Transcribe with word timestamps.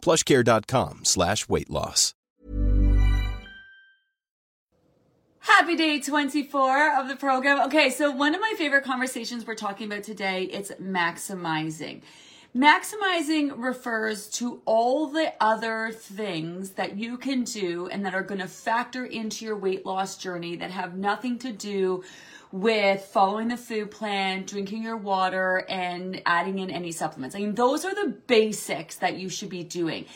plushcare.com 0.00 1.00
slash 1.04 1.48
weight 1.48 1.70
loss. 1.70 2.14
Happy 5.40 5.74
day 5.74 6.00
24 6.00 6.98
of 6.98 7.08
the 7.08 7.16
program. 7.16 7.60
Okay, 7.66 7.88
so 7.90 8.10
one 8.10 8.34
of 8.34 8.40
my 8.40 8.54
favorite 8.58 8.84
conversations 8.84 9.46
we're 9.46 9.54
talking 9.54 9.90
about 9.90 10.04
today, 10.04 10.44
it's 10.44 10.70
maximizing. 10.72 12.02
Maximizing 12.54 13.52
refers 13.56 14.28
to 14.28 14.60
all 14.64 15.06
the 15.06 15.32
other 15.40 15.92
things 15.92 16.70
that 16.70 16.98
you 16.98 17.16
can 17.16 17.44
do 17.44 17.88
and 17.88 18.04
that 18.04 18.14
are 18.14 18.22
going 18.22 18.40
to 18.40 18.48
factor 18.48 19.04
into 19.04 19.44
your 19.44 19.56
weight 19.56 19.86
loss 19.86 20.18
journey 20.18 20.56
that 20.56 20.70
have 20.70 20.96
nothing 20.96 21.38
to 21.38 21.52
do 21.52 22.02
with 22.52 23.02
following 23.04 23.48
the 23.48 23.56
food 23.56 23.90
plan, 23.90 24.44
drinking 24.44 24.82
your 24.82 24.96
water, 24.96 25.64
and 25.68 26.20
adding 26.26 26.58
in 26.58 26.70
any 26.70 26.92
supplements. 26.92 27.36
I 27.36 27.40
mean, 27.40 27.54
those 27.54 27.84
are 27.84 27.94
the 27.94 28.14
basics 28.26 28.96
that 28.96 29.16
you 29.16 29.28
should 29.28 29.50
be 29.50 29.62
doing 29.62 30.06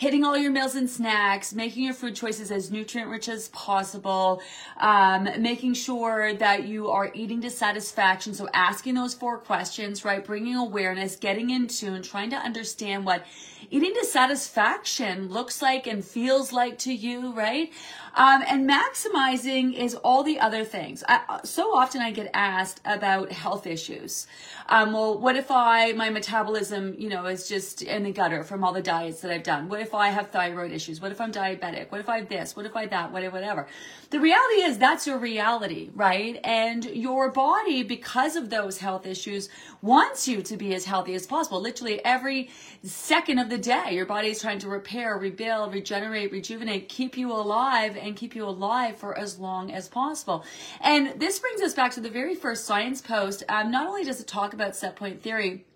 hitting 0.00 0.24
all 0.24 0.34
your 0.34 0.50
meals 0.50 0.76
and 0.76 0.88
snacks, 0.88 1.52
making 1.52 1.84
your 1.84 1.92
food 1.92 2.16
choices 2.16 2.50
as 2.50 2.70
nutrient 2.70 3.10
rich 3.10 3.28
as 3.28 3.48
possible, 3.48 4.40
um, 4.78 5.28
making 5.38 5.74
sure 5.74 6.32
that 6.32 6.66
you 6.66 6.88
are 6.88 7.10
eating 7.12 7.42
to 7.42 7.50
satisfaction. 7.50 8.32
So 8.32 8.48
asking 8.54 8.94
those 8.94 9.12
four 9.12 9.36
questions, 9.36 10.02
right? 10.02 10.24
Bringing 10.24 10.56
awareness, 10.56 11.16
getting 11.16 11.50
in 11.50 11.68
tune, 11.68 12.00
trying 12.00 12.30
to 12.30 12.36
understand 12.36 13.04
what 13.04 13.26
eating 13.70 13.92
to 13.92 14.06
satisfaction 14.06 15.28
looks 15.28 15.60
like 15.60 15.86
and 15.86 16.02
feels 16.02 16.50
like 16.50 16.78
to 16.78 16.94
you, 16.94 17.34
right? 17.34 17.70
Um, 18.14 18.42
and 18.48 18.68
maximizing 18.68 19.74
is 19.74 19.94
all 19.94 20.22
the 20.22 20.40
other 20.40 20.64
things. 20.64 21.04
I, 21.08 21.40
so 21.44 21.74
often 21.74 22.02
I 22.02 22.10
get 22.10 22.30
asked 22.34 22.80
about 22.84 23.32
health 23.32 23.66
issues. 23.66 24.26
Um, 24.68 24.92
well, 24.92 25.18
what 25.18 25.36
if 25.36 25.50
I, 25.50 25.92
my 25.92 26.10
metabolism, 26.10 26.94
you 26.98 27.08
know, 27.08 27.26
is 27.26 27.48
just 27.48 27.82
in 27.82 28.04
the 28.04 28.12
gutter 28.12 28.44
from 28.44 28.64
all 28.64 28.72
the 28.72 28.82
diets 28.82 29.20
that 29.20 29.30
I've 29.30 29.42
done? 29.42 29.68
What 29.68 29.80
if 29.80 29.94
I 29.94 30.08
have 30.08 30.30
thyroid 30.30 30.72
issues? 30.72 31.00
What 31.00 31.12
if 31.12 31.20
I'm 31.20 31.32
diabetic? 31.32 31.90
What 31.90 32.00
if 32.00 32.08
I 32.08 32.18
have 32.18 32.28
this? 32.28 32.56
What 32.56 32.66
if 32.66 32.76
I 32.76 32.86
that? 32.86 33.12
Whatever, 33.12 33.34
whatever. 33.36 33.66
The 34.10 34.18
reality 34.18 34.62
is 34.62 34.76
that's 34.76 35.06
your 35.06 35.18
reality, 35.18 35.90
right? 35.94 36.40
And 36.42 36.84
your 36.84 37.30
body, 37.30 37.84
because 37.84 38.34
of 38.34 38.50
those 38.50 38.78
health 38.78 39.06
issues, 39.06 39.48
wants 39.82 40.26
you 40.26 40.42
to 40.42 40.56
be 40.56 40.74
as 40.74 40.84
healthy 40.84 41.14
as 41.14 41.28
possible. 41.28 41.60
Literally 41.60 42.04
every 42.04 42.50
second 42.82 43.38
of 43.38 43.50
the 43.50 43.58
day, 43.58 43.94
your 43.94 44.06
body 44.06 44.30
is 44.30 44.40
trying 44.40 44.58
to 44.60 44.68
repair, 44.68 45.16
rebuild, 45.16 45.72
regenerate, 45.72 46.32
rejuvenate, 46.32 46.88
keep 46.88 47.16
you 47.16 47.30
alive 47.30 47.96
and 47.96 48.16
keep 48.16 48.34
you 48.34 48.44
alive 48.44 48.96
for 48.96 49.16
as 49.16 49.38
long 49.38 49.70
as 49.70 49.86
possible. 49.86 50.44
And 50.80 51.20
this 51.20 51.38
brings 51.38 51.62
us 51.62 51.74
back 51.74 51.92
to 51.92 52.00
the 52.00 52.10
very 52.10 52.34
first 52.34 52.64
science 52.64 53.00
post. 53.00 53.44
Um, 53.48 53.70
not 53.70 53.86
only 53.86 54.02
does 54.02 54.20
it 54.20 54.26
talk 54.26 54.54
about 54.54 54.74
set 54.74 54.96
point 54.96 55.22
theory, 55.22 55.66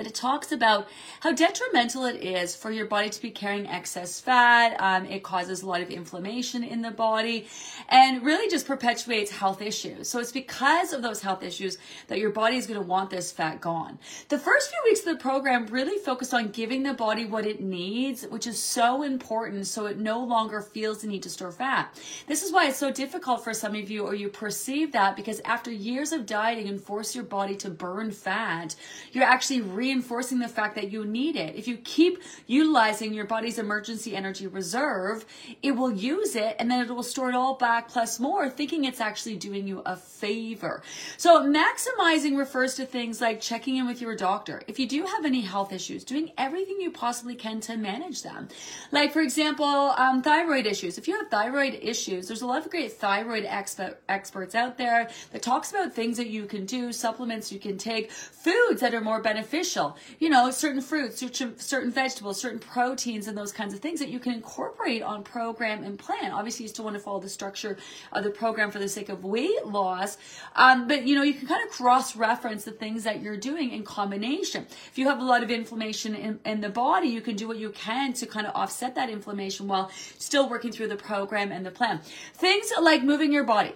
but 0.00 0.06
it 0.06 0.14
talks 0.14 0.50
about 0.50 0.88
how 1.20 1.30
detrimental 1.30 2.06
it 2.06 2.24
is 2.24 2.56
for 2.56 2.70
your 2.70 2.86
body 2.86 3.10
to 3.10 3.20
be 3.20 3.30
carrying 3.30 3.66
excess 3.66 4.18
fat. 4.18 4.74
Um, 4.80 5.04
it 5.04 5.22
causes 5.22 5.60
a 5.60 5.66
lot 5.66 5.82
of 5.82 5.90
inflammation 5.90 6.64
in 6.64 6.80
the 6.80 6.90
body 6.90 7.46
and 7.86 8.24
really 8.24 8.48
just 8.50 8.66
perpetuates 8.66 9.30
health 9.30 9.60
issues. 9.60 10.08
So 10.08 10.18
it's 10.18 10.32
because 10.32 10.94
of 10.94 11.02
those 11.02 11.20
health 11.20 11.42
issues 11.42 11.76
that 12.06 12.18
your 12.18 12.30
body 12.30 12.56
is 12.56 12.66
going 12.66 12.80
to 12.80 12.86
want 12.86 13.10
this 13.10 13.30
fat 13.30 13.60
gone. 13.60 13.98
The 14.30 14.38
first 14.38 14.70
few 14.70 14.80
weeks 14.84 15.00
of 15.00 15.18
the 15.18 15.22
program 15.22 15.66
really 15.66 15.98
focused 15.98 16.32
on 16.32 16.48
giving 16.48 16.82
the 16.82 16.94
body 16.94 17.26
what 17.26 17.44
it 17.44 17.60
needs, 17.60 18.22
which 18.22 18.46
is 18.46 18.58
so 18.58 19.02
important 19.02 19.66
so 19.66 19.84
it 19.84 19.98
no 19.98 20.24
longer 20.24 20.62
feels 20.62 21.02
the 21.02 21.08
need 21.08 21.24
to 21.24 21.28
store 21.28 21.52
fat. 21.52 21.94
This 22.26 22.42
is 22.42 22.52
why 22.52 22.68
it's 22.68 22.78
so 22.78 22.90
difficult 22.90 23.44
for 23.44 23.52
some 23.52 23.74
of 23.74 23.90
you 23.90 24.06
or 24.06 24.14
you 24.14 24.30
perceive 24.30 24.92
that 24.92 25.14
because 25.14 25.42
after 25.44 25.70
years 25.70 26.12
of 26.12 26.24
dieting 26.24 26.68
and 26.68 26.80
force 26.80 27.14
your 27.14 27.24
body 27.24 27.54
to 27.56 27.68
burn 27.68 28.10
fat, 28.12 28.74
you're 29.12 29.24
actually 29.24 29.60
re 29.60 29.89
reinforcing 29.90 30.38
the 30.38 30.48
fact 30.48 30.76
that 30.76 30.92
you 30.92 31.04
need 31.04 31.34
it. 31.34 31.56
If 31.56 31.66
you 31.66 31.76
keep 31.78 32.22
utilizing 32.46 33.12
your 33.12 33.24
body's 33.24 33.58
emergency 33.58 34.14
energy 34.14 34.46
reserve, 34.46 35.24
it 35.64 35.72
will 35.72 35.90
use 35.90 36.36
it 36.36 36.54
and 36.60 36.70
then 36.70 36.80
it 36.80 36.94
will 36.94 37.02
store 37.02 37.28
it 37.28 37.34
all 37.34 37.54
back 37.54 37.88
plus 37.88 38.20
more, 38.20 38.48
thinking 38.48 38.84
it's 38.84 39.00
actually 39.00 39.36
doing 39.36 39.66
you 39.66 39.82
a 39.84 39.96
favor. 39.96 40.82
So 41.16 41.42
maximizing 41.42 42.38
refers 42.38 42.76
to 42.76 42.86
things 42.86 43.20
like 43.20 43.40
checking 43.40 43.76
in 43.78 43.86
with 43.86 44.00
your 44.00 44.14
doctor. 44.14 44.62
If 44.68 44.78
you 44.78 44.86
do 44.86 45.04
have 45.06 45.24
any 45.24 45.40
health 45.40 45.72
issues, 45.72 46.04
doing 46.04 46.30
everything 46.38 46.80
you 46.80 46.92
possibly 46.92 47.34
can 47.34 47.60
to 47.62 47.76
manage 47.76 48.22
them. 48.22 48.46
Like, 48.92 49.12
for 49.12 49.22
example, 49.22 49.64
um, 49.66 50.22
thyroid 50.22 50.66
issues. 50.66 50.98
If 50.98 51.08
you 51.08 51.18
have 51.18 51.28
thyroid 51.30 51.80
issues, 51.82 52.28
there's 52.28 52.42
a 52.42 52.46
lot 52.46 52.64
of 52.64 52.70
great 52.70 52.92
thyroid 52.92 53.44
experts 53.44 54.54
out 54.54 54.78
there 54.78 55.08
that 55.32 55.42
talks 55.42 55.70
about 55.70 55.92
things 55.92 56.16
that 56.16 56.28
you 56.28 56.46
can 56.46 56.64
do, 56.64 56.92
supplements 56.92 57.50
you 57.50 57.58
can 57.58 57.76
take, 57.76 58.12
foods 58.12 58.80
that 58.82 58.94
are 58.94 59.00
more 59.00 59.20
beneficial 59.20 59.69
beneficial. 59.70 59.96
You 60.18 60.28
know, 60.28 60.50
certain 60.50 60.80
fruits, 60.80 61.22
certain 61.58 61.90
vegetables, 61.90 62.40
certain 62.40 62.58
proteins, 62.58 63.28
and 63.28 63.36
those 63.36 63.52
kinds 63.52 63.74
of 63.74 63.80
things 63.80 64.00
that 64.00 64.08
you 64.08 64.18
can 64.18 64.32
incorporate 64.32 65.02
on 65.02 65.22
program 65.22 65.84
and 65.84 65.98
plan. 65.98 66.32
Obviously, 66.32 66.64
you 66.64 66.68
still 66.68 66.84
want 66.84 66.96
to 66.96 67.00
follow 67.00 67.20
the 67.20 67.28
structure 67.28 67.76
of 68.12 68.24
the 68.24 68.30
program 68.30 68.70
for 68.70 68.78
the 68.78 68.88
sake 68.88 69.08
of 69.08 69.24
weight 69.24 69.66
loss, 69.66 70.18
um, 70.56 70.88
but 70.88 71.06
you 71.06 71.14
know, 71.14 71.22
you 71.22 71.34
can 71.34 71.46
kind 71.46 71.64
of 71.64 71.70
cross 71.70 72.16
reference 72.16 72.64
the 72.64 72.70
things 72.70 73.04
that 73.04 73.22
you're 73.22 73.36
doing 73.36 73.70
in 73.70 73.82
combination. 73.84 74.66
If 74.90 74.98
you 74.98 75.06
have 75.08 75.20
a 75.20 75.24
lot 75.24 75.42
of 75.42 75.50
inflammation 75.50 76.14
in, 76.14 76.40
in 76.44 76.60
the 76.60 76.70
body, 76.70 77.08
you 77.08 77.20
can 77.20 77.36
do 77.36 77.48
what 77.48 77.58
you 77.58 77.70
can 77.70 78.12
to 78.14 78.26
kind 78.26 78.46
of 78.46 78.54
offset 78.54 78.94
that 78.94 79.10
inflammation 79.10 79.68
while 79.68 79.90
still 80.18 80.48
working 80.48 80.72
through 80.72 80.88
the 80.88 80.96
program 80.96 81.52
and 81.52 81.64
the 81.64 81.70
plan. 81.70 82.00
Things 82.34 82.72
like 82.80 83.02
moving 83.02 83.32
your 83.32 83.44
body. 83.44 83.74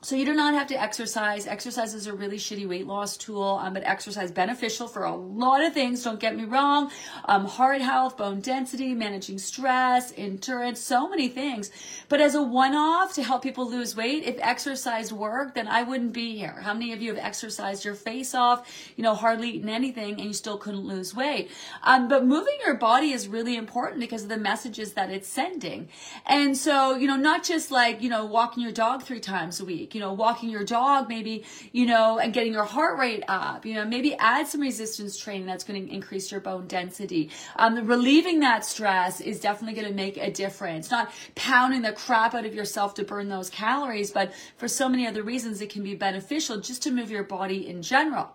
So 0.00 0.14
you 0.14 0.24
do 0.24 0.32
not 0.32 0.54
have 0.54 0.68
to 0.68 0.80
exercise. 0.80 1.48
Exercise 1.48 1.92
is 1.92 2.06
a 2.06 2.12
really 2.12 2.36
shitty 2.36 2.68
weight 2.68 2.86
loss 2.86 3.16
tool, 3.16 3.60
um, 3.60 3.74
but 3.74 3.82
exercise 3.82 4.30
beneficial 4.30 4.86
for 4.86 5.02
a 5.02 5.14
lot 5.14 5.60
of 5.60 5.74
things. 5.74 6.04
Don't 6.04 6.20
get 6.20 6.36
me 6.36 6.44
wrong. 6.44 6.92
Um, 7.24 7.46
heart 7.46 7.80
health, 7.80 8.16
bone 8.16 8.40
density, 8.40 8.94
managing 8.94 9.38
stress, 9.38 10.12
endurance, 10.16 10.78
so 10.78 11.08
many 11.08 11.26
things. 11.26 11.72
But 12.08 12.20
as 12.20 12.36
a 12.36 12.42
one-off 12.42 13.12
to 13.14 13.24
help 13.24 13.42
people 13.42 13.68
lose 13.68 13.96
weight, 13.96 14.22
if 14.22 14.36
exercise 14.38 15.12
worked, 15.12 15.56
then 15.56 15.66
I 15.66 15.82
wouldn't 15.82 16.12
be 16.12 16.36
here. 16.36 16.60
How 16.62 16.74
many 16.74 16.92
of 16.92 17.02
you 17.02 17.12
have 17.12 17.24
exercised 17.24 17.84
your 17.84 17.96
face 17.96 18.36
off, 18.36 18.68
you 18.94 19.02
know, 19.02 19.16
hardly 19.16 19.50
eaten 19.50 19.68
anything 19.68 20.12
and 20.12 20.26
you 20.26 20.32
still 20.32 20.58
couldn't 20.58 20.86
lose 20.86 21.12
weight? 21.12 21.50
Um, 21.82 22.06
but 22.06 22.24
moving 22.24 22.56
your 22.64 22.74
body 22.74 23.10
is 23.10 23.26
really 23.26 23.56
important 23.56 23.98
because 23.98 24.22
of 24.22 24.28
the 24.28 24.38
messages 24.38 24.92
that 24.92 25.10
it's 25.10 25.26
sending. 25.26 25.88
And 26.24 26.56
so, 26.56 26.94
you 26.94 27.08
know, 27.08 27.16
not 27.16 27.42
just 27.42 27.72
like, 27.72 28.00
you 28.00 28.08
know, 28.08 28.24
walking 28.24 28.62
your 28.62 28.70
dog 28.70 29.02
three 29.02 29.18
times 29.18 29.58
a 29.58 29.64
week 29.64 29.87
week, 29.88 29.94
you 29.94 30.00
know, 30.00 30.12
walking 30.12 30.50
your 30.50 30.64
dog, 30.64 31.08
maybe, 31.08 31.44
you 31.72 31.86
know, 31.86 32.18
and 32.18 32.32
getting 32.32 32.52
your 32.52 32.64
heart 32.64 32.98
rate 32.98 33.24
up, 33.28 33.64
you 33.64 33.74
know, 33.74 33.84
maybe 33.84 34.14
add 34.18 34.46
some 34.46 34.60
resistance 34.60 35.18
training 35.18 35.46
that's 35.46 35.64
going 35.64 35.86
to 35.86 35.92
increase 35.92 36.30
your 36.30 36.40
bone 36.40 36.66
density. 36.66 37.30
Um, 37.56 37.86
relieving 37.86 38.40
that 38.40 38.64
stress 38.64 39.20
is 39.20 39.40
definitely 39.40 39.80
going 39.80 39.88
to 39.88 39.94
make 39.94 40.16
a 40.16 40.30
difference. 40.30 40.90
Not 40.90 41.10
pounding 41.34 41.82
the 41.82 41.92
crap 41.92 42.34
out 42.34 42.44
of 42.44 42.54
yourself 42.54 42.94
to 42.94 43.04
burn 43.04 43.28
those 43.28 43.50
calories, 43.50 44.10
but 44.10 44.32
for 44.56 44.68
so 44.68 44.88
many 44.88 45.06
other 45.06 45.22
reasons, 45.22 45.60
it 45.60 45.70
can 45.70 45.82
be 45.82 45.94
beneficial 45.94 46.60
just 46.60 46.82
to 46.82 46.90
move 46.90 47.10
your 47.10 47.24
body 47.24 47.66
in 47.66 47.82
general. 47.82 48.34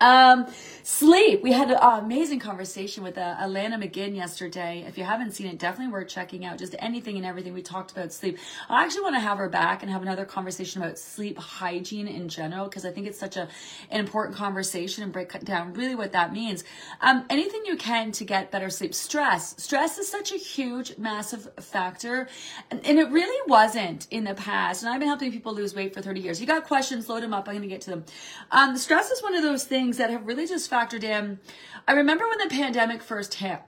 Um, 0.00 0.46
sleep. 0.82 1.42
We 1.42 1.52
had 1.52 1.70
an 1.70 1.78
amazing 1.80 2.38
conversation 2.38 3.04
with 3.04 3.18
uh, 3.18 3.36
Alana 3.36 3.74
McGinn 3.74 4.16
yesterday. 4.16 4.84
If 4.88 4.96
you 4.96 5.04
haven't 5.04 5.32
seen 5.32 5.46
it, 5.46 5.58
definitely 5.58 5.92
worth 5.92 6.08
checking 6.08 6.44
out. 6.44 6.58
Just 6.58 6.74
anything 6.78 7.16
and 7.16 7.26
everything 7.26 7.52
we 7.52 7.62
talked 7.62 7.92
about 7.92 8.12
sleep. 8.12 8.38
I 8.68 8.84
actually 8.84 9.02
want 9.02 9.16
to 9.16 9.20
have 9.20 9.38
her 9.38 9.48
back 9.48 9.82
and 9.82 9.92
have 9.92 10.02
another 10.02 10.24
conversation 10.24 10.82
about 10.82 10.98
sleep 10.98 11.38
hygiene 11.38 12.08
in 12.08 12.28
general 12.28 12.64
because 12.64 12.84
I 12.84 12.92
think 12.92 13.06
it's 13.06 13.18
such 13.18 13.36
a 13.36 13.48
an 13.90 14.00
important 14.00 14.36
conversation 14.36 15.04
and 15.04 15.12
break 15.12 15.38
down 15.44 15.74
really 15.74 15.94
what 15.94 16.12
that 16.12 16.32
means. 16.32 16.64
Um, 17.00 17.24
anything 17.28 17.62
you 17.66 17.76
can 17.76 18.12
to 18.12 18.24
get 18.24 18.50
better 18.50 18.70
sleep. 18.70 18.94
Stress. 18.94 19.54
Stress 19.62 19.98
is 19.98 20.08
such 20.08 20.32
a 20.32 20.36
huge, 20.36 20.96
massive 20.98 21.48
factor, 21.60 22.28
and, 22.70 22.84
and 22.86 22.98
it 22.98 23.10
really 23.10 23.48
wasn't 23.48 24.06
in 24.10 24.24
the 24.24 24.34
past. 24.34 24.82
And 24.82 24.92
I've 24.92 24.98
been 24.98 25.08
helping 25.08 25.30
people 25.30 25.54
lose 25.54 25.74
weight 25.74 25.94
for 25.94 26.00
30 26.00 26.20
years. 26.20 26.40
You 26.40 26.46
got 26.46 26.64
questions? 26.64 27.08
Load 27.08 27.22
them 27.22 27.34
up. 27.34 27.48
I'm 27.48 27.54
going 27.54 27.62
to 27.62 27.68
get 27.68 27.82
to 27.82 27.90
them. 27.90 28.04
Um, 28.50 28.76
stress 28.76 29.10
is 29.10 29.22
one 29.22 29.34
of 29.34 29.42
those 29.42 29.64
things 29.64 29.89
that 29.98 30.10
have 30.10 30.26
really 30.26 30.46
just 30.46 30.70
factored 30.70 31.04
in. 31.04 31.38
I 31.86 31.92
remember 31.92 32.28
when 32.28 32.38
the 32.38 32.54
pandemic 32.54 33.02
first 33.02 33.34
hit 33.34 33.60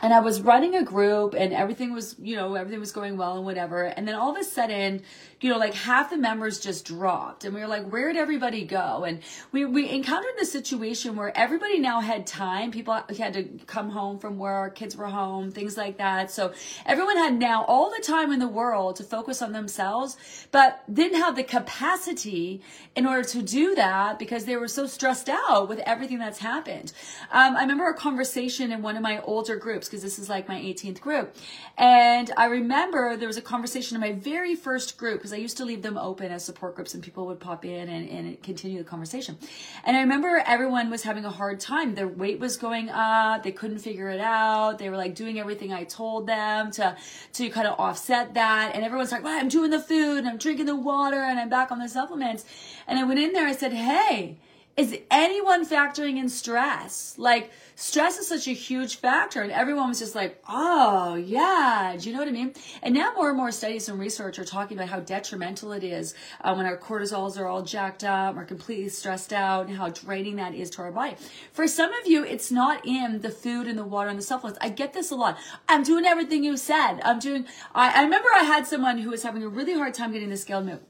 and 0.00 0.12
I 0.14 0.20
was 0.20 0.40
running 0.40 0.74
a 0.74 0.82
group 0.82 1.34
and 1.34 1.52
everything 1.52 1.92
was, 1.92 2.16
you 2.18 2.36
know, 2.36 2.54
everything 2.54 2.80
was 2.80 2.92
going 2.92 3.16
well 3.16 3.36
and 3.36 3.44
whatever. 3.44 3.84
And 3.84 4.06
then 4.06 4.14
all 4.14 4.30
of 4.30 4.36
a 4.36 4.44
sudden, 4.44 5.02
you 5.40 5.48
know, 5.48 5.56
like 5.56 5.72
half 5.72 6.10
the 6.10 6.18
members 6.18 6.60
just 6.60 6.84
dropped 6.84 7.44
and 7.44 7.54
we 7.54 7.60
were 7.60 7.66
like, 7.66 7.88
where 7.90 8.12
did 8.12 8.18
everybody 8.18 8.64
go? 8.64 9.04
And 9.04 9.20
we, 9.52 9.64
we 9.64 9.88
encountered 9.88 10.34
the 10.38 10.44
situation 10.44 11.16
where 11.16 11.36
everybody 11.36 11.78
now 11.78 12.00
had 12.00 12.26
time. 12.26 12.70
People 12.70 13.00
had 13.16 13.32
to 13.32 13.44
come 13.66 13.88
home 13.90 14.18
from 14.18 14.36
work, 14.38 14.74
kids 14.74 14.96
were 14.96 15.06
home, 15.06 15.50
things 15.50 15.78
like 15.78 15.96
that. 15.96 16.30
So 16.30 16.52
everyone 16.84 17.16
had 17.16 17.38
now 17.38 17.64
all 17.64 17.90
the 17.90 18.02
time 18.02 18.32
in 18.32 18.38
the 18.38 18.48
world 18.48 18.96
to 18.96 19.04
focus 19.04 19.40
on 19.40 19.52
themselves, 19.52 20.16
but 20.52 20.82
didn't 20.92 21.18
have 21.18 21.36
the 21.36 21.44
capacity 21.44 22.60
in 22.94 23.06
order 23.06 23.24
to 23.24 23.40
do 23.40 23.74
that 23.76 24.18
because 24.18 24.44
they 24.44 24.56
were 24.56 24.68
so 24.68 24.86
stressed 24.86 25.30
out 25.30 25.70
with 25.70 25.78
everything 25.80 26.18
that's 26.18 26.40
happened. 26.40 26.92
Um, 27.32 27.56
I 27.56 27.62
remember 27.62 27.86
a 27.88 27.94
conversation 27.94 28.72
in 28.72 28.82
one 28.82 28.96
of 28.96 29.02
my 29.02 29.22
older 29.22 29.56
groups 29.56 29.88
because 29.88 30.02
this 30.02 30.18
is 30.18 30.28
like 30.28 30.48
my 30.48 30.60
18th 30.60 31.00
group. 31.00 31.34
And 31.78 32.30
I 32.36 32.44
remember 32.46 33.16
there 33.16 33.28
was 33.28 33.38
a 33.38 33.42
conversation 33.42 33.94
in 33.94 34.02
my 34.02 34.12
very 34.12 34.54
first 34.54 34.98
group 34.98 35.29
because 35.30 35.38
I 35.38 35.42
used 35.42 35.58
to 35.58 35.64
leave 35.64 35.82
them 35.82 35.96
open 35.96 36.32
as 36.32 36.44
support 36.44 36.74
groups 36.74 36.94
and 36.94 37.02
people 37.02 37.26
would 37.26 37.38
pop 37.38 37.64
in 37.64 37.88
and, 37.88 38.08
and 38.08 38.42
continue 38.42 38.78
the 38.78 38.84
conversation. 38.84 39.38
And 39.84 39.96
I 39.96 40.00
remember 40.00 40.42
everyone 40.44 40.90
was 40.90 41.04
having 41.04 41.24
a 41.24 41.30
hard 41.30 41.60
time. 41.60 41.94
Their 41.94 42.08
weight 42.08 42.40
was 42.40 42.56
going 42.56 42.88
up. 42.88 43.44
They 43.44 43.52
couldn't 43.52 43.78
figure 43.78 44.08
it 44.08 44.20
out. 44.20 44.78
They 44.78 44.90
were 44.90 44.96
like 44.96 45.14
doing 45.14 45.38
everything 45.38 45.72
I 45.72 45.84
told 45.84 46.26
them 46.26 46.72
to, 46.72 46.96
to 47.34 47.48
kind 47.50 47.68
of 47.68 47.78
offset 47.78 48.34
that. 48.34 48.72
And 48.74 48.84
everyone's 48.84 49.12
like, 49.12 49.22
well, 49.22 49.38
I'm 49.38 49.48
doing 49.48 49.70
the 49.70 49.80
food 49.80 50.18
and 50.18 50.28
I'm 50.28 50.38
drinking 50.38 50.66
the 50.66 50.74
water 50.74 51.22
and 51.22 51.38
I'm 51.38 51.48
back 51.48 51.70
on 51.70 51.78
the 51.78 51.88
supplements. 51.88 52.44
And 52.88 52.98
I 52.98 53.04
went 53.04 53.20
in 53.20 53.32
there, 53.32 53.46
I 53.46 53.52
said, 53.52 53.72
hey, 53.72 54.36
is 54.76 54.96
anyone 55.10 55.66
factoring 55.66 56.16
in 56.16 56.28
stress? 56.28 57.14
Like, 57.18 57.50
stress 57.74 58.18
is 58.18 58.28
such 58.28 58.48
a 58.48 58.52
huge 58.52 58.96
factor. 58.96 59.42
And 59.42 59.52
everyone 59.52 59.88
was 59.88 59.98
just 59.98 60.14
like, 60.14 60.42
oh, 60.48 61.16
yeah. 61.16 61.96
Do 61.98 62.08
you 62.08 62.14
know 62.14 62.20
what 62.20 62.28
I 62.28 62.32
mean? 62.32 62.54
And 62.82 62.94
now 62.94 63.12
more 63.14 63.28
and 63.28 63.36
more 63.36 63.52
studies 63.52 63.88
and 63.88 63.98
research 63.98 64.38
are 64.38 64.44
talking 64.44 64.78
about 64.78 64.88
how 64.88 65.00
detrimental 65.00 65.72
it 65.72 65.84
is 65.84 66.14
uh, 66.40 66.54
when 66.54 66.66
our 66.66 66.78
cortisols 66.78 67.38
are 67.38 67.46
all 67.46 67.62
jacked 67.62 68.04
up, 68.04 68.36
we're 68.36 68.44
completely 68.44 68.88
stressed 68.88 69.32
out, 69.32 69.66
and 69.66 69.76
how 69.76 69.90
draining 69.90 70.36
that 70.36 70.54
is 70.54 70.70
to 70.70 70.82
our 70.82 70.92
body. 70.92 71.16
For 71.52 71.68
some 71.68 71.92
of 71.92 72.06
you, 72.06 72.24
it's 72.24 72.50
not 72.50 72.86
in 72.86 73.20
the 73.20 73.30
food 73.30 73.66
and 73.66 73.78
the 73.78 73.84
water 73.84 74.08
and 74.08 74.18
the 74.18 74.22
supplements. 74.22 74.58
I 74.62 74.70
get 74.70 74.92
this 74.92 75.10
a 75.10 75.16
lot. 75.16 75.38
I'm 75.68 75.82
doing 75.82 76.06
everything 76.06 76.44
you 76.44 76.56
said. 76.56 77.00
I'm 77.04 77.18
doing, 77.18 77.46
I, 77.74 78.00
I 78.00 78.02
remember 78.02 78.28
I 78.34 78.44
had 78.44 78.66
someone 78.66 78.98
who 78.98 79.10
was 79.10 79.22
having 79.22 79.42
a 79.42 79.48
really 79.48 79.74
hard 79.74 79.94
time 79.94 80.12
getting 80.12 80.30
the 80.30 80.36
scale 80.36 80.62
move 80.62 80.80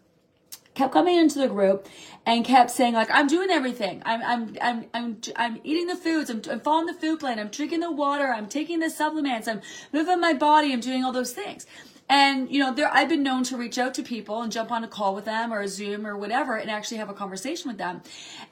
kept 0.80 0.94
coming 0.94 1.16
into 1.16 1.38
the 1.38 1.48
group 1.48 1.86
and 2.26 2.44
kept 2.44 2.70
saying 2.70 2.94
like 2.94 3.10
i'm 3.12 3.28
doing 3.28 3.50
everything. 3.50 4.02
I'm 4.06 4.22
i'm 4.22 4.56
i'm 4.62 4.86
i'm, 4.94 5.20
I'm 5.36 5.60
eating 5.64 5.88
the 5.88 5.96
foods. 5.96 6.30
I'm, 6.30 6.42
I'm 6.50 6.60
following 6.60 6.86
the 6.86 6.94
food 6.94 7.20
plan. 7.20 7.38
I'm 7.38 7.48
drinking 7.48 7.80
the 7.80 7.92
water. 7.92 8.28
I'm 8.32 8.48
taking 8.48 8.80
the 8.80 8.90
supplements. 8.90 9.48
I'm 9.48 9.60
moving 9.92 10.20
my 10.20 10.32
body. 10.32 10.72
I'm 10.72 10.80
doing 10.80 11.04
all 11.04 11.12
those 11.12 11.32
things 11.34 11.66
and 12.10 12.50
you 12.50 12.58
know, 12.58 12.74
there 12.74 12.90
I've 12.92 13.08
been 13.08 13.22
known 13.22 13.44
to 13.44 13.56
reach 13.56 13.78
out 13.78 13.94
to 13.94 14.02
people 14.02 14.42
and 14.42 14.50
jump 14.50 14.72
on 14.72 14.82
a 14.82 14.88
call 14.88 15.14
with 15.14 15.24
them 15.24 15.52
or 15.52 15.60
a 15.60 15.68
Zoom 15.68 16.04
or 16.04 16.16
whatever 16.16 16.56
and 16.56 16.68
actually 16.68 16.96
have 16.96 17.08
a 17.08 17.14
conversation 17.14 17.68
with 17.68 17.78
them. 17.78 18.02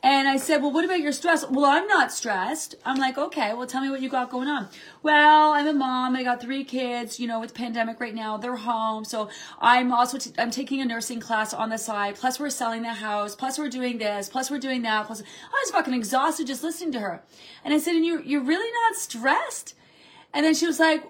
And 0.00 0.28
I 0.28 0.36
said, 0.36 0.62
"Well, 0.62 0.70
what 0.70 0.84
about 0.84 1.00
your 1.00 1.10
stress?" 1.10 1.44
"Well, 1.50 1.64
I'm 1.64 1.88
not 1.88 2.12
stressed." 2.12 2.76
I'm 2.84 2.98
like, 2.98 3.18
"Okay, 3.18 3.52
well, 3.54 3.66
tell 3.66 3.82
me 3.82 3.90
what 3.90 4.00
you 4.00 4.08
got 4.08 4.30
going 4.30 4.46
on." 4.46 4.68
"Well, 5.02 5.52
I'm 5.52 5.66
a 5.66 5.72
mom. 5.72 6.14
I 6.14 6.22
got 6.22 6.40
3 6.40 6.62
kids, 6.62 7.18
you 7.18 7.26
know, 7.26 7.40
with 7.40 7.52
pandemic 7.52 7.98
right 7.98 8.14
now. 8.14 8.36
They're 8.36 8.54
home. 8.54 9.04
So, 9.04 9.28
I'm 9.60 9.92
also 9.92 10.18
I'm 10.38 10.52
taking 10.52 10.80
a 10.80 10.84
nursing 10.84 11.18
class 11.18 11.52
on 11.52 11.70
the 11.70 11.78
side. 11.78 12.14
Plus 12.14 12.38
we're 12.38 12.50
selling 12.50 12.82
the 12.82 12.94
house. 12.94 13.34
Plus 13.34 13.58
we're 13.58 13.68
doing 13.68 13.98
this. 13.98 14.28
Plus 14.28 14.52
we're 14.52 14.58
doing 14.60 14.82
that. 14.82 15.06
Plus 15.06 15.20
I 15.20 15.62
was 15.64 15.72
fucking 15.72 15.94
exhausted 15.94 16.46
just 16.46 16.62
listening 16.62 16.92
to 16.92 17.00
her. 17.00 17.24
And 17.64 17.74
I 17.74 17.78
said, 17.78 17.96
"And 17.96 18.06
you 18.06 18.22
you're 18.24 18.44
really 18.44 18.70
not 18.82 18.96
stressed?" 18.96 19.74
And 20.32 20.46
then 20.46 20.54
she 20.54 20.66
was 20.66 20.78
like, 20.78 21.02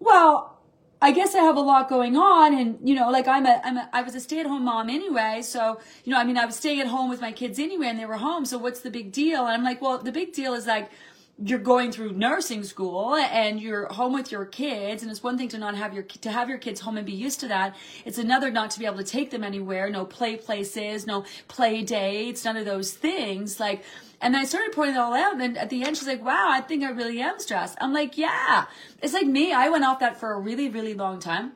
"Well, 0.00 0.57
I 1.00 1.12
guess 1.12 1.34
I 1.34 1.42
have 1.42 1.56
a 1.56 1.60
lot 1.60 1.88
going 1.88 2.16
on 2.16 2.58
and 2.58 2.76
you 2.82 2.94
know 2.94 3.10
like 3.10 3.28
I'm 3.28 3.46
a 3.46 3.60
I'm 3.64 3.76
a 3.76 3.88
I 3.92 4.02
was 4.02 4.14
a 4.16 4.20
stay-at-home 4.20 4.64
mom 4.64 4.90
anyway 4.90 5.42
so 5.42 5.80
you 6.04 6.12
know 6.12 6.18
I 6.18 6.24
mean 6.24 6.36
I 6.36 6.44
was 6.44 6.56
staying 6.56 6.80
at 6.80 6.88
home 6.88 7.08
with 7.08 7.20
my 7.20 7.30
kids 7.30 7.58
anyway 7.58 7.86
and 7.86 7.98
they 7.98 8.06
were 8.06 8.16
home 8.16 8.44
so 8.44 8.58
what's 8.58 8.80
the 8.80 8.90
big 8.90 9.12
deal? 9.12 9.46
And 9.46 9.50
I'm 9.50 9.62
like 9.62 9.80
well 9.80 9.98
the 9.98 10.12
big 10.12 10.32
deal 10.32 10.54
is 10.54 10.66
like 10.66 10.90
you're 11.40 11.58
going 11.58 11.92
through 11.92 12.12
nursing 12.12 12.64
school 12.64 13.14
and 13.14 13.60
you're 13.60 13.86
home 13.92 14.12
with 14.12 14.32
your 14.32 14.44
kids 14.44 15.02
and 15.02 15.10
it's 15.10 15.22
one 15.22 15.38
thing 15.38 15.48
to 15.48 15.58
not 15.58 15.76
have 15.76 15.94
your 15.94 16.02
to 16.02 16.30
have 16.30 16.48
your 16.48 16.58
kids 16.58 16.80
home 16.80 16.96
and 16.96 17.06
be 17.06 17.12
used 17.12 17.38
to 17.38 17.46
that 17.48 17.76
it's 18.04 18.18
another 18.18 18.50
not 18.50 18.70
to 18.70 18.78
be 18.78 18.86
able 18.86 18.96
to 18.96 19.04
take 19.04 19.30
them 19.30 19.44
anywhere 19.44 19.88
no 19.88 20.04
play 20.04 20.36
places 20.36 21.06
no 21.06 21.24
play 21.46 21.82
dates 21.82 22.44
none 22.44 22.56
of 22.56 22.64
those 22.64 22.92
things 22.92 23.60
like 23.60 23.84
and 24.20 24.36
I 24.36 24.44
started 24.44 24.72
pointing 24.72 24.96
it 24.96 24.98
all 24.98 25.14
out. 25.14 25.40
And 25.40 25.56
at 25.56 25.70
the 25.70 25.84
end, 25.84 25.96
she's 25.96 26.08
like, 26.08 26.24
wow, 26.24 26.48
I 26.50 26.60
think 26.60 26.82
I 26.82 26.90
really 26.90 27.20
am 27.20 27.38
stressed. 27.38 27.78
I'm 27.80 27.92
like, 27.92 28.18
yeah. 28.18 28.66
It's 29.00 29.12
like 29.12 29.26
me. 29.26 29.52
I 29.52 29.68
went 29.68 29.84
off 29.84 30.00
that 30.00 30.18
for 30.18 30.32
a 30.32 30.40
really, 30.40 30.68
really 30.68 30.94
long 30.94 31.20
time. 31.20 31.52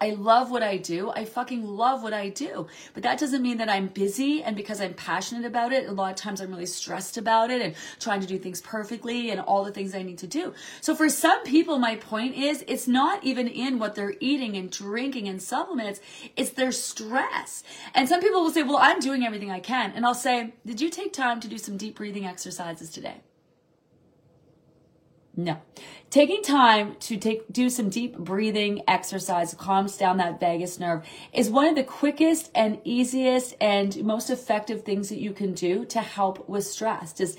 I 0.00 0.10
love 0.10 0.50
what 0.50 0.62
I 0.62 0.76
do. 0.76 1.10
I 1.10 1.24
fucking 1.24 1.64
love 1.64 2.02
what 2.02 2.12
I 2.12 2.28
do. 2.28 2.66
But 2.94 3.04
that 3.04 3.18
doesn't 3.18 3.42
mean 3.42 3.58
that 3.58 3.68
I'm 3.68 3.86
busy 3.86 4.42
and 4.42 4.56
because 4.56 4.80
I'm 4.80 4.94
passionate 4.94 5.44
about 5.44 5.72
it, 5.72 5.88
a 5.88 5.92
lot 5.92 6.10
of 6.10 6.16
times 6.16 6.40
I'm 6.40 6.50
really 6.50 6.66
stressed 6.66 7.16
about 7.16 7.50
it 7.50 7.62
and 7.62 7.74
trying 8.00 8.20
to 8.20 8.26
do 8.26 8.38
things 8.38 8.60
perfectly 8.60 9.30
and 9.30 9.40
all 9.40 9.64
the 9.64 9.70
things 9.70 9.94
I 9.94 10.02
need 10.02 10.18
to 10.18 10.26
do. 10.26 10.52
So 10.80 10.94
for 10.94 11.08
some 11.08 11.44
people, 11.44 11.78
my 11.78 11.96
point 11.96 12.34
is 12.34 12.64
it's 12.66 12.88
not 12.88 13.22
even 13.22 13.46
in 13.46 13.78
what 13.78 13.94
they're 13.94 14.14
eating 14.20 14.56
and 14.56 14.70
drinking 14.70 15.28
and 15.28 15.40
supplements, 15.40 16.00
it's 16.36 16.50
their 16.50 16.72
stress. 16.72 17.62
And 17.94 18.08
some 18.08 18.20
people 18.20 18.42
will 18.42 18.50
say, 18.50 18.62
well, 18.62 18.78
I'm 18.78 18.98
doing 18.98 19.24
everything 19.24 19.50
I 19.50 19.60
can. 19.60 19.92
And 19.94 20.04
I'll 20.04 20.14
say, 20.14 20.54
did 20.66 20.80
you 20.80 20.90
take 20.90 21.12
time 21.12 21.40
to 21.40 21.48
do 21.48 21.58
some 21.58 21.76
deep 21.76 21.96
breathing 21.96 22.26
exercises 22.26 22.90
today? 22.90 23.22
No. 25.36 25.60
Taking 26.14 26.42
time 26.42 26.94
to 27.00 27.16
take 27.16 27.52
do 27.52 27.68
some 27.68 27.90
deep 27.90 28.16
breathing 28.16 28.82
exercise 28.86 29.52
calms 29.52 29.96
down 29.96 30.18
that 30.18 30.38
vagus 30.38 30.78
nerve 30.78 31.04
is 31.32 31.50
one 31.50 31.66
of 31.66 31.74
the 31.74 31.82
quickest 31.82 32.52
and 32.54 32.78
easiest 32.84 33.56
and 33.60 34.04
most 34.04 34.30
effective 34.30 34.84
things 34.84 35.08
that 35.08 35.18
you 35.18 35.32
can 35.32 35.54
do 35.54 35.84
to 35.86 36.00
help 36.00 36.48
with 36.48 36.64
stress. 36.64 37.12
Just 37.14 37.36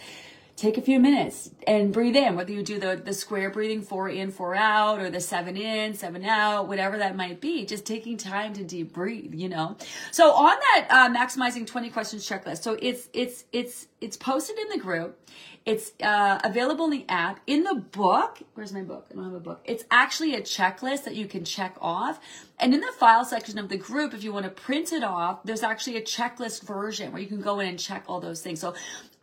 take 0.55 0.77
a 0.77 0.81
few 0.81 0.99
minutes 0.99 1.49
and 1.67 1.91
breathe 1.91 2.15
in, 2.15 2.35
whether 2.35 2.51
you 2.51 2.63
do 2.63 2.79
the, 2.79 2.95
the 2.95 3.13
square 3.13 3.49
breathing, 3.49 3.81
four 3.81 4.07
in, 4.07 4.31
four 4.31 4.55
out, 4.55 4.99
or 4.99 5.09
the 5.09 5.19
seven 5.19 5.57
in, 5.57 5.93
seven 5.93 6.23
out, 6.23 6.67
whatever 6.67 6.97
that 6.97 7.15
might 7.15 7.41
be, 7.41 7.65
just 7.65 7.85
taking 7.85 8.15
time 8.15 8.53
to 8.53 8.63
deep 8.63 8.93
breathe, 8.93 9.33
you 9.33 9.49
know? 9.49 9.75
So 10.11 10.31
on 10.31 10.57
that, 10.57 10.87
uh, 10.89 11.09
maximizing 11.09 11.67
20 11.67 11.89
questions 11.89 12.27
checklist. 12.27 12.63
So 12.63 12.77
it's, 12.81 13.09
it's, 13.11 13.43
it's, 13.51 13.87
it's 13.99 14.15
posted 14.15 14.57
in 14.57 14.69
the 14.69 14.77
group. 14.77 15.19
It's 15.65 15.93
uh, 16.01 16.39
available 16.43 16.85
in 16.85 16.91
the 16.91 17.05
app. 17.09 17.39
In 17.47 17.63
the 17.63 17.73
book, 17.73 18.39
where's 18.53 18.71
my 18.71 18.83
book? 18.83 19.07
I 19.11 19.15
don't 19.15 19.23
have 19.23 19.33
a 19.33 19.39
book. 19.39 19.61
It's 19.65 19.83
actually 19.89 20.35
a 20.35 20.41
checklist 20.41 21.05
that 21.05 21.15
you 21.15 21.27
can 21.27 21.43
check 21.43 21.75
off. 21.81 22.19
And 22.59 22.73
in 22.73 22.81
the 22.81 22.91
file 22.91 23.25
section 23.25 23.57
of 23.57 23.67
the 23.67 23.77
group, 23.77 24.13
if 24.13 24.23
you 24.23 24.31
want 24.31 24.45
to 24.45 24.51
print 24.51 24.93
it 24.93 25.03
off, 25.03 25.43
there's 25.43 25.63
actually 25.63 25.97
a 25.97 26.01
checklist 26.01 26.63
version 26.63 27.11
where 27.11 27.21
you 27.21 27.27
can 27.27 27.41
go 27.41 27.59
in 27.59 27.67
and 27.67 27.79
check 27.79 28.05
all 28.07 28.19
those 28.19 28.41
things. 28.41 28.59
So 28.59 28.75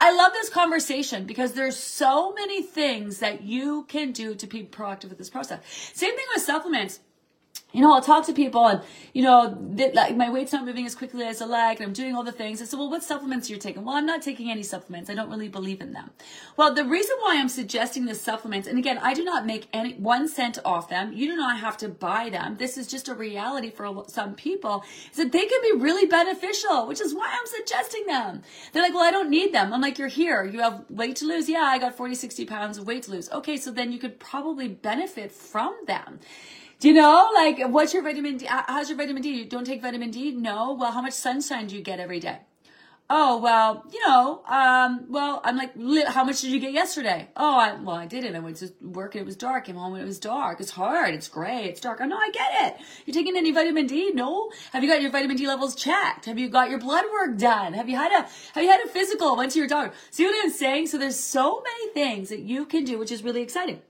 I 0.05 0.11
love 0.11 0.33
this 0.33 0.51
conversation 0.51 1.27
because 1.27 1.53
there's 1.53 1.77
so 1.77 2.33
many 2.33 2.61
things 2.61 3.21
that 3.21 3.43
you 3.43 3.85
can 3.85 4.11
do 4.11 4.35
to 4.35 4.47
be 4.49 4.65
proactive 4.65 5.11
with 5.11 5.19
this 5.19 5.31
process. 5.31 5.61
Same 5.95 6.17
thing 6.17 6.25
with 6.35 6.43
supplements 6.43 6.99
you 7.73 7.81
know, 7.81 7.93
I'll 7.93 8.03
talk 8.03 8.27
to 8.27 8.33
people 8.33 8.67
and, 8.67 8.83
you 9.13 9.23
know, 9.23 9.59
like 9.95 10.17
my 10.17 10.31
weight's 10.31 10.53
not 10.53 10.65
moving 10.65 10.87
as 10.87 10.95
quickly 10.95 11.25
as 11.25 11.41
I 11.41 11.47
like 11.47 11.81
and 11.81 11.87
I'm 11.87 11.93
doing 11.93 12.15
all 12.15 12.23
the 12.23 12.33
things. 12.33 12.61
I 12.61 12.67
said, 12.67 12.79
well, 12.79 12.91
what 12.91 13.03
supplements 13.03 13.49
are 13.49 13.55
you 13.55 13.59
taking? 13.59 13.85
Well, 13.85 13.97
I'm 13.97 14.07
not 14.07 14.23
taking 14.23 14.51
any 14.51 14.63
supplements. 14.63 15.09
I 15.09 15.15
don't 15.15 15.31
really 15.31 15.49
believe 15.49 15.81
in 15.81 15.93
them. 15.93 16.11
Well, 16.57 16.75
the 16.75 16.85
reason 16.85 17.17
why 17.21 17.39
I'm 17.39 17.49
suggesting 17.49 18.05
the 18.05 18.15
supplements, 18.15 18.69
and 18.69 18.79
again, 18.79 18.99
I 18.99 19.15
do 19.15 19.25
not 19.25 19.47
make 19.47 19.69
any 19.73 19.95
one 19.95 20.29
cent 20.29 20.59
off 20.65 20.89
them. 20.89 21.13
You 21.13 21.27
do 21.27 21.37
not 21.37 21.59
have 21.59 21.77
to 21.79 21.89
buy 21.89 22.29
them. 22.31 22.57
This 22.59 22.77
is 22.77 22.87
just 22.87 23.09
a 23.09 23.15
reality 23.15 23.71
for 23.71 24.05
some 24.09 24.35
people 24.35 24.85
is 25.11 25.17
that 25.17 25.33
they 25.33 25.47
can 25.47 25.61
be 25.63 25.83
really 25.83 26.07
beneficial, 26.07 26.87
which 26.87 27.01
is 27.01 27.15
why 27.15 27.29
I'm 27.33 27.47
suggesting 27.47 28.07
them. 28.07 28.43
They're 28.73 28.83
like, 28.83 28.95
well, 28.95 29.05
I 29.05 29.11
don't 29.11 29.31
need 29.31 29.53
them. 29.55 29.73
I'm 29.73 29.81
like, 29.81 29.99
you're 29.99 30.09
here. 30.09 30.45
You 30.45 30.61
have 30.61 30.85
weight 30.91 31.17
to 31.17 31.27
lose. 31.27 31.49
Yeah, 31.49 31.63
I 31.63 31.79
got 31.79 31.97
40, 31.97 32.15
60 32.15 32.45
pounds 32.45 32.79
of 32.79 32.87
weight 32.87 33.05
to 33.05 33.11
lose. 33.11 33.31
Okay. 33.31 33.57
So 33.57 33.71
then 33.71 33.93
you 33.93 33.99
could 33.99 34.19
probably 34.19 34.69
benefit 34.69 35.33
from 35.33 35.75
them. 35.87 36.21
Do 36.83 36.89
you 36.89 36.95
know, 36.95 37.31
like, 37.33 37.61
what's 37.69 37.95
your 37.95 38.03
vitamin 38.03 38.39
D? 38.39 38.47
How's 38.49 38.89
your 38.89 38.99
vitamin 38.99 39.23
D? 39.23 39.31
You 39.31 39.45
don't 39.45 39.65
take 39.65 39.81
vitamin 39.81 40.11
D? 40.11 40.33
No. 40.33 40.73
Well, 40.73 40.91
how 40.91 41.01
much 41.01 41.13
sunshine 41.13 41.69
do 41.69 41.77
you 41.77 41.81
get 41.81 42.01
every 42.01 42.19
day? 42.19 42.39
Oh, 43.09 43.39
well, 43.39 43.85
you 43.93 44.01
know, 44.05 44.43
um, 44.49 45.05
well, 45.09 45.41
I'm 45.45 45.57
like, 45.57 45.77
how 46.09 46.25
much 46.25 46.41
did 46.41 46.51
you 46.51 46.59
get 46.59 46.73
yesterday? 46.73 47.29
Oh, 47.37 47.55
I, 47.55 47.75
well, 47.75 47.95
I 47.95 48.07
didn't. 48.07 48.35
I 48.35 48.41
went 48.41 48.57
to 48.57 48.73
work 48.81 49.15
and 49.15 49.23
it 49.23 49.27
was 49.27 49.37
dark. 49.37 49.67
Came 49.67 49.77
home 49.77 49.95
and 49.95 50.03
it 50.03 50.07
was 50.07 50.19
dark. 50.19 50.61
It's 50.61 50.73
hard. 50.73 51.15
It's 51.15 51.29
gray. 51.29 51.67
It's 51.67 51.81
dark. 51.81 52.01
Oh, 52.03 52.05
no, 52.05 52.17
I 52.17 52.31
get 52.33 52.51
it. 52.73 52.85
You 53.07 53.13
taking 53.13 53.37
any 53.37 53.53
vitamin 53.53 53.87
D? 53.87 54.11
No. 54.13 54.51
Have 54.73 54.83
you 54.83 54.91
got 54.91 55.01
your 55.01 55.13
vitamin 55.13 55.37
D 55.37 55.47
levels 55.47 55.77
checked? 55.77 56.25
Have 56.25 56.37
you 56.41 56.49
got 56.49 56.69
your 56.69 56.81
blood 56.81 57.05
work 57.13 57.39
done? 57.39 57.75
Have 57.75 57.89
you 57.89 57.95
had 57.95 58.11
a, 58.11 58.29
have 58.55 58.65
you 58.65 58.71
had 58.71 58.81
a 58.85 58.89
physical? 58.89 59.37
Went 59.37 59.53
to 59.53 59.61
your 59.61 59.69
doctor? 59.69 59.95
See 60.11 60.25
what 60.25 60.35
I'm 60.43 60.51
saying? 60.51 60.89
So 60.89 60.99
there's 60.99 61.21
so 61.21 61.63
many 61.63 61.93
things 61.93 62.29
that 62.31 62.41
you 62.41 62.67
can 62.67 62.83
do, 62.83 62.99
which 62.99 63.13
is 63.13 63.23
really 63.23 63.43
exciting. 63.43 63.83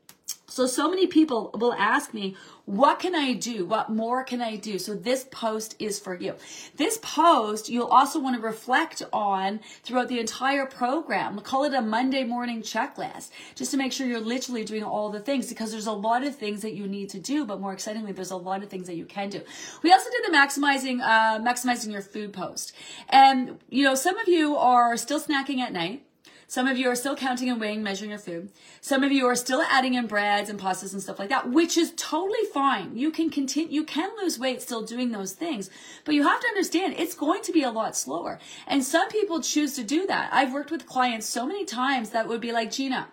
So, 0.52 0.66
so 0.66 0.90
many 0.90 1.06
people 1.06 1.50
will 1.54 1.72
ask 1.72 2.12
me, 2.12 2.36
what 2.66 2.98
can 2.98 3.14
I 3.14 3.32
do? 3.32 3.64
What 3.64 3.88
more 3.88 4.22
can 4.22 4.42
I 4.42 4.56
do? 4.56 4.78
So 4.78 4.94
this 4.94 5.26
post 5.30 5.74
is 5.78 5.98
for 5.98 6.14
you. 6.14 6.34
This 6.76 6.98
post 6.98 7.70
you'll 7.70 7.86
also 7.86 8.20
want 8.20 8.36
to 8.36 8.42
reflect 8.42 9.02
on 9.14 9.60
throughout 9.82 10.08
the 10.08 10.20
entire 10.20 10.66
program. 10.66 11.34
We'll 11.34 11.42
call 11.42 11.64
it 11.64 11.72
a 11.72 11.80
Monday 11.80 12.24
morning 12.24 12.60
checklist 12.60 13.30
just 13.54 13.70
to 13.70 13.78
make 13.78 13.92
sure 13.92 14.06
you're 14.06 14.20
literally 14.20 14.62
doing 14.62 14.84
all 14.84 15.08
the 15.08 15.20
things 15.20 15.48
because 15.48 15.72
there's 15.72 15.86
a 15.86 15.92
lot 15.92 16.22
of 16.22 16.36
things 16.36 16.60
that 16.60 16.74
you 16.74 16.86
need 16.86 17.08
to 17.10 17.18
do, 17.18 17.46
but 17.46 17.58
more 17.58 17.72
excitingly, 17.72 18.12
there's 18.12 18.30
a 18.30 18.36
lot 18.36 18.62
of 18.62 18.68
things 18.68 18.86
that 18.88 18.96
you 18.96 19.06
can 19.06 19.30
do. 19.30 19.40
We 19.82 19.90
also 19.90 20.10
did 20.10 20.30
the 20.30 20.36
maximizing, 20.36 21.00
uh, 21.00 21.40
maximizing 21.40 21.90
your 21.90 22.02
food 22.02 22.34
post. 22.34 22.74
And, 23.08 23.58
you 23.70 23.84
know, 23.84 23.94
some 23.94 24.18
of 24.18 24.28
you 24.28 24.56
are 24.56 24.98
still 24.98 25.20
snacking 25.20 25.60
at 25.60 25.72
night. 25.72 26.04
Some 26.52 26.68
of 26.68 26.76
you 26.76 26.90
are 26.90 26.94
still 26.94 27.16
counting 27.16 27.48
and 27.48 27.58
weighing, 27.58 27.82
measuring 27.82 28.10
your 28.10 28.18
food. 28.18 28.50
Some 28.82 29.02
of 29.02 29.10
you 29.10 29.24
are 29.24 29.34
still 29.34 29.62
adding 29.70 29.94
in 29.94 30.06
breads 30.06 30.50
and 30.50 30.60
pastas 30.60 30.92
and 30.92 31.02
stuff 31.02 31.18
like 31.18 31.30
that, 31.30 31.48
which 31.48 31.78
is 31.78 31.94
totally 31.96 32.44
fine. 32.52 32.94
You 32.94 33.10
can 33.10 33.30
continue, 33.30 33.72
you 33.72 33.84
can 33.84 34.10
lose 34.20 34.38
weight 34.38 34.60
still 34.60 34.82
doing 34.82 35.12
those 35.12 35.32
things, 35.32 35.70
but 36.04 36.14
you 36.14 36.24
have 36.24 36.42
to 36.42 36.48
understand 36.48 36.96
it's 36.98 37.14
going 37.14 37.40
to 37.44 37.52
be 37.52 37.62
a 37.62 37.70
lot 37.70 37.96
slower. 37.96 38.38
And 38.66 38.84
some 38.84 39.08
people 39.08 39.40
choose 39.40 39.76
to 39.76 39.82
do 39.82 40.06
that. 40.08 40.28
I've 40.30 40.52
worked 40.52 40.70
with 40.70 40.84
clients 40.84 41.26
so 41.26 41.46
many 41.46 41.64
times 41.64 42.10
that 42.10 42.28
would 42.28 42.42
be 42.42 42.52
like, 42.52 42.70
Gina, 42.70 43.08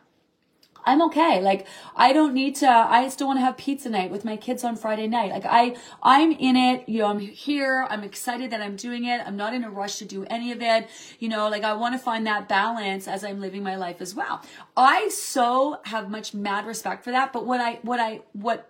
I'm 0.85 1.01
okay. 1.03 1.41
Like 1.41 1.67
I 1.95 2.13
don't 2.13 2.33
need 2.33 2.55
to 2.57 2.67
I 2.67 3.07
still 3.09 3.27
want 3.27 3.37
to 3.37 3.41
have 3.41 3.57
pizza 3.57 3.89
night 3.89 4.11
with 4.11 4.25
my 4.25 4.37
kids 4.37 4.63
on 4.63 4.75
Friday 4.75 5.07
night. 5.07 5.31
Like 5.31 5.45
I 5.45 5.75
I'm 6.01 6.31
in 6.31 6.55
it, 6.55 6.87
you 6.87 6.99
know, 6.99 7.07
I'm 7.07 7.19
here. 7.19 7.85
I'm 7.89 8.03
excited 8.03 8.51
that 8.51 8.61
I'm 8.61 8.75
doing 8.75 9.05
it. 9.05 9.21
I'm 9.25 9.37
not 9.37 9.53
in 9.53 9.63
a 9.63 9.69
rush 9.69 9.97
to 9.97 10.05
do 10.05 10.25
any 10.29 10.51
of 10.51 10.61
it. 10.61 10.89
You 11.19 11.29
know, 11.29 11.49
like 11.49 11.63
I 11.63 11.73
want 11.73 11.95
to 11.95 11.99
find 11.99 12.25
that 12.27 12.47
balance 12.47 13.07
as 13.07 13.23
I'm 13.23 13.39
living 13.39 13.63
my 13.63 13.75
life 13.75 14.01
as 14.01 14.15
well. 14.15 14.41
I 14.75 15.09
so 15.09 15.79
have 15.85 16.09
much 16.09 16.33
mad 16.33 16.65
respect 16.65 17.03
for 17.03 17.11
that, 17.11 17.33
but 17.33 17.45
what 17.45 17.59
I 17.59 17.79
what 17.81 17.99
I 17.99 18.21
what 18.33 18.69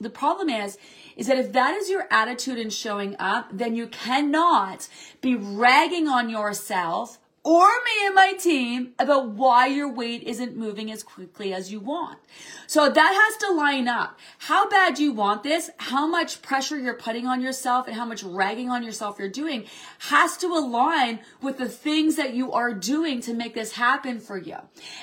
the 0.00 0.10
problem 0.10 0.48
is 0.48 0.76
is 1.16 1.26
that 1.26 1.38
if 1.38 1.52
that 1.52 1.74
is 1.74 1.88
your 1.88 2.06
attitude 2.10 2.58
in 2.58 2.70
showing 2.70 3.16
up, 3.18 3.48
then 3.52 3.74
you 3.74 3.86
cannot 3.86 4.88
be 5.20 5.34
ragging 5.34 6.06
on 6.06 6.28
yourself 6.28 7.18
or 7.46 7.68
me 7.68 8.06
and 8.06 8.14
my 8.16 8.32
team 8.32 8.92
about 8.98 9.28
why 9.28 9.68
your 9.68 9.88
weight 9.88 10.24
isn't 10.24 10.56
moving 10.56 10.90
as 10.90 11.04
quickly 11.04 11.54
as 11.54 11.70
you 11.70 11.78
want. 11.78 12.18
So 12.66 12.90
that 12.90 13.14
has 13.14 13.36
to 13.48 13.54
line 13.54 13.86
up. 13.86 14.18
How 14.38 14.68
bad 14.68 14.98
you 14.98 15.12
want 15.12 15.44
this, 15.44 15.70
how 15.76 16.08
much 16.08 16.42
pressure 16.42 16.76
you're 16.76 16.94
putting 16.94 17.24
on 17.24 17.40
yourself 17.40 17.86
and 17.86 17.94
how 17.94 18.04
much 18.04 18.24
ragging 18.24 18.68
on 18.68 18.82
yourself 18.82 19.20
you're 19.20 19.28
doing 19.28 19.64
has 20.00 20.36
to 20.38 20.48
align 20.48 21.20
with 21.40 21.58
the 21.58 21.68
things 21.68 22.16
that 22.16 22.34
you 22.34 22.50
are 22.50 22.74
doing 22.74 23.20
to 23.20 23.32
make 23.32 23.54
this 23.54 23.70
happen 23.70 24.18
for 24.18 24.36
you. 24.36 24.56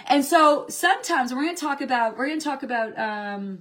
And 0.05 0.25
so 0.25 0.65
sometimes 0.67 1.33
we're 1.33 1.43
going 1.43 1.55
to 1.55 1.61
talk 1.61 1.79
about, 1.79 2.17
we're 2.17 2.27
going 2.27 2.39
to 2.39 2.43
talk 2.43 2.61
about, 2.61 2.99
um, 2.99 3.59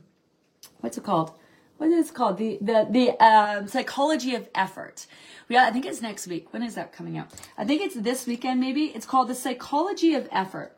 what's 0.81 0.99
it 0.99 1.05
called? 1.05 1.31
What 1.77 1.89
is 1.91 2.11
it 2.11 2.15
called? 2.15 2.39
The, 2.39 2.59
the, 2.61 2.89
the, 2.91 3.25
um, 3.25 3.69
psychology 3.69 4.35
of 4.35 4.49
effort. 4.57 5.07
Yeah, 5.53 5.67
I 5.67 5.71
think 5.71 5.85
it's 5.85 6.01
next 6.01 6.29
week. 6.29 6.51
When 6.55 6.63
is 6.63 6.77
that 6.77 6.95
coming 6.95 7.19
out? 7.19 7.29
I 7.59 7.67
think 7.67 7.83
it's 7.83 7.95
this 7.95 8.27
weekend, 8.27 8.59
maybe. 8.59 8.85
It's 8.85 9.05
called 9.05 9.29
The 9.29 9.35
Psychology 9.35 10.15
of 10.15 10.27
Effort. 10.33 10.75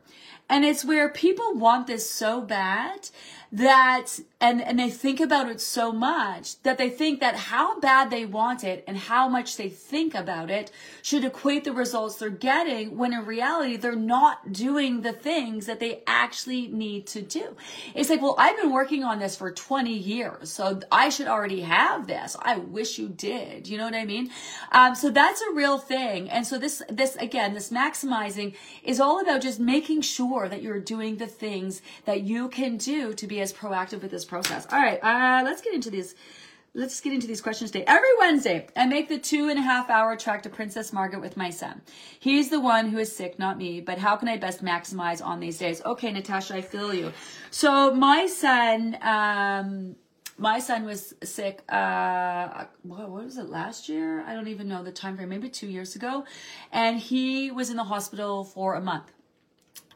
And 0.49 0.65
it's 0.65 0.83
where 0.83 1.07
people 1.07 1.53
want 1.53 1.87
this 1.87 2.11
so 2.11 2.41
bad 2.41 3.07
that 3.53 4.19
and 4.41 4.61
and 4.61 4.77
they 4.77 4.89
think 4.89 5.19
about 5.19 5.49
it 5.49 5.61
so 5.61 5.91
much 5.91 6.61
that 6.63 6.77
they 6.77 6.89
think 6.89 7.19
that 7.21 7.35
how 7.35 7.79
bad 7.79 8.09
they 8.09 8.25
want 8.25 8.63
it 8.63 8.83
and 8.87 8.97
how 8.97 9.29
much 9.29 9.55
they 9.55 9.69
think 9.69 10.13
about 10.13 10.49
it 10.51 10.71
should 11.01 11.23
equate 11.23 11.63
the 11.63 11.71
results 11.71 12.17
they're 12.17 12.29
getting 12.29 12.97
when 12.97 13.13
in 13.13 13.25
reality 13.25 13.77
they're 13.77 13.95
not 13.95 14.51
doing 14.51 15.01
the 15.01 15.13
things 15.13 15.65
that 15.67 15.79
they 15.79 16.03
actually 16.05 16.67
need 16.67 17.07
to 17.07 17.21
do. 17.21 17.55
It's 17.93 18.09
like, 18.09 18.21
well, 18.21 18.35
I've 18.37 18.57
been 18.57 18.71
working 18.71 19.03
on 19.03 19.19
this 19.19 19.35
for 19.35 19.51
20 19.51 19.93
years, 19.93 20.51
so 20.51 20.81
I 20.91 21.09
should 21.09 21.27
already 21.27 21.61
have 21.61 22.07
this. 22.07 22.35
I 22.41 22.57
wish 22.57 22.99
you 22.99 23.07
did. 23.07 23.67
You 23.67 23.77
know 23.77 23.85
what 23.85 23.95
I 23.95 24.05
mean? 24.05 24.29
Um, 24.71 24.95
so 24.95 25.11
that's 25.11 25.41
a 25.41 25.53
real 25.53 25.77
thing. 25.77 26.29
And 26.29 26.45
so 26.45 26.57
this 26.57 26.81
this 26.89 27.15
again, 27.17 27.53
this 27.53 27.71
maximizing 27.71 28.55
is 28.83 28.99
all 28.99 29.21
about 29.21 29.41
just 29.41 29.59
making 29.59 30.01
sure 30.01 30.49
that 30.49 30.61
you're 30.61 30.79
doing 30.79 31.17
the 31.17 31.27
things 31.27 31.81
that 32.03 32.21
you 32.21 32.49
can 32.49 32.75
do 32.77 33.13
to 33.13 33.27
be 33.27 33.39
as 33.39 33.53
proactive 33.53 34.01
with 34.01 34.11
this 34.11 34.25
process. 34.35 34.67
All 34.71 34.79
right, 34.79 34.99
uh, 35.01 35.43
let's 35.45 35.61
get 35.61 35.73
into 35.73 35.89
these. 35.89 36.15
Let's 36.73 36.99
get 36.99 37.13
into 37.13 37.25
these 37.25 37.39
questions 37.39 37.71
today. 37.71 37.85
Every 37.87 38.09
Wednesday, 38.19 38.67
I 38.75 38.85
make 38.85 39.07
the 39.07 39.17
two 39.17 39.47
and 39.47 39.57
a 39.57 39.61
half 39.61 39.89
hour 39.89 40.17
trek 40.17 40.43
to 40.43 40.49
Princess 40.49 40.91
Margaret 40.91 41.21
with 41.21 41.37
my 41.37 41.49
son. 41.49 41.81
He's 42.19 42.49
the 42.49 42.59
one 42.59 42.89
who 42.89 42.97
is 42.97 43.15
sick, 43.15 43.39
not 43.39 43.57
me. 43.57 43.79
But 43.79 43.97
how 43.97 44.17
can 44.17 44.27
I 44.27 44.35
best 44.35 44.61
maximize 44.61 45.25
on 45.25 45.39
these 45.39 45.57
days? 45.57 45.81
Okay, 45.85 46.11
Natasha, 46.11 46.55
I 46.55 46.61
feel 46.61 46.93
you. 46.93 47.13
So 47.49 47.93
my 47.93 48.27
son, 48.27 48.97
um, 49.01 49.95
my 50.37 50.59
son 50.59 50.83
was 50.83 51.13
sick 51.23 51.63
uh 51.69 52.65
what, 52.83 53.09
was 53.09 53.37
it 53.37 53.49
last 53.49 53.87
year 53.87 54.21
i 54.27 54.33
don't 54.33 54.49
even 54.49 54.67
know 54.67 54.83
the 54.83 54.91
time 54.91 55.15
frame 55.15 55.29
maybe 55.29 55.47
two 55.47 55.67
years 55.67 55.95
ago 55.95 56.25
and 56.73 56.99
he 56.99 57.51
was 57.51 57.69
in 57.69 57.77
the 57.77 57.85
hospital 57.85 58.43
for 58.43 58.75
a 58.75 58.81
month 58.81 59.13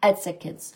at 0.01 0.17
sick 0.17 0.39
kids 0.39 0.73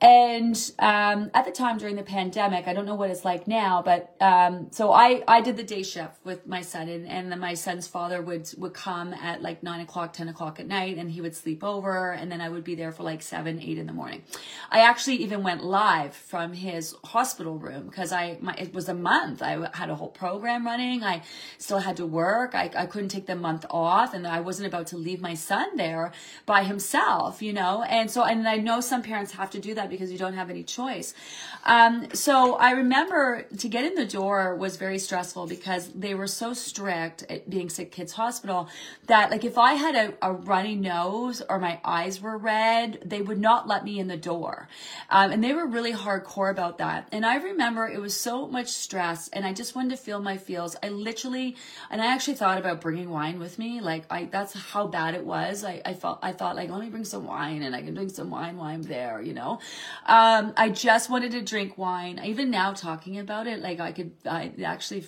and 0.00 0.72
um, 0.80 1.30
at 1.32 1.44
the 1.44 1.50
time 1.50 1.78
during 1.78 1.96
the 1.96 2.02
pandemic, 2.02 2.66
I 2.66 2.74
don't 2.74 2.84
know 2.84 2.94
what 2.94 3.10
it's 3.10 3.24
like 3.24 3.46
now, 3.46 3.80
but 3.82 4.14
um, 4.20 4.68
so 4.70 4.92
I, 4.92 5.22
I 5.26 5.40
did 5.40 5.56
the 5.56 5.62
day 5.62 5.82
shift 5.82 6.24
with 6.24 6.46
my 6.46 6.60
son, 6.60 6.88
and, 6.88 7.06
and 7.08 7.32
then 7.32 7.38
my 7.38 7.54
son's 7.54 7.86
father 7.86 8.20
would 8.20 8.52
would 8.58 8.74
come 8.74 9.14
at 9.14 9.40
like 9.40 9.62
nine 9.62 9.80
o'clock, 9.80 10.12
ten 10.12 10.28
o'clock 10.28 10.60
at 10.60 10.66
night, 10.66 10.98
and 10.98 11.10
he 11.10 11.20
would 11.20 11.34
sleep 11.34 11.64
over, 11.64 12.12
and 12.12 12.30
then 12.30 12.40
I 12.40 12.48
would 12.48 12.64
be 12.64 12.74
there 12.74 12.92
for 12.92 13.02
like 13.02 13.22
seven, 13.22 13.60
eight 13.62 13.78
in 13.78 13.86
the 13.86 13.92
morning. 13.92 14.22
I 14.70 14.80
actually 14.80 15.16
even 15.16 15.42
went 15.42 15.64
live 15.64 16.14
from 16.14 16.52
his 16.52 16.94
hospital 17.04 17.56
room 17.56 17.86
because 17.86 18.12
I 18.12 18.36
my, 18.40 18.54
it 18.58 18.74
was 18.74 18.88
a 18.88 18.94
month. 18.94 19.42
I 19.42 19.68
had 19.74 19.90
a 19.90 19.94
whole 19.94 20.08
program 20.08 20.66
running. 20.66 21.02
I 21.02 21.22
still 21.58 21.78
had 21.78 21.96
to 21.96 22.06
work. 22.06 22.54
I, 22.54 22.70
I 22.76 22.86
couldn't 22.86 23.08
take 23.08 23.26
the 23.26 23.36
month 23.36 23.64
off, 23.70 24.12
and 24.12 24.26
I 24.26 24.40
wasn't 24.40 24.66
about 24.66 24.88
to 24.88 24.96
leave 24.96 25.20
my 25.20 25.34
son 25.34 25.76
there 25.76 26.12
by 26.44 26.64
himself, 26.64 27.40
you 27.40 27.52
know. 27.52 27.84
And 27.84 28.10
so, 28.10 28.24
and 28.24 28.46
I 28.46 28.56
know 28.56 28.80
some 28.80 29.02
parents 29.02 29.32
have 29.32 29.50
to 29.50 29.58
do 29.58 29.72
that 29.74 29.83
because 29.88 30.10
you 30.10 30.18
don't 30.18 30.34
have 30.34 30.50
any 30.50 30.62
choice. 30.62 31.14
Um, 31.64 32.08
so 32.12 32.56
I 32.56 32.72
remember 32.72 33.46
to 33.58 33.68
get 33.68 33.84
in 33.84 33.94
the 33.94 34.04
door 34.06 34.54
was 34.56 34.76
very 34.76 34.98
stressful 34.98 35.46
because 35.46 35.88
they 35.94 36.14
were 36.14 36.26
so 36.26 36.52
strict 36.52 37.24
at 37.30 37.48
being 37.48 37.70
sick 37.70 37.90
kids 37.90 38.12
hospital 38.12 38.68
that 39.06 39.30
like 39.30 39.44
if 39.44 39.56
I 39.56 39.74
had 39.74 39.94
a, 39.94 40.14
a 40.20 40.32
runny 40.32 40.74
nose 40.74 41.42
or 41.48 41.58
my 41.58 41.80
eyes 41.84 42.20
were 42.20 42.36
red, 42.36 43.00
they 43.04 43.22
would 43.22 43.40
not 43.40 43.66
let 43.66 43.84
me 43.84 43.98
in 43.98 44.08
the 44.08 44.16
door. 44.16 44.68
Um, 45.10 45.30
and 45.32 45.42
they 45.42 45.52
were 45.52 45.66
really 45.66 45.92
hardcore 45.92 46.50
about 46.50 46.78
that. 46.78 47.08
And 47.12 47.24
I 47.24 47.36
remember 47.36 47.86
it 47.86 48.00
was 48.00 48.18
so 48.18 48.46
much 48.46 48.68
stress 48.68 49.28
and 49.28 49.46
I 49.46 49.52
just 49.52 49.74
wanted 49.74 49.90
to 49.90 49.96
feel 49.96 50.20
my 50.20 50.36
feels. 50.36 50.76
I 50.82 50.88
literally, 50.88 51.56
and 51.90 52.02
I 52.02 52.06
actually 52.06 52.34
thought 52.34 52.58
about 52.58 52.80
bringing 52.80 53.10
wine 53.10 53.38
with 53.38 53.58
me. 53.58 53.80
Like 53.80 54.04
I, 54.10 54.24
that's 54.24 54.52
how 54.52 54.86
bad 54.86 55.14
it 55.14 55.24
was. 55.24 55.64
I, 55.64 55.80
I 55.84 55.94
felt, 55.94 56.18
I 56.22 56.32
thought 56.32 56.56
like, 56.56 56.70
let 56.70 56.80
me 56.80 56.90
bring 56.90 57.04
some 57.04 57.26
wine 57.26 57.62
and 57.62 57.74
I 57.74 57.82
can 57.82 57.94
drink 57.94 58.10
some 58.10 58.30
wine 58.30 58.56
while 58.56 58.68
I'm 58.68 58.82
there, 58.82 59.22
you 59.22 59.32
know? 59.32 59.60
Um, 60.06 60.52
I 60.56 60.68
just 60.68 61.10
wanted 61.10 61.32
to 61.32 61.42
drink 61.42 61.78
wine. 61.78 62.20
Even 62.24 62.50
now 62.50 62.72
talking 62.72 63.18
about 63.18 63.46
it, 63.46 63.60
like 63.60 63.80
I 63.80 63.92
could, 63.92 64.12
I 64.26 64.52
actually, 64.64 65.06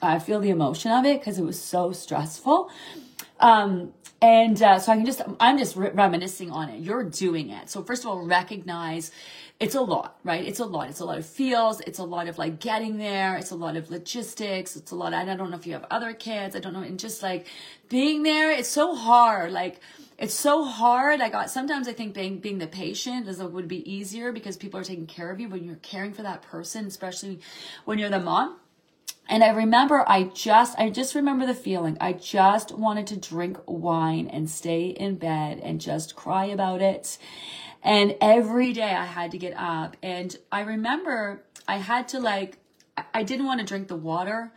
I 0.00 0.18
feel 0.18 0.40
the 0.40 0.50
emotion 0.50 0.90
of 0.90 1.04
it 1.04 1.20
because 1.20 1.38
it 1.38 1.44
was 1.44 1.60
so 1.60 1.92
stressful. 1.92 2.70
Um, 3.40 3.92
and 4.20 4.62
uh, 4.62 4.78
so 4.78 4.92
I 4.92 4.96
can 4.96 5.04
just, 5.04 5.20
I'm 5.40 5.58
just 5.58 5.74
re- 5.76 5.90
reminiscing 5.90 6.50
on 6.50 6.68
it. 6.68 6.80
You're 6.80 7.02
doing 7.02 7.50
it. 7.50 7.68
So 7.68 7.82
first 7.82 8.04
of 8.04 8.10
all, 8.10 8.24
recognize 8.24 9.10
it's 9.62 9.76
a 9.76 9.80
lot, 9.80 10.18
right? 10.24 10.44
It's 10.44 10.58
a 10.58 10.64
lot. 10.64 10.90
It's 10.90 10.98
a 10.98 11.04
lot 11.04 11.18
of 11.18 11.24
feels. 11.24 11.80
It's 11.82 12.00
a 12.00 12.04
lot 12.04 12.26
of 12.26 12.36
like 12.36 12.58
getting 12.58 12.98
there. 12.98 13.36
It's 13.36 13.52
a 13.52 13.54
lot 13.54 13.76
of 13.76 13.92
logistics. 13.92 14.74
It's 14.74 14.90
a 14.90 14.96
lot. 14.96 15.12
And 15.12 15.30
I 15.30 15.36
don't 15.36 15.50
know 15.50 15.56
if 15.56 15.68
you 15.68 15.74
have 15.74 15.86
other 15.88 16.12
kids. 16.14 16.56
I 16.56 16.58
don't 16.58 16.72
know. 16.72 16.82
And 16.82 16.98
just 16.98 17.22
like 17.22 17.46
being 17.88 18.24
there, 18.24 18.50
it's 18.50 18.68
so 18.68 18.96
hard. 18.96 19.52
Like, 19.52 19.78
it's 20.18 20.34
so 20.34 20.64
hard. 20.64 21.20
I 21.20 21.28
got 21.28 21.48
sometimes 21.48 21.86
I 21.86 21.92
think 21.92 22.12
being 22.12 22.38
being 22.38 22.58
the 22.58 22.66
patient 22.66 23.28
is 23.28 23.40
would 23.40 23.68
be 23.68 23.88
easier 23.88 24.32
because 24.32 24.56
people 24.56 24.80
are 24.80 24.84
taking 24.84 25.06
care 25.06 25.30
of 25.30 25.38
you 25.38 25.48
when 25.48 25.62
you're 25.62 25.76
caring 25.76 26.12
for 26.12 26.22
that 26.22 26.42
person, 26.42 26.86
especially 26.86 27.38
when 27.84 28.00
you're 28.00 28.10
the 28.10 28.18
mom. 28.18 28.58
And 29.28 29.44
I 29.44 29.50
remember 29.50 30.04
I 30.08 30.24
just 30.24 30.76
I 30.76 30.90
just 30.90 31.14
remember 31.14 31.46
the 31.46 31.54
feeling. 31.54 31.96
I 32.00 32.14
just 32.14 32.72
wanted 32.72 33.06
to 33.08 33.16
drink 33.16 33.58
wine 33.66 34.26
and 34.26 34.50
stay 34.50 34.86
in 34.86 35.16
bed 35.16 35.60
and 35.62 35.80
just 35.80 36.16
cry 36.16 36.46
about 36.46 36.82
it. 36.82 37.16
And 37.82 38.16
every 38.20 38.72
day 38.72 38.94
I 38.94 39.06
had 39.06 39.32
to 39.32 39.38
get 39.38 39.54
up 39.56 39.96
and 40.02 40.36
I 40.50 40.60
remember 40.60 41.42
I 41.66 41.76
had 41.76 42.08
to 42.08 42.20
like 42.20 42.58
I 43.14 43.22
didn't 43.22 43.46
want 43.46 43.60
to 43.60 43.66
drink 43.66 43.88
the 43.88 43.96
water. 43.96 44.52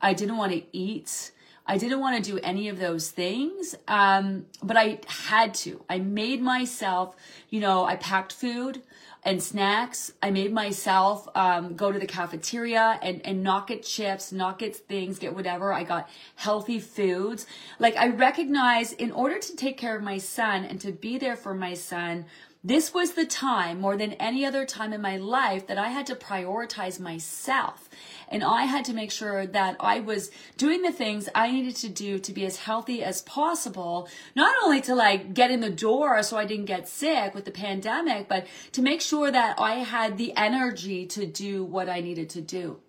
I 0.00 0.14
didn't 0.14 0.36
want 0.36 0.52
to 0.52 0.62
eat. 0.72 1.32
I 1.66 1.78
didn't 1.78 2.00
want 2.00 2.22
to 2.22 2.30
do 2.30 2.38
any 2.42 2.68
of 2.68 2.78
those 2.78 3.10
things, 3.10 3.74
um, 3.88 4.44
but 4.62 4.76
I 4.76 5.00
had 5.06 5.54
to. 5.54 5.82
I 5.88 5.98
made 5.98 6.42
myself, 6.42 7.16
you 7.48 7.58
know, 7.58 7.86
I 7.86 7.96
packed 7.96 8.34
food 8.34 8.82
and 9.22 9.42
snacks. 9.42 10.12
I 10.22 10.30
made 10.30 10.52
myself 10.52 11.26
um, 11.34 11.74
go 11.74 11.90
to 11.90 11.98
the 11.98 12.06
cafeteria 12.06 12.98
and, 13.00 13.24
and 13.24 13.42
not 13.42 13.66
get 13.66 13.82
chips, 13.82 14.30
not 14.30 14.58
get 14.58 14.76
things, 14.76 15.18
get 15.18 15.34
whatever. 15.34 15.72
I 15.72 15.84
got 15.84 16.10
healthy 16.34 16.80
foods. 16.80 17.46
Like 17.78 17.96
I 17.96 18.08
recognize 18.08 18.92
in 18.92 19.10
order 19.10 19.38
to 19.38 19.56
take 19.56 19.78
care 19.78 19.96
of 19.96 20.02
my 20.02 20.18
son 20.18 20.66
and 20.66 20.78
to 20.82 20.92
be 20.92 21.16
there 21.16 21.36
for 21.36 21.54
my 21.54 21.72
son, 21.72 22.26
this 22.66 22.94
was 22.94 23.12
the 23.12 23.26
time 23.26 23.78
more 23.78 23.94
than 23.94 24.14
any 24.14 24.46
other 24.46 24.64
time 24.64 24.94
in 24.94 25.02
my 25.02 25.18
life 25.18 25.66
that 25.66 25.76
I 25.76 25.88
had 25.88 26.06
to 26.06 26.14
prioritize 26.14 26.98
myself. 26.98 27.90
And 28.26 28.42
I 28.42 28.62
had 28.62 28.86
to 28.86 28.94
make 28.94 29.10
sure 29.10 29.46
that 29.46 29.76
I 29.78 30.00
was 30.00 30.30
doing 30.56 30.80
the 30.80 30.90
things 30.90 31.28
I 31.34 31.50
needed 31.50 31.76
to 31.76 31.90
do 31.90 32.18
to 32.18 32.32
be 32.32 32.46
as 32.46 32.56
healthy 32.56 33.04
as 33.04 33.20
possible, 33.20 34.08
not 34.34 34.54
only 34.64 34.80
to 34.80 34.94
like 34.94 35.34
get 35.34 35.50
in 35.50 35.60
the 35.60 35.68
door 35.68 36.22
so 36.22 36.38
I 36.38 36.46
didn't 36.46 36.64
get 36.64 36.88
sick 36.88 37.34
with 37.34 37.44
the 37.44 37.50
pandemic, 37.50 38.28
but 38.28 38.46
to 38.72 38.80
make 38.80 39.02
sure 39.02 39.30
that 39.30 39.60
I 39.60 39.74
had 39.74 40.16
the 40.16 40.34
energy 40.34 41.04
to 41.08 41.26
do 41.26 41.64
what 41.64 41.90
I 41.90 42.00
needed 42.00 42.30
to 42.30 42.40
do 42.40 42.80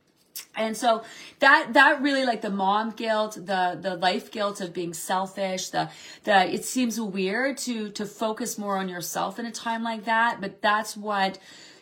and 0.58 0.76
so 0.76 1.04
that 1.40 1.74
that 1.74 2.02
really 2.02 2.26
like 2.26 2.42
the 2.42 2.50
mom 2.50 2.92
guilt 2.92 3.34
the 3.36 3.78
the 3.82 3.96
life 3.96 4.32
guilt 4.32 4.62
of 4.62 4.74
being 4.74 4.94
selfish 4.94 5.70
the 5.70 5.90
the 6.24 6.54
it 6.54 6.66
seems 6.66 7.00
weird 7.00 7.58
to 7.58 7.90
to 7.92 8.06
focus 8.06 8.58
more 8.58 8.78
on 8.78 8.90
yourself 8.90 9.40
in 9.40 9.46
a 9.46 9.52
time 9.52 9.84
like 9.84 10.06
that 10.06 10.40
but 10.42 10.62
that's 10.62 10.96
what 10.96 11.38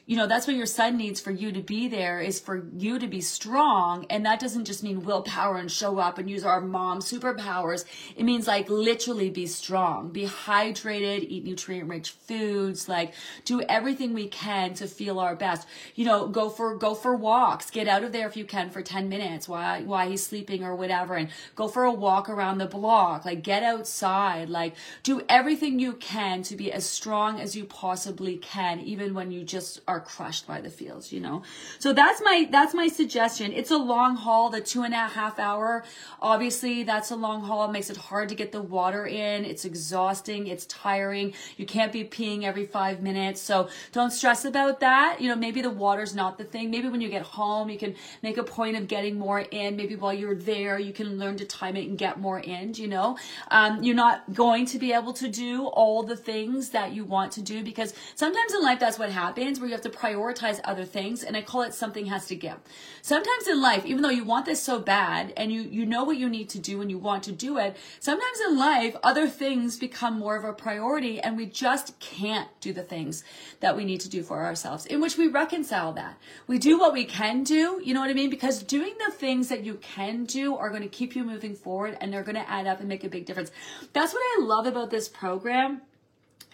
you 0.05 0.17
know, 0.17 0.27
that's 0.27 0.47
what 0.47 0.57
your 0.57 0.65
son 0.65 0.97
needs 0.97 1.21
for 1.21 1.31
you 1.31 1.53
to 1.53 1.61
be 1.61 1.87
there 1.87 2.19
is 2.19 2.37
for 2.37 2.65
you 2.75 2.99
to 2.99 3.07
be 3.07 3.21
strong. 3.21 4.05
And 4.09 4.25
that 4.25 4.39
doesn't 4.39 4.65
just 4.65 4.83
mean 4.83 5.03
willpower 5.03 5.57
and 5.57 5.71
show 5.71 5.97
up 5.97 6.17
and 6.17 6.29
use 6.29 6.43
our 6.43 6.59
mom 6.59 6.99
superpowers. 6.99 7.85
It 8.17 8.23
means 8.23 8.45
like 8.45 8.69
literally 8.69 9.29
be 9.29 9.47
strong, 9.47 10.09
be 10.09 10.25
hydrated, 10.25 11.25
eat 11.29 11.45
nutrient 11.45 11.87
rich 11.87 12.11
foods, 12.11 12.89
like 12.89 13.13
do 13.45 13.61
everything 13.61 14.13
we 14.13 14.27
can 14.27 14.73
to 14.73 14.87
feel 14.87 15.19
our 15.19 15.37
best. 15.37 15.67
You 15.95 16.03
know, 16.03 16.27
go 16.27 16.49
for, 16.49 16.75
go 16.75 16.95
for 16.95 17.15
walks, 17.15 17.71
get 17.71 17.87
out 17.87 18.03
of 18.03 18.11
there 18.11 18.27
if 18.27 18.35
you 18.35 18.43
can 18.43 18.71
for 18.71 18.81
10 18.81 19.07
minutes 19.07 19.47
while, 19.47 19.83
while 19.83 20.09
he's 20.09 20.25
sleeping 20.25 20.65
or 20.65 20.75
whatever 20.75 21.15
and 21.15 21.29
go 21.55 21.69
for 21.69 21.85
a 21.85 21.93
walk 21.93 22.27
around 22.27 22.57
the 22.57 22.65
block, 22.65 23.23
like 23.23 23.41
get 23.41 23.63
outside, 23.63 24.49
like 24.49 24.75
do 25.01 25.21
everything 25.29 25.79
you 25.79 25.93
can 25.93 26.43
to 26.43 26.57
be 26.57 26.73
as 26.73 26.85
strong 26.85 27.39
as 27.39 27.55
you 27.55 27.63
possibly 27.63 28.35
can, 28.35 28.81
even 28.81 29.13
when 29.13 29.31
you 29.31 29.45
just 29.45 29.79
are 29.87 29.92
are 29.93 29.99
crushed 29.99 30.47
by 30.47 30.59
the 30.61 30.69
fields, 30.69 31.11
you 31.11 31.19
know? 31.19 31.43
So 31.79 31.93
that's 31.93 32.21
my, 32.21 32.47
that's 32.51 32.73
my 32.73 32.87
suggestion. 32.87 33.51
It's 33.51 33.71
a 33.71 33.77
long 33.77 34.15
haul, 34.15 34.49
the 34.49 34.61
two 34.61 34.83
and 34.83 34.93
a 34.93 35.07
half 35.07 35.39
hour. 35.39 35.83
Obviously, 36.21 36.83
that's 36.83 37.11
a 37.11 37.15
long 37.15 37.43
haul. 37.43 37.65
It 37.69 37.71
makes 37.71 37.89
it 37.89 37.97
hard 37.97 38.29
to 38.29 38.35
get 38.35 38.51
the 38.51 38.61
water 38.61 39.05
in. 39.05 39.45
It's 39.45 39.65
exhausting. 39.65 40.47
It's 40.47 40.65
tiring. 40.65 41.33
You 41.57 41.65
can't 41.65 41.91
be 41.91 42.03
peeing 42.03 42.43
every 42.43 42.65
five 42.65 43.01
minutes. 43.01 43.39
So 43.41 43.69
don't 43.91 44.11
stress 44.11 44.45
about 44.45 44.79
that. 44.79 45.21
You 45.21 45.29
know, 45.29 45.35
maybe 45.35 45.61
the 45.61 45.69
water's 45.69 46.15
not 46.15 46.37
the 46.37 46.43
thing. 46.43 46.71
Maybe 46.71 46.89
when 46.89 47.01
you 47.01 47.09
get 47.09 47.21
home, 47.21 47.69
you 47.69 47.77
can 47.77 47.95
make 48.21 48.37
a 48.37 48.43
point 48.43 48.75
of 48.77 48.87
getting 48.87 49.17
more 49.17 49.39
in. 49.39 49.75
Maybe 49.75 49.95
while 49.95 50.13
you're 50.13 50.35
there, 50.35 50.79
you 50.79 50.93
can 50.93 51.19
learn 51.19 51.37
to 51.37 51.45
time 51.45 51.75
it 51.77 51.87
and 51.87 51.97
get 51.97 52.19
more 52.19 52.39
in, 52.39 52.73
you 52.73 52.87
know? 52.87 53.17
Um, 53.51 53.83
you're 53.83 53.95
not 53.95 54.33
going 54.33 54.65
to 54.67 54.79
be 54.79 54.93
able 54.93 55.13
to 55.13 55.27
do 55.27 55.67
all 55.67 56.03
the 56.03 56.15
things 56.15 56.69
that 56.69 56.93
you 56.93 57.05
want 57.05 57.33
to 57.33 57.41
do 57.41 57.63
because 57.63 57.93
sometimes 58.15 58.53
in 58.53 58.61
life 58.61 58.79
that's 58.79 58.97
what 58.97 59.11
happens 59.11 59.59
where 59.59 59.67
you 59.67 59.73
have 59.73 59.82
to 59.83 59.89
prioritize 59.89 60.59
other 60.63 60.85
things 60.85 61.23
and 61.23 61.37
I 61.37 61.41
call 61.41 61.61
it 61.61 61.73
something 61.73 62.07
has 62.07 62.25
to 62.27 62.35
give. 62.35 62.57
Sometimes 63.01 63.47
in 63.47 63.61
life, 63.61 63.85
even 63.85 64.01
though 64.01 64.09
you 64.09 64.23
want 64.23 64.45
this 64.45 64.61
so 64.61 64.79
bad 64.79 65.33
and 65.37 65.51
you, 65.51 65.61
you 65.61 65.85
know 65.85 66.03
what 66.03 66.17
you 66.17 66.29
need 66.29 66.49
to 66.49 66.59
do 66.59 66.81
and 66.81 66.89
you 66.89 66.97
want 66.97 67.23
to 67.23 67.31
do 67.31 67.57
it, 67.57 67.77
sometimes 67.99 68.39
in 68.47 68.57
life, 68.57 68.95
other 69.03 69.27
things 69.27 69.77
become 69.77 70.19
more 70.19 70.35
of 70.35 70.43
a 70.43 70.53
priority 70.53 71.19
and 71.19 71.37
we 71.37 71.45
just 71.45 71.99
can't 71.99 72.49
do 72.59 72.73
the 72.73 72.83
things 72.83 73.23
that 73.59 73.75
we 73.75 73.85
need 73.85 74.01
to 74.01 74.09
do 74.09 74.23
for 74.23 74.43
ourselves 74.43 74.85
in 74.85 74.99
which 74.99 75.17
we 75.17 75.27
reconcile 75.27 75.93
that. 75.93 76.17
We 76.47 76.57
do 76.57 76.79
what 76.79 76.93
we 76.93 77.05
can 77.05 77.43
do, 77.43 77.81
you 77.83 77.93
know 77.93 78.01
what 78.01 78.09
I 78.09 78.13
mean? 78.13 78.29
Because 78.29 78.63
doing 78.63 78.93
the 79.05 79.11
things 79.11 79.49
that 79.49 79.63
you 79.63 79.75
can 79.75 80.25
do 80.25 80.55
are 80.55 80.69
going 80.69 80.81
to 80.81 80.89
keep 80.89 81.15
you 81.15 81.23
moving 81.23 81.55
forward 81.55 81.97
and 82.01 82.11
they're 82.11 82.23
going 82.23 82.35
to 82.35 82.49
add 82.49 82.67
up 82.67 82.79
and 82.79 82.89
make 82.89 83.03
a 83.03 83.09
big 83.09 83.25
difference. 83.25 83.51
That's 83.93 84.13
what 84.13 84.21
I 84.21 84.43
love 84.43 84.65
about 84.65 84.89
this 84.89 85.07
program 85.07 85.81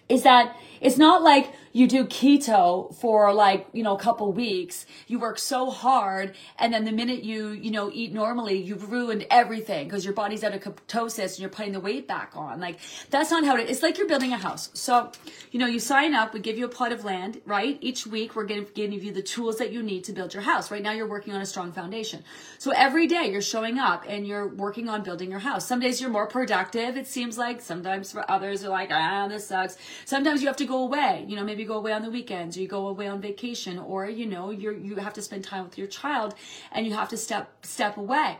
is 0.09 0.23
that 0.23 0.57
it's 0.81 0.97
not 0.97 1.21
like 1.21 1.53
you 1.79 1.87
do 1.87 2.03
keto 2.05 2.93
for 2.93 3.33
like, 3.33 3.67
you 3.71 3.83
know, 3.83 3.95
a 3.95 3.99
couple 3.99 4.31
weeks. 4.33 4.85
You 5.07 5.17
work 5.17 5.39
so 5.39 5.69
hard. 5.69 6.35
And 6.57 6.73
then 6.73 6.83
the 6.83 6.91
minute 6.91 7.23
you, 7.23 7.51
you 7.51 7.71
know, 7.71 7.89
eat 7.93 8.13
normally, 8.13 8.61
you've 8.61 8.91
ruined 8.91 9.25
everything 9.31 9.87
because 9.87 10.03
your 10.03 10.13
body's 10.13 10.43
out 10.43 10.53
of 10.53 10.61
ketosis 10.61 11.35
and 11.35 11.39
you're 11.39 11.49
putting 11.49 11.71
the 11.71 11.79
weight 11.79 12.05
back 12.05 12.33
on. 12.35 12.59
Like 12.59 12.79
that's 13.09 13.31
not 13.31 13.45
how 13.45 13.55
it 13.55 13.63
is. 13.63 13.69
It's 13.77 13.83
like 13.83 13.97
you're 13.97 14.09
building 14.09 14.33
a 14.33 14.37
house. 14.37 14.69
So, 14.73 15.11
you 15.51 15.59
know, 15.59 15.67
you 15.67 15.79
sign 15.79 16.13
up, 16.13 16.33
we 16.33 16.41
give 16.41 16.57
you 16.57 16.65
a 16.65 16.69
plot 16.69 16.91
of 16.91 17.05
land, 17.05 17.39
right? 17.45 17.77
Each 17.79 18.05
week 18.05 18.35
we're 18.35 18.45
to 18.47 18.65
give 18.73 18.91
you 18.91 19.13
the 19.13 19.21
tools 19.21 19.57
that 19.59 19.71
you 19.71 19.81
need 19.81 20.03
to 20.03 20.11
build 20.11 20.33
your 20.33 20.43
house. 20.43 20.71
Right 20.71 20.83
now 20.83 20.91
you're 20.91 21.07
working 21.07 21.33
on 21.33 21.39
a 21.39 21.45
strong 21.45 21.71
foundation. 21.71 22.25
So 22.57 22.71
every 22.71 23.07
day 23.07 23.31
you're 23.31 23.41
showing 23.41 23.79
up 23.79 24.03
and 24.05 24.27
you're 24.27 24.49
working 24.49 24.89
on 24.89 25.01
building 25.01 25.31
your 25.31 25.39
house. 25.39 25.65
Some 25.65 25.79
days 25.79 26.01
you're 26.01 26.09
more 26.09 26.27
productive. 26.27 26.97
It 26.97 27.07
seems 27.07 27.37
like 27.37 27.61
sometimes 27.61 28.11
for 28.11 28.29
others 28.29 28.65
are 28.65 28.69
like, 28.69 28.89
ah, 28.91 29.29
this 29.29 29.47
sucks. 29.47 29.77
Sometimes 30.03 30.41
you 30.41 30.47
have 30.47 30.57
to 30.57 30.65
go 30.65 30.83
away. 30.83 31.23
You 31.25 31.37
know, 31.37 31.43
maybe 31.45 31.68
go 31.69 31.77
away 31.77 31.93
on 31.93 32.01
the 32.01 32.11
weekends 32.11 32.57
or 32.57 32.61
you 32.61 32.67
go 32.67 32.87
away 32.87 33.07
on 33.07 33.21
vacation 33.21 33.79
or, 33.79 34.09
you 34.09 34.25
know, 34.25 34.51
you're, 34.51 34.73
you 34.73 34.95
have 34.95 35.13
to 35.13 35.21
spend 35.21 35.45
time 35.45 35.63
with 35.63 35.77
your 35.77 35.87
child 35.87 36.35
and 36.71 36.85
you 36.85 36.93
have 36.93 37.09
to 37.09 37.17
step, 37.17 37.65
step 37.65 37.95
away. 37.95 38.39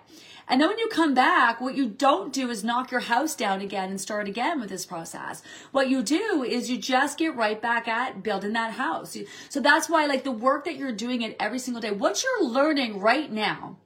And 0.49 0.59
then 0.59 0.67
when 0.67 0.79
you 0.79 0.89
come 0.89 1.13
back, 1.13 1.61
what 1.61 1.75
you 1.75 1.87
don't 1.87 2.33
do 2.33 2.49
is 2.49 2.63
knock 2.63 2.89
your 2.89 3.01
house 3.01 3.35
down 3.35 3.61
again 3.61 3.91
and 3.91 4.01
start 4.01 4.27
again 4.27 4.59
with 4.59 4.69
this 4.69 4.83
process. 4.83 5.43
What 5.71 5.89
you 5.89 6.01
do 6.01 6.43
is 6.43 6.71
you 6.71 6.77
just 6.79 7.19
get 7.19 7.35
right 7.35 7.61
back 7.61 7.87
at 7.87 8.23
building 8.23 8.53
that 8.53 8.73
house. 8.73 9.15
So 9.49 9.59
that's 9.59 9.87
why 9.87 10.07
like 10.07 10.23
the 10.23 10.31
work 10.31 10.65
that 10.65 10.75
you're 10.75 10.91
doing 10.91 11.21
it 11.21 11.37
every 11.39 11.59
single 11.59 11.81
day, 11.81 11.91
what 11.91 12.23
you're 12.23 12.49
learning 12.49 12.99
right 12.99 13.31
now 13.31 13.77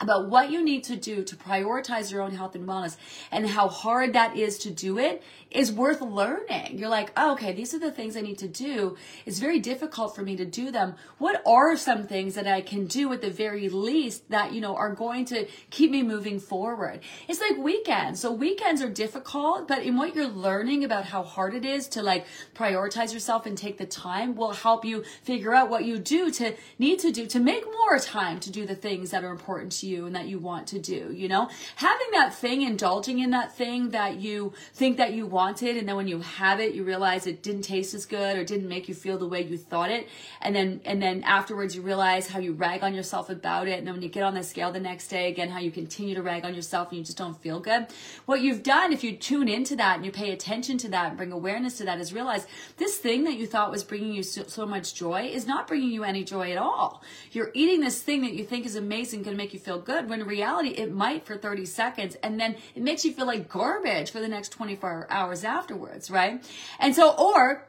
about 0.00 0.28
what 0.28 0.50
you 0.50 0.62
need 0.62 0.84
to 0.84 0.96
do 0.96 1.24
to 1.24 1.36
prioritize 1.36 2.10
your 2.10 2.20
own 2.20 2.32
health 2.32 2.54
and 2.54 2.68
wellness 2.68 2.96
and 3.30 3.48
how 3.48 3.68
hard 3.68 4.12
that 4.12 4.36
is 4.36 4.58
to 4.58 4.70
do 4.70 4.98
it 4.98 5.22
is 5.54 5.72
worth 5.72 6.00
learning. 6.00 6.78
You're 6.78 6.88
like, 6.88 7.12
oh, 7.16 7.32
okay, 7.32 7.52
these 7.52 7.74
are 7.74 7.78
the 7.78 7.90
things 7.90 8.16
I 8.16 8.20
need 8.20 8.38
to 8.38 8.48
do. 8.48 8.96
It's 9.26 9.38
very 9.38 9.60
difficult 9.60 10.14
for 10.14 10.22
me 10.22 10.36
to 10.36 10.44
do 10.44 10.70
them. 10.70 10.94
What 11.18 11.42
are 11.46 11.76
some 11.76 12.06
things 12.06 12.34
that 12.34 12.46
I 12.46 12.60
can 12.60 12.86
do 12.86 13.12
at 13.12 13.20
the 13.20 13.30
very 13.30 13.68
least 13.68 14.30
that, 14.30 14.52
you 14.52 14.60
know, 14.60 14.76
are 14.76 14.94
going 14.94 15.24
to 15.26 15.46
keep 15.70 15.90
me 15.90 16.02
moving 16.02 16.40
forward? 16.40 17.00
It's 17.28 17.40
like 17.40 17.58
weekends. 17.58 18.20
So 18.20 18.32
weekends 18.32 18.82
are 18.82 18.88
difficult, 18.88 19.68
but 19.68 19.82
in 19.82 19.96
what 19.96 20.14
you're 20.14 20.26
learning 20.26 20.84
about 20.84 21.04
how 21.06 21.22
hard 21.22 21.54
it 21.54 21.64
is 21.64 21.88
to 21.88 22.02
like 22.02 22.26
prioritize 22.54 23.12
yourself 23.12 23.46
and 23.46 23.56
take 23.56 23.78
the 23.78 23.86
time 23.86 24.34
will 24.34 24.52
help 24.52 24.84
you 24.84 25.04
figure 25.22 25.54
out 25.54 25.70
what 25.70 25.84
you 25.84 25.98
do 25.98 26.30
to 26.32 26.54
need 26.78 26.98
to 27.00 27.12
do 27.12 27.26
to 27.26 27.38
make 27.38 27.64
more 27.64 27.98
time 27.98 28.40
to 28.40 28.50
do 28.50 28.66
the 28.66 28.74
things 28.74 29.10
that 29.10 29.24
are 29.24 29.30
important 29.30 29.72
to 29.72 29.86
you 29.86 30.06
and 30.06 30.14
that 30.14 30.26
you 30.26 30.38
want 30.38 30.66
to 30.68 30.78
do, 30.78 31.12
you 31.12 31.28
know? 31.28 31.48
Having 31.76 32.08
that 32.12 32.34
thing, 32.34 32.62
indulging 32.62 33.18
in 33.18 33.30
that 33.30 33.54
thing 33.54 33.90
that 33.90 34.16
you 34.16 34.52
think 34.72 34.96
that 34.96 35.12
you 35.12 35.26
want 35.26 35.41
wanted 35.42 35.76
and 35.76 35.88
then 35.88 35.96
when 35.96 36.06
you 36.06 36.20
have 36.20 36.60
it 36.60 36.72
you 36.72 36.84
realize 36.84 37.26
it 37.26 37.42
didn't 37.42 37.62
taste 37.62 37.94
as 37.94 38.06
good 38.06 38.36
or 38.36 38.44
didn't 38.44 38.68
make 38.68 38.88
you 38.88 38.94
feel 38.94 39.18
the 39.18 39.26
way 39.26 39.42
you 39.42 39.58
thought 39.58 39.90
it. 39.90 40.08
And 40.40 40.54
then 40.54 40.80
and 40.84 41.02
then 41.02 41.24
afterwards 41.24 41.74
you 41.74 41.82
realize 41.82 42.28
how 42.28 42.38
you 42.38 42.52
rag 42.52 42.84
on 42.84 42.94
yourself 42.94 43.28
about 43.28 43.66
it. 43.66 43.78
And 43.78 43.86
then 43.86 43.94
when 43.94 44.02
you 44.02 44.08
get 44.08 44.22
on 44.22 44.34
the 44.34 44.44
scale 44.44 44.70
the 44.70 44.86
next 44.90 45.08
day 45.08 45.28
again 45.28 45.50
how 45.50 45.58
you 45.58 45.72
continue 45.72 46.14
to 46.14 46.22
rag 46.22 46.44
on 46.44 46.54
yourself 46.54 46.90
and 46.90 46.98
you 46.98 47.04
just 47.04 47.18
don't 47.18 47.36
feel 47.46 47.58
good. 47.58 47.86
What 48.26 48.40
you've 48.40 48.62
done 48.62 48.92
if 48.92 49.02
you 49.02 49.16
tune 49.16 49.48
into 49.48 49.74
that 49.76 49.96
and 49.96 50.04
you 50.06 50.12
pay 50.12 50.30
attention 50.30 50.78
to 50.78 50.88
that 50.90 51.08
and 51.08 51.16
bring 51.16 51.32
awareness 51.32 51.78
to 51.78 51.84
that 51.86 52.00
is 52.00 52.12
realize 52.12 52.46
this 52.76 52.98
thing 52.98 53.24
that 53.24 53.34
you 53.34 53.46
thought 53.48 53.72
was 53.72 53.82
bringing 53.82 54.12
you 54.12 54.22
so, 54.22 54.44
so 54.44 54.64
much 54.64 54.94
joy 54.94 55.22
is 55.38 55.46
not 55.46 55.66
bringing 55.66 55.90
you 55.90 56.04
any 56.04 56.22
joy 56.22 56.52
at 56.52 56.58
all. 56.58 57.02
You're 57.32 57.50
eating 57.52 57.80
this 57.80 58.00
thing 58.00 58.20
that 58.22 58.34
you 58.34 58.44
think 58.44 58.64
is 58.64 58.76
amazing 58.76 59.24
going 59.24 59.36
to 59.36 59.42
make 59.42 59.52
you 59.52 59.60
feel 59.60 59.80
good 59.80 60.08
when 60.08 60.20
in 60.20 60.26
reality 60.26 60.70
it 60.70 60.92
might 60.92 61.26
for 61.26 61.36
30 61.36 61.66
seconds 61.66 62.16
and 62.22 62.38
then 62.38 62.54
it 62.76 62.82
makes 62.82 63.04
you 63.04 63.12
feel 63.12 63.26
like 63.26 63.48
garbage 63.48 64.12
for 64.12 64.20
the 64.20 64.28
next 64.28 64.50
24 64.50 65.08
hours 65.10 65.31
hours 65.32 65.44
afterwards, 65.44 66.10
right? 66.10 66.44
And 66.78 66.94
so, 66.94 67.14
or 67.16 67.66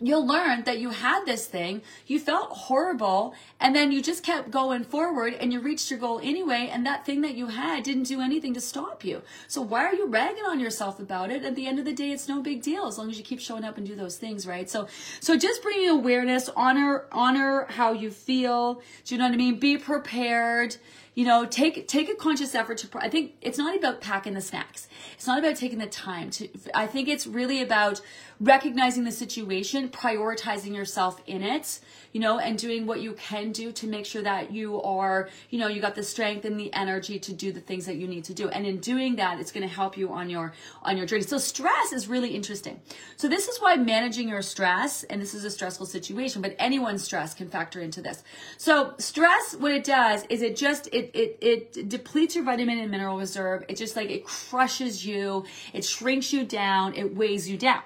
you'll 0.00 0.26
learn 0.26 0.64
that 0.64 0.78
you 0.78 0.90
had 0.90 1.24
this 1.24 1.46
thing, 1.46 1.82
you 2.06 2.20
felt 2.20 2.50
horrible, 2.50 3.34
and 3.58 3.74
then 3.74 3.90
you 3.90 4.02
just 4.02 4.22
kept 4.22 4.50
going 4.50 4.84
forward 4.84 5.34
and 5.34 5.52
you 5.52 5.60
reached 5.60 5.90
your 5.90 5.98
goal 5.98 6.20
anyway, 6.22 6.68
and 6.70 6.86
that 6.86 7.04
thing 7.04 7.20
that 7.22 7.34
you 7.34 7.48
had 7.48 7.82
didn't 7.82 8.04
do 8.04 8.20
anything 8.20 8.54
to 8.54 8.60
stop 8.60 9.04
you. 9.04 9.22
So 9.48 9.60
why 9.60 9.84
are 9.84 9.94
you 9.94 10.06
ragging 10.06 10.44
on 10.44 10.60
yourself 10.60 11.00
about 11.00 11.30
it? 11.30 11.44
At 11.44 11.56
the 11.56 11.66
end 11.66 11.78
of 11.78 11.84
the 11.84 11.92
day, 11.92 12.10
it's 12.10 12.28
no 12.28 12.40
big 12.42 12.62
deal 12.62 12.86
as 12.86 12.98
long 12.98 13.10
as 13.10 13.18
you 13.18 13.24
keep 13.24 13.40
showing 13.40 13.64
up 13.64 13.76
and 13.76 13.86
do 13.86 13.96
those 13.96 14.16
things, 14.16 14.46
right? 14.46 14.68
So 14.70 14.88
so 15.20 15.36
just 15.36 15.62
bringing 15.62 15.88
awareness, 15.88 16.48
honor 16.56 17.06
honor 17.12 17.66
how 17.70 17.92
you 17.92 18.10
feel. 18.10 18.82
Do 19.04 19.14
you 19.14 19.18
know 19.18 19.26
what 19.26 19.34
I 19.34 19.36
mean? 19.36 19.58
Be 19.58 19.78
prepared 19.78 20.76
you 21.18 21.24
know 21.24 21.44
take 21.44 21.88
take 21.88 22.08
a 22.08 22.14
conscious 22.14 22.54
effort 22.54 22.78
to 22.78 22.88
i 23.00 23.08
think 23.08 23.32
it's 23.42 23.58
not 23.58 23.76
about 23.76 24.00
packing 24.00 24.34
the 24.34 24.40
snacks 24.40 24.86
it's 25.14 25.26
not 25.26 25.36
about 25.36 25.56
taking 25.56 25.80
the 25.80 25.86
time 25.86 26.30
to 26.30 26.48
i 26.74 26.86
think 26.86 27.08
it's 27.08 27.26
really 27.26 27.60
about 27.60 28.00
recognizing 28.38 29.02
the 29.02 29.10
situation 29.10 29.87
prioritizing 29.88 30.74
yourself 30.74 31.20
in 31.26 31.42
it 31.42 31.80
you 32.12 32.20
know 32.20 32.38
and 32.38 32.58
doing 32.58 32.86
what 32.86 33.00
you 33.00 33.12
can 33.14 33.52
do 33.52 33.72
to 33.72 33.86
make 33.86 34.06
sure 34.06 34.22
that 34.22 34.52
you 34.52 34.80
are 34.82 35.28
you 35.50 35.58
know 35.58 35.68
you 35.68 35.80
got 35.80 35.94
the 35.94 36.02
strength 36.02 36.44
and 36.44 36.58
the 36.58 36.72
energy 36.72 37.18
to 37.18 37.32
do 37.32 37.52
the 37.52 37.60
things 37.60 37.86
that 37.86 37.96
you 37.96 38.06
need 38.06 38.24
to 38.24 38.34
do. 38.34 38.48
And 38.48 38.66
in 38.66 38.78
doing 38.78 39.16
that 39.16 39.38
it's 39.40 39.52
going 39.52 39.66
to 39.66 39.72
help 39.72 39.96
you 39.96 40.12
on 40.12 40.30
your 40.30 40.52
on 40.82 40.96
your 40.96 41.06
journey. 41.06 41.22
So 41.22 41.38
stress 41.38 41.92
is 41.92 42.08
really 42.08 42.30
interesting. 42.30 42.80
So 43.16 43.28
this 43.28 43.48
is 43.48 43.58
why 43.58 43.76
managing 43.76 44.28
your 44.28 44.42
stress 44.42 45.04
and 45.04 45.20
this 45.20 45.34
is 45.34 45.44
a 45.44 45.50
stressful 45.50 45.86
situation 45.86 46.42
but 46.42 46.54
anyone's 46.58 47.04
stress 47.04 47.34
can 47.34 47.48
factor 47.48 47.80
into 47.80 48.00
this. 48.02 48.22
So 48.56 48.94
stress 48.98 49.54
what 49.58 49.72
it 49.72 49.84
does 49.84 50.24
is 50.28 50.42
it 50.42 50.56
just 50.56 50.88
it 50.88 51.10
it, 51.14 51.38
it 51.40 51.88
depletes 51.88 52.34
your 52.34 52.44
vitamin 52.44 52.78
and 52.78 52.90
mineral 52.90 53.18
reserve. 53.18 53.64
It 53.68 53.76
just 53.76 53.96
like 53.96 54.10
it 54.10 54.24
crushes 54.24 55.04
you, 55.04 55.44
it 55.72 55.84
shrinks 55.84 56.32
you 56.32 56.44
down, 56.44 56.94
it 56.94 57.14
weighs 57.14 57.48
you 57.48 57.56
down. 57.56 57.82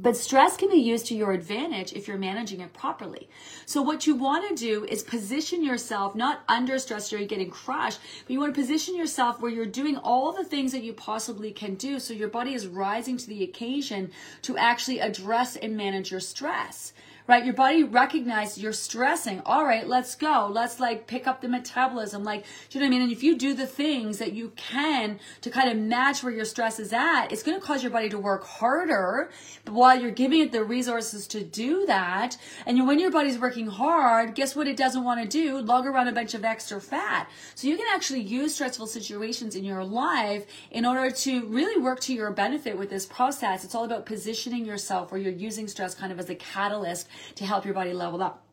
But 0.00 0.16
stress 0.16 0.56
can 0.56 0.70
be 0.70 0.76
used 0.76 1.06
to 1.06 1.16
your 1.16 1.32
advantage 1.32 1.92
if 1.92 2.06
you're 2.06 2.18
managing 2.18 2.60
it 2.60 2.72
properly. 2.72 3.28
So 3.66 3.82
what 3.82 4.06
you 4.06 4.14
want 4.14 4.48
to 4.48 4.54
do 4.54 4.84
is 4.84 5.02
position 5.02 5.64
yourself 5.64 6.14
not 6.14 6.42
under 6.48 6.78
stress 6.78 7.12
or 7.12 7.18
you're 7.18 7.26
getting 7.26 7.50
crushed, 7.50 7.98
but 8.22 8.30
you 8.30 8.38
want 8.38 8.54
to 8.54 8.60
position 8.60 8.94
yourself 8.94 9.40
where 9.40 9.50
you're 9.50 9.66
doing 9.66 9.96
all 9.96 10.30
the 10.30 10.44
things 10.44 10.70
that 10.70 10.84
you 10.84 10.92
possibly 10.92 11.50
can 11.50 11.74
do 11.74 11.98
so 11.98 12.14
your 12.14 12.28
body 12.28 12.54
is 12.54 12.68
rising 12.68 13.16
to 13.16 13.26
the 13.26 13.42
occasion 13.42 14.12
to 14.42 14.56
actually 14.56 15.00
address 15.00 15.56
and 15.56 15.76
manage 15.76 16.12
your 16.12 16.20
stress 16.20 16.92
right? 17.28 17.44
Your 17.44 17.54
body 17.54 17.84
recognizes 17.84 18.58
you're 18.58 18.72
stressing. 18.72 19.42
All 19.44 19.62
right, 19.62 19.86
let's 19.86 20.14
go. 20.14 20.48
Let's 20.50 20.80
like 20.80 21.06
pick 21.06 21.26
up 21.26 21.42
the 21.42 21.48
metabolism. 21.48 22.24
Like, 22.24 22.44
do 22.70 22.78
you 22.78 22.80
know 22.80 22.86
what 22.88 22.94
I 22.94 22.98
mean? 22.98 23.02
And 23.02 23.12
if 23.12 23.22
you 23.22 23.36
do 23.36 23.52
the 23.52 23.66
things 23.66 24.16
that 24.16 24.32
you 24.32 24.52
can 24.56 25.20
to 25.42 25.50
kind 25.50 25.68
of 25.68 25.76
match 25.76 26.22
where 26.22 26.32
your 26.32 26.46
stress 26.46 26.80
is 26.80 26.90
at, 26.92 27.30
it's 27.30 27.42
going 27.42 27.60
to 27.60 27.64
cause 27.64 27.82
your 27.82 27.92
body 27.92 28.08
to 28.08 28.18
work 28.18 28.44
harder. 28.44 29.30
But 29.66 29.74
while 29.74 30.00
you're 30.00 30.10
giving 30.10 30.40
it 30.40 30.52
the 30.52 30.64
resources 30.64 31.26
to 31.28 31.44
do 31.44 31.84
that, 31.84 32.38
and 32.64 32.86
when 32.86 32.98
your 32.98 33.10
body's 33.10 33.38
working 33.38 33.66
hard, 33.66 34.34
guess 34.34 34.56
what 34.56 34.66
it 34.66 34.78
doesn't 34.78 35.04
want 35.04 35.20
to 35.20 35.28
do? 35.28 35.60
Lug 35.60 35.86
around 35.86 36.08
a 36.08 36.12
bunch 36.12 36.32
of 36.32 36.46
extra 36.46 36.80
fat. 36.80 37.28
So 37.54 37.68
you 37.68 37.76
can 37.76 37.86
actually 37.92 38.22
use 38.22 38.54
stressful 38.54 38.86
situations 38.86 39.54
in 39.54 39.64
your 39.64 39.84
life 39.84 40.46
in 40.70 40.86
order 40.86 41.10
to 41.10 41.46
really 41.48 41.78
work 41.78 42.00
to 42.00 42.14
your 42.14 42.30
benefit 42.30 42.78
with 42.78 42.88
this 42.88 43.04
process. 43.04 43.64
It's 43.64 43.74
all 43.74 43.84
about 43.84 44.06
positioning 44.06 44.64
yourself 44.64 45.12
where 45.12 45.20
you're 45.20 45.30
using 45.30 45.68
stress 45.68 45.94
kind 45.94 46.10
of 46.10 46.18
as 46.18 46.30
a 46.30 46.34
catalyst 46.34 47.06
to 47.36 47.46
help 47.46 47.64
your 47.64 47.74
body 47.74 47.92
level 47.92 48.22
up. 48.22 48.47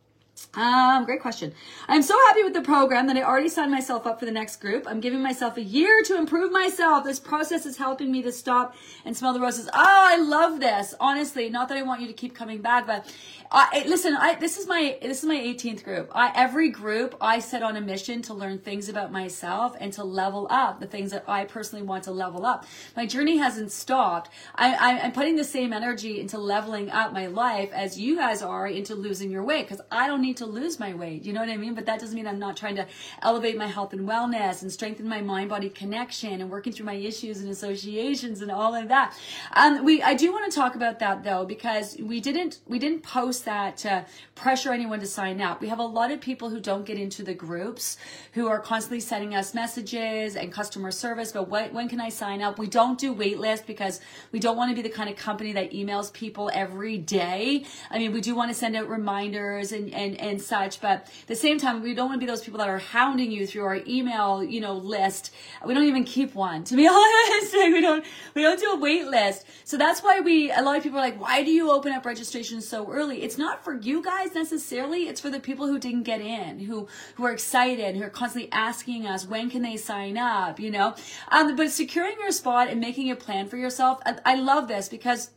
Um, 0.53 1.05
great 1.05 1.21
question. 1.21 1.53
I'm 1.87 2.01
so 2.01 2.17
happy 2.27 2.43
with 2.43 2.53
the 2.53 2.61
program 2.61 3.07
that 3.07 3.17
I 3.17 3.23
already 3.23 3.49
signed 3.49 3.71
myself 3.71 4.05
up 4.05 4.19
for 4.19 4.25
the 4.25 4.31
next 4.31 4.57
group. 4.61 4.85
I'm 4.87 4.99
giving 4.99 5.21
myself 5.21 5.57
a 5.57 5.61
year 5.61 6.01
to 6.03 6.17
improve 6.17 6.51
myself. 6.51 7.03
This 7.05 7.19
process 7.19 7.65
is 7.65 7.77
helping 7.77 8.11
me 8.11 8.21
to 8.21 8.31
stop 8.31 8.75
and 9.05 9.15
smell 9.15 9.33
the 9.33 9.39
roses. 9.39 9.67
Oh, 9.67 9.71
I 9.75 10.17
love 10.17 10.59
this. 10.59 10.93
Honestly, 10.99 11.49
not 11.49 11.69
that 11.69 11.77
I 11.77 11.83
want 11.83 12.01
you 12.01 12.07
to 12.07 12.13
keep 12.13 12.35
coming 12.35 12.61
back, 12.61 12.85
but 12.85 13.13
I, 13.51 13.85
listen, 13.87 14.15
I, 14.15 14.35
this 14.35 14.57
is 14.57 14.67
my, 14.67 14.97
this 15.01 15.19
is 15.19 15.25
my 15.25 15.37
18th 15.37 15.83
group. 15.83 16.11
I, 16.13 16.31
every 16.35 16.69
group 16.69 17.15
I 17.21 17.39
set 17.39 17.63
on 17.63 17.77
a 17.77 17.81
mission 17.81 18.21
to 18.23 18.33
learn 18.33 18.59
things 18.59 18.89
about 18.89 19.11
myself 19.11 19.75
and 19.79 19.93
to 19.93 20.03
level 20.03 20.47
up 20.49 20.79
the 20.79 20.87
things 20.87 21.11
that 21.11 21.23
I 21.27 21.45
personally 21.45 21.85
want 21.85 22.05
to 22.05 22.11
level 22.11 22.45
up. 22.45 22.65
My 22.95 23.05
journey 23.05 23.37
hasn't 23.37 23.71
stopped. 23.71 24.31
I, 24.55 24.99
I'm 25.01 25.11
putting 25.11 25.35
the 25.35 25.43
same 25.43 25.71
energy 25.71 26.19
into 26.19 26.37
leveling 26.37 26.89
up 26.89 27.13
my 27.13 27.27
life 27.27 27.71
as 27.71 27.99
you 27.99 28.17
guys 28.17 28.41
are 28.41 28.67
into 28.67 28.95
losing 28.95 29.31
your 29.31 29.43
weight 29.43 29.67
because 29.67 29.81
I 29.91 30.07
don't 30.07 30.24
need 30.25 30.38
to 30.38 30.45
lose 30.45 30.79
my 30.79 30.93
weight. 30.93 31.23
You 31.23 31.33
know 31.33 31.39
what 31.39 31.49
I 31.49 31.57
mean? 31.57 31.73
But 31.73 31.85
that 31.85 31.99
doesn't 31.99 32.15
mean 32.15 32.27
I'm 32.27 32.39
not 32.39 32.57
trying 32.57 32.75
to 32.75 32.88
elevate 33.21 33.57
my 33.57 33.67
health 33.67 33.93
and 33.93 34.07
wellness 34.07 34.61
and 34.61 34.71
strengthen 34.71 35.07
my 35.07 35.21
mind 35.21 35.49
body 35.49 35.69
connection 35.69 36.41
and 36.41 36.49
working 36.49 36.73
through 36.73 36.85
my 36.85 36.95
issues 36.95 37.41
and 37.41 37.49
associations 37.49 38.41
and 38.41 38.51
all 38.51 38.73
of 38.75 38.88
that. 38.89 39.15
Um, 39.53 39.85
we, 39.85 40.01
I 40.01 40.13
do 40.13 40.31
want 40.31 40.51
to 40.51 40.55
talk 40.55 40.75
about 40.75 40.99
that 40.99 41.23
though, 41.23 41.45
because 41.45 41.97
we 41.99 42.19
didn't, 42.19 42.59
we 42.67 42.79
didn't 42.79 43.03
post 43.03 43.45
that 43.45 43.77
to 43.77 44.05
pressure 44.35 44.73
anyone 44.73 44.99
to 44.99 45.07
sign 45.07 45.39
up. 45.41 45.61
We 45.61 45.69
have 45.69 45.79
a 45.79 45.85
lot 45.85 46.11
of 46.11 46.19
people 46.19 46.49
who 46.49 46.59
don't 46.59 46.85
get 46.85 46.97
into 46.97 47.23
the 47.23 47.33
groups 47.33 47.97
who 48.33 48.47
are 48.47 48.59
constantly 48.59 48.99
sending 48.99 49.33
us 49.35 49.53
messages 49.53 50.35
and 50.35 50.51
customer 50.51 50.91
service, 50.91 51.31
but 51.31 51.47
what, 51.47 51.71
when 51.73 51.88
can 51.88 52.01
I 52.01 52.09
sign 52.09 52.41
up? 52.41 52.59
We 52.59 52.67
don't 52.67 52.99
do 52.99 53.13
wait 53.13 53.39
list 53.39 53.65
because 53.65 54.01
we 54.31 54.39
don't 54.39 54.57
want 54.57 54.71
to 54.71 54.75
be 54.75 54.81
the 54.81 54.93
kind 54.93 55.09
of 55.09 55.15
company 55.15 55.53
that 55.53 55.71
emails 55.71 56.11
people 56.11 56.51
every 56.53 56.97
day. 56.97 57.65
I 57.89 57.99
mean, 57.99 58.11
we 58.11 58.21
do 58.21 58.35
want 58.35 58.49
to 58.49 58.55
send 58.55 58.75
out 58.75 58.89
reminders 58.89 59.71
and, 59.71 59.93
and, 59.93 60.14
and 60.17 60.41
such. 60.41 60.82
But 60.82 60.89
at 60.91 61.28
the 61.28 61.36
same 61.36 61.60
time, 61.60 61.82
we 61.82 61.93
don't 61.93 62.10
want 62.10 62.19
to 62.19 62.25
be 62.25 62.30
those 62.30 62.43
people 62.43 62.60
that 62.60 62.69
are 62.69 62.80
hounding 62.80 63.32
you 63.32 63.45
through 63.47 63.65
our 63.65 63.80
email, 63.88 64.43
you 64.43 64.62
know, 64.62 64.73
list. 64.73 65.32
We 65.65 65.73
don't 65.73 65.86
even 65.86 66.04
keep 66.04 66.36
one, 66.36 66.63
to 66.65 66.75
be 66.75 66.88
honest. 66.91 67.54
We 67.54 67.82
don't, 67.82 68.06
we 68.34 68.41
don't 68.41 68.60
do 68.60 68.71
a 68.71 68.80
wait 68.80 69.08
list. 69.08 69.45
So 69.63 69.78
that's 69.78 70.01
why 70.01 70.19
we, 70.19 70.51
a 70.51 70.62
lot 70.62 70.78
of 70.78 70.84
people 70.84 70.99
are 70.99 71.01
like, 71.01 71.19
why 71.19 71.43
do 71.43 71.51
you 71.51 71.71
open 71.71 71.91
up 71.91 72.06
registration 72.06 72.62
so 72.62 72.91
early? 72.91 73.23
It's 73.23 73.38
not 73.38 73.63
for 73.63 73.73
you 73.73 74.04
guys 74.04 74.34
necessarily. 74.34 75.08
It's 75.08 75.21
for 75.21 75.30
the 75.30 75.39
people 75.39 75.67
who 75.67 75.80
didn't 75.80 76.04
get 76.04 76.21
in, 76.21 76.60
who, 76.60 76.88
who 77.15 77.25
are 77.25 77.32
excited, 77.32 77.95
who 77.95 78.04
are 78.04 78.10
constantly 78.10 78.51
asking 78.51 79.06
us, 79.06 79.25
when 79.28 79.49
can 79.49 79.62
they 79.62 79.78
sign 79.78 80.17
up, 80.17 80.60
you 80.60 80.71
know? 80.71 80.95
Um, 81.32 81.56
but 81.56 81.71
securing 81.71 82.17
your 82.19 82.32
spot 82.32 82.69
and 82.69 82.80
making 82.80 83.10
a 83.12 83.15
plan 83.15 83.47
for 83.47 83.58
yourself, 83.58 83.99
I, 84.06 84.17
I 84.25 84.36
love 84.36 84.67
this 84.67 84.89
because 84.89 85.32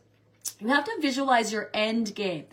you 0.59 0.67
have 0.67 0.85
to 0.85 0.97
visualize 1.01 1.51
your 1.51 1.69
end 1.73 2.13
game. 2.15 2.45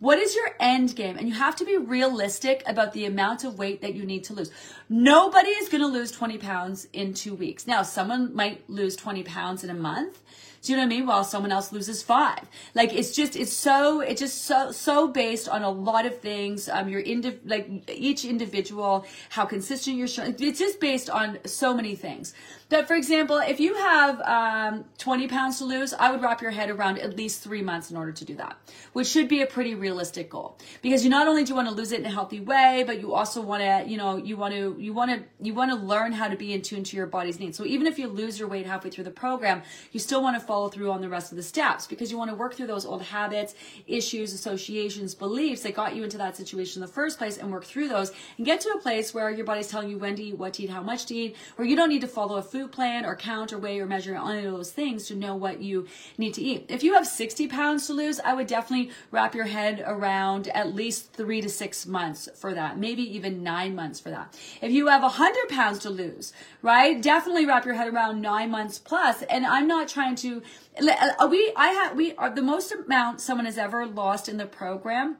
What 0.00 0.18
is 0.18 0.36
your 0.36 0.50
end 0.60 0.94
game? 0.94 1.16
And 1.18 1.28
you 1.28 1.34
have 1.34 1.56
to 1.56 1.64
be 1.64 1.76
realistic 1.76 2.62
about 2.66 2.92
the 2.92 3.04
amount 3.04 3.42
of 3.42 3.58
weight 3.58 3.82
that 3.82 3.94
you 3.94 4.04
need 4.04 4.22
to 4.24 4.32
lose. 4.32 4.52
Nobody 4.88 5.50
is 5.50 5.68
going 5.68 5.80
to 5.80 5.88
lose 5.88 6.12
20 6.12 6.38
pounds 6.38 6.86
in 6.92 7.14
two 7.14 7.34
weeks. 7.34 7.66
Now, 7.66 7.82
someone 7.82 8.32
might 8.32 8.68
lose 8.70 8.94
20 8.94 9.24
pounds 9.24 9.64
in 9.64 9.70
a 9.70 9.74
month. 9.74 10.22
Do 10.62 10.72
you 10.72 10.76
know 10.76 10.84
what 10.84 10.92
I 10.92 10.96
mean? 10.96 11.06
While 11.06 11.24
someone 11.24 11.52
else 11.52 11.72
loses 11.72 12.02
five. 12.02 12.40
Like 12.74 12.92
it's 12.92 13.14
just 13.14 13.36
it's 13.36 13.52
so 13.52 14.00
it's 14.00 14.20
just 14.20 14.44
so 14.44 14.72
so 14.72 15.08
based 15.08 15.48
on 15.48 15.62
a 15.62 15.70
lot 15.70 16.06
of 16.06 16.20
things. 16.20 16.68
Um, 16.68 16.88
your 16.88 17.00
indi- 17.00 17.40
like 17.44 17.68
each 17.88 18.24
individual, 18.24 19.06
how 19.30 19.44
consistent 19.44 19.96
you're 19.96 20.08
showing. 20.08 20.34
It's 20.38 20.58
just 20.58 20.80
based 20.80 21.10
on 21.10 21.38
so 21.44 21.74
many 21.74 21.94
things. 21.94 22.34
That, 22.70 22.86
for 22.86 22.94
example, 22.96 23.38
if 23.38 23.60
you 23.60 23.74
have 23.74 24.20
um, 24.20 24.84
20 24.98 25.26
pounds 25.28 25.56
to 25.58 25.64
lose, 25.64 25.94
I 25.94 26.10
would 26.10 26.20
wrap 26.20 26.42
your 26.42 26.50
head 26.50 26.68
around 26.68 26.98
at 26.98 27.16
least 27.16 27.42
three 27.42 27.62
months 27.62 27.90
in 27.90 27.96
order 27.96 28.12
to 28.12 28.24
do 28.26 28.34
that, 28.34 28.58
which 28.92 29.06
should 29.06 29.26
be 29.26 29.40
a 29.40 29.46
pretty 29.46 29.74
realistic 29.74 30.28
goal. 30.28 30.58
Because 30.82 31.02
you 31.02 31.08
not 31.08 31.26
only 31.28 31.44
do 31.44 31.50
you 31.50 31.54
want 31.54 31.68
to 31.68 31.74
lose 31.74 31.92
it 31.92 32.00
in 32.00 32.04
a 32.04 32.10
healthy 32.10 32.40
way, 32.40 32.84
but 32.86 33.00
you 33.00 33.14
also 33.14 33.40
want 33.40 33.62
to, 33.62 33.90
you 33.90 33.96
know, 33.96 34.18
you 34.18 34.36
want 34.36 34.52
to, 34.52 34.76
you 34.78 34.92
want 34.92 35.10
to, 35.10 35.24
you 35.40 35.54
want 35.54 35.70
to 35.70 35.76
learn 35.78 36.12
how 36.12 36.28
to 36.28 36.36
be 36.36 36.52
in 36.52 36.60
tune 36.60 36.84
to 36.84 36.96
your 36.96 37.06
body's 37.06 37.40
needs. 37.40 37.56
So 37.56 37.64
even 37.64 37.86
if 37.86 37.98
you 37.98 38.06
lose 38.06 38.38
your 38.38 38.48
weight 38.48 38.66
halfway 38.66 38.90
through 38.90 39.04
the 39.04 39.10
program, 39.10 39.62
you 39.92 39.98
still 39.98 40.22
want 40.22 40.38
to 40.38 40.46
follow 40.48 40.68
through 40.68 40.90
on 40.90 41.00
the 41.00 41.08
rest 41.08 41.30
of 41.30 41.36
the 41.36 41.42
steps 41.42 41.86
because 41.86 42.10
you 42.10 42.18
want 42.18 42.30
to 42.30 42.34
work 42.34 42.54
through 42.54 42.66
those 42.66 42.86
old 42.86 43.02
habits, 43.02 43.54
issues, 43.86 44.32
associations, 44.32 45.14
beliefs 45.14 45.62
that 45.62 45.74
got 45.74 45.94
you 45.94 46.02
into 46.02 46.18
that 46.18 46.36
situation 46.36 46.82
in 46.82 46.86
the 46.86 46.92
first 46.92 47.18
place 47.18 47.36
and 47.36 47.52
work 47.52 47.64
through 47.64 47.88
those 47.88 48.10
and 48.38 48.46
get 48.46 48.60
to 48.62 48.70
a 48.70 48.80
place 48.80 49.12
where 49.12 49.30
your 49.30 49.44
body's 49.44 49.68
telling 49.68 49.90
you 49.90 49.98
when 49.98 50.16
to 50.16 50.22
eat, 50.22 50.38
what 50.38 50.54
to 50.54 50.62
eat, 50.64 50.70
how 50.70 50.82
much 50.82 51.06
to 51.06 51.14
eat, 51.14 51.36
where 51.56 51.68
you 51.68 51.76
don't 51.76 51.90
need 51.90 52.00
to 52.00 52.08
follow 52.08 52.36
a 52.36 52.42
food 52.42 52.72
plan 52.72 53.04
or 53.04 53.14
count 53.14 53.52
or 53.52 53.58
weigh 53.58 53.78
or 53.78 53.86
measure 53.86 54.16
any 54.16 54.46
of 54.46 54.52
those 54.52 54.72
things 54.72 55.06
to 55.06 55.14
know 55.14 55.36
what 55.36 55.60
you 55.60 55.86
need 56.16 56.32
to 56.34 56.42
eat. 56.42 56.64
If 56.68 56.82
you 56.82 56.94
have 56.94 57.06
60 57.06 57.46
pounds 57.48 57.86
to 57.86 57.92
lose, 57.92 58.18
I 58.20 58.32
would 58.32 58.46
definitely 58.46 58.90
wrap 59.10 59.34
your 59.34 59.44
head 59.44 59.84
around 59.86 60.48
at 60.48 60.74
least 60.74 61.12
three 61.12 61.42
to 61.42 61.48
six 61.48 61.86
months 61.86 62.28
for 62.34 62.54
that, 62.54 62.78
maybe 62.78 63.02
even 63.14 63.42
nine 63.42 63.74
months 63.74 64.00
for 64.00 64.10
that. 64.10 64.34
If 64.62 64.72
you 64.72 64.86
have 64.86 65.02
100 65.02 65.48
pounds 65.50 65.80
to 65.80 65.90
lose, 65.90 66.32
right, 66.62 67.00
definitely 67.00 67.44
wrap 67.44 67.64
your 67.64 67.74
head 67.74 67.92
around 67.92 68.22
nine 68.22 68.50
months 68.50 68.78
plus. 68.78 69.22
And 69.22 69.44
I'm 69.44 69.66
not 69.66 69.88
trying 69.88 70.16
to, 70.16 70.37
uh, 70.80 71.28
we, 71.28 71.52
I 71.56 71.68
have, 71.68 71.96
we 71.96 72.14
are 72.14 72.30
the 72.30 72.42
most 72.42 72.72
amount 72.72 73.20
someone 73.20 73.46
has 73.46 73.58
ever 73.58 73.86
lost 73.86 74.28
in 74.28 74.36
the 74.36 74.46
program 74.46 75.16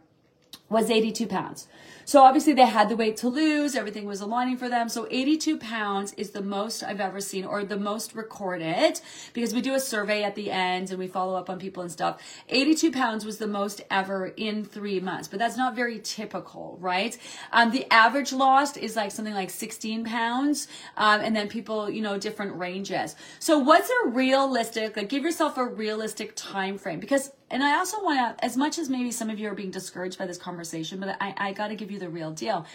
was 0.69 0.91
82 0.91 1.27
pounds. 1.27 1.67
So 2.09 2.23
obviously 2.23 2.55
they 2.55 2.65
had 2.65 2.89
the 2.89 2.97
weight 2.97 3.19
to 3.19 3.29
lose. 3.29 3.77
Everything 3.77 4.07
was 4.07 4.23
aligning 4.23 4.57
for 4.57 4.71
them. 4.71 4.89
So 4.89 5.07
82 5.11 5.59
pounds 5.59 6.15
is 6.15 6.31
the 6.31 6.41
most 6.41 6.83
I've 6.83 7.03
ever 7.03 7.21
seen 7.21 7.45
or 7.45 7.65
the 7.65 7.77
most 7.77 8.15
recorded 8.15 8.99
because 9.35 9.53
we 9.53 9.61
do 9.61 9.75
a 9.75 9.81
survey 9.81 10.23
at 10.23 10.35
the 10.35 10.51
end 10.51 10.89
and 10.89 10.99
we 10.99 11.07
follow 11.07 11.35
up 11.35 11.51
on 11.51 11.59
people 11.59 11.83
and 11.83 11.93
stuff. 11.93 12.23
82 12.49 12.93
pounds 12.93 13.27
was 13.27 13.37
the 13.37 13.47
most 13.47 13.83
ever 13.91 14.29
in 14.39 14.65
three 14.65 15.01
months, 15.01 15.29
but 15.29 15.39
that's 15.39 15.59
not 15.59 15.77
very 15.77 16.01
typical, 16.03 16.79
right? 16.81 17.15
Um, 17.53 17.73
the 17.73 17.87
average 17.93 18.33
lost 18.33 18.79
is 18.79 18.97
like 18.97 19.11
something 19.11 19.35
like 19.35 19.51
16 19.51 20.05
pounds. 20.05 20.67
Um, 20.97 21.21
and 21.21 21.37
then 21.37 21.49
people, 21.49 21.91
you 21.91 22.01
know, 22.01 22.19
different 22.19 22.57
ranges. 22.57 23.17
So 23.39 23.59
what's 23.59 23.91
a 23.91 24.09
realistic, 24.09 24.97
like 24.97 25.11
give 25.11 25.25
yourself 25.25 25.59
a 25.59 25.65
realistic 25.67 26.33
time 26.37 26.79
frame 26.79 27.01
because 27.01 27.33
and 27.51 27.65
I 27.65 27.79
also 27.79 28.03
want 28.03 28.39
to, 28.39 28.45
as 28.45 28.57
much 28.57 28.79
as 28.79 28.89
maybe 28.89 29.11
some 29.11 29.31
of 29.31 29.39
you 29.39 29.49
are 29.49 29.55
being 29.55 29.71
discouraged 29.71 30.19
by 30.19 30.27
this 30.27 30.39
conversation, 30.39 31.01
but 31.01 31.17
I, 31.21 31.35
I 31.37 31.53
got 31.53 31.69
to 31.69 31.75
give 31.75 31.91
you 31.91 31.99
the 31.99 32.09
real 32.09 32.31
deal. 32.31 32.67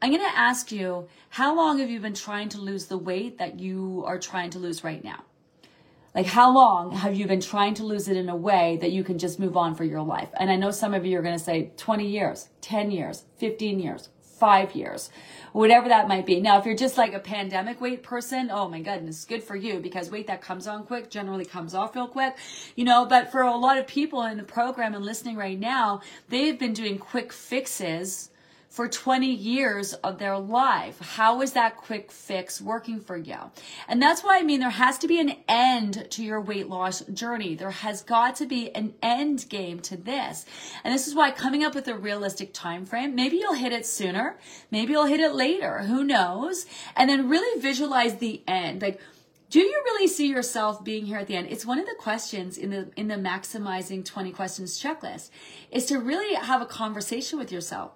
I'm 0.00 0.10
going 0.10 0.22
to 0.22 0.38
ask 0.38 0.72
you, 0.72 1.08
how 1.28 1.54
long 1.54 1.78
have 1.78 1.90
you 1.90 2.00
been 2.00 2.14
trying 2.14 2.48
to 2.50 2.60
lose 2.60 2.86
the 2.86 2.98
weight 2.98 3.38
that 3.38 3.60
you 3.60 4.02
are 4.06 4.18
trying 4.18 4.50
to 4.50 4.58
lose 4.58 4.82
right 4.82 5.02
now? 5.02 5.24
Like, 6.14 6.26
how 6.26 6.52
long 6.52 6.92
have 6.92 7.14
you 7.14 7.26
been 7.26 7.40
trying 7.40 7.74
to 7.74 7.84
lose 7.84 8.06
it 8.06 8.16
in 8.16 8.28
a 8.28 8.36
way 8.36 8.78
that 8.80 8.92
you 8.92 9.02
can 9.02 9.18
just 9.18 9.40
move 9.40 9.56
on 9.56 9.74
for 9.74 9.84
your 9.84 10.02
life? 10.02 10.28
And 10.38 10.50
I 10.50 10.56
know 10.56 10.70
some 10.70 10.92
of 10.92 11.06
you 11.06 11.18
are 11.18 11.22
going 11.22 11.38
to 11.38 11.42
say 11.42 11.72
20 11.76 12.06
years, 12.06 12.48
10 12.60 12.90
years, 12.90 13.24
15 13.38 13.78
years, 13.78 14.10
five 14.42 14.74
years, 14.74 15.08
whatever 15.52 15.88
that 15.88 16.08
might 16.08 16.26
be. 16.26 16.40
Now, 16.40 16.58
if 16.58 16.66
you're 16.66 16.74
just 16.74 16.98
like 16.98 17.12
a 17.12 17.20
pandemic 17.20 17.80
weight 17.80 18.02
person, 18.02 18.50
oh 18.50 18.68
my 18.68 18.80
goodness, 18.80 19.24
good 19.24 19.40
for 19.40 19.54
you 19.54 19.78
because 19.78 20.10
weight 20.10 20.26
that 20.26 20.42
comes 20.42 20.66
on 20.66 20.82
quick 20.82 21.10
generally 21.10 21.44
comes 21.44 21.74
off 21.74 21.94
real 21.94 22.08
quick, 22.08 22.34
you 22.74 22.84
know. 22.84 23.06
But 23.06 23.30
for 23.30 23.42
a 23.42 23.56
lot 23.56 23.78
of 23.78 23.86
people 23.86 24.20
in 24.22 24.38
the 24.38 24.42
program 24.42 24.96
and 24.96 25.04
listening 25.04 25.36
right 25.36 25.60
now, 25.60 26.00
they've 26.28 26.58
been 26.58 26.72
doing 26.72 26.98
quick 26.98 27.32
fixes 27.32 28.30
for 28.72 28.88
20 28.88 29.30
years 29.30 29.92
of 29.92 30.18
their 30.18 30.38
life. 30.38 30.98
How 30.98 31.42
is 31.42 31.52
that 31.52 31.76
quick 31.76 32.10
fix 32.10 32.58
working 32.58 33.00
for 33.00 33.18
you? 33.18 33.36
And 33.86 34.00
that's 34.00 34.24
why 34.24 34.38
I 34.38 34.42
mean 34.42 34.60
there 34.60 34.70
has 34.70 34.96
to 34.98 35.06
be 35.06 35.20
an 35.20 35.36
end 35.46 36.06
to 36.12 36.24
your 36.24 36.40
weight 36.40 36.70
loss 36.70 37.02
journey. 37.02 37.54
There 37.54 37.70
has 37.70 38.02
got 38.02 38.34
to 38.36 38.46
be 38.46 38.74
an 38.74 38.94
end 39.02 39.44
game 39.50 39.80
to 39.80 39.96
this. 39.98 40.46
And 40.84 40.94
this 40.94 41.06
is 41.06 41.14
why 41.14 41.32
coming 41.32 41.62
up 41.62 41.74
with 41.74 41.86
a 41.86 41.94
realistic 41.94 42.54
time 42.54 42.86
frame, 42.86 43.14
maybe 43.14 43.36
you'll 43.36 43.52
hit 43.52 43.74
it 43.74 43.84
sooner, 43.84 44.38
maybe 44.70 44.92
you'll 44.92 45.04
hit 45.04 45.20
it 45.20 45.34
later, 45.34 45.80
who 45.80 46.02
knows? 46.02 46.64
And 46.96 47.10
then 47.10 47.28
really 47.28 47.60
visualize 47.60 48.16
the 48.16 48.42
end. 48.48 48.80
Like 48.80 48.98
do 49.50 49.60
you 49.60 49.82
really 49.84 50.08
see 50.08 50.28
yourself 50.28 50.82
being 50.82 51.04
here 51.04 51.18
at 51.18 51.26
the 51.26 51.36
end 51.36 51.46
it's 51.50 51.66
one 51.66 51.78
of 51.78 51.84
the 51.84 51.94
questions 51.98 52.56
in 52.56 52.70
the 52.70 52.88
in 52.96 53.08
the 53.08 53.16
maximizing 53.16 54.02
20 54.02 54.32
questions 54.32 54.82
checklist 54.82 55.28
is 55.70 55.84
to 55.84 55.98
really 55.98 56.34
have 56.34 56.62
a 56.62 56.66
conversation 56.66 57.38
with 57.38 57.52
yourself 57.52 57.92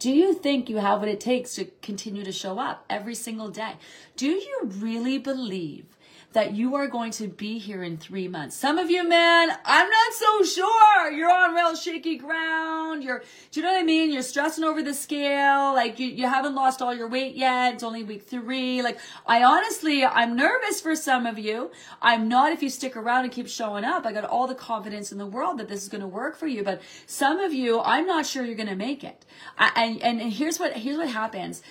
do 0.00 0.10
you 0.10 0.32
think 0.32 0.70
you 0.70 0.78
have 0.78 1.00
what 1.00 1.08
it 1.08 1.20
takes 1.20 1.54
to 1.56 1.66
continue 1.82 2.24
to 2.24 2.32
show 2.32 2.58
up 2.58 2.86
every 2.88 3.14
single 3.14 3.50
day? 3.50 3.74
Do 4.16 4.28
you 4.28 4.60
really 4.64 5.18
believe 5.18 5.84
that 6.32 6.54
you 6.54 6.76
are 6.76 6.86
going 6.86 7.10
to 7.10 7.26
be 7.26 7.58
here 7.58 7.82
in 7.82 7.96
three 7.96 8.28
months. 8.28 8.56
Some 8.56 8.78
of 8.78 8.88
you, 8.88 9.08
man, 9.08 9.50
I'm 9.64 9.90
not 9.90 10.12
so 10.12 10.42
sure. 10.44 11.10
You're 11.10 11.30
on 11.30 11.54
real 11.54 11.74
shaky 11.74 12.16
ground. 12.16 13.02
You're, 13.02 13.24
do 13.50 13.60
you 13.60 13.66
know 13.66 13.72
what 13.72 13.80
I 13.80 13.82
mean? 13.82 14.12
You're 14.12 14.22
stressing 14.22 14.62
over 14.62 14.80
the 14.80 14.94
scale. 14.94 15.74
Like 15.74 15.98
you, 15.98 16.06
you 16.06 16.28
haven't 16.28 16.54
lost 16.54 16.80
all 16.80 16.94
your 16.94 17.08
weight 17.08 17.34
yet. 17.34 17.74
It's 17.74 17.82
only 17.82 18.04
week 18.04 18.22
three. 18.22 18.80
Like 18.80 18.98
I 19.26 19.42
honestly, 19.42 20.04
I'm 20.04 20.36
nervous 20.36 20.80
for 20.80 20.94
some 20.94 21.26
of 21.26 21.36
you. 21.36 21.72
I'm 22.00 22.28
not 22.28 22.52
if 22.52 22.62
you 22.62 22.70
stick 22.70 22.96
around 22.96 23.24
and 23.24 23.32
keep 23.32 23.48
showing 23.48 23.84
up. 23.84 24.06
I 24.06 24.12
got 24.12 24.24
all 24.24 24.46
the 24.46 24.54
confidence 24.54 25.10
in 25.10 25.18
the 25.18 25.26
world 25.26 25.58
that 25.58 25.68
this 25.68 25.82
is 25.82 25.88
going 25.88 26.00
to 26.00 26.06
work 26.06 26.36
for 26.36 26.46
you. 26.46 26.62
But 26.62 26.80
some 27.06 27.40
of 27.40 27.52
you, 27.52 27.80
I'm 27.80 28.06
not 28.06 28.24
sure 28.24 28.44
you're 28.44 28.54
going 28.54 28.68
to 28.68 28.76
make 28.76 29.02
it. 29.02 29.26
I, 29.58 29.98
and, 30.02 30.20
and 30.20 30.32
here's 30.32 30.60
what, 30.60 30.76
here's 30.76 30.96
what 30.96 31.08
happens. 31.08 31.62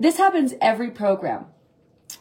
This 0.00 0.16
happens 0.16 0.54
every 0.62 0.90
program 0.90 1.46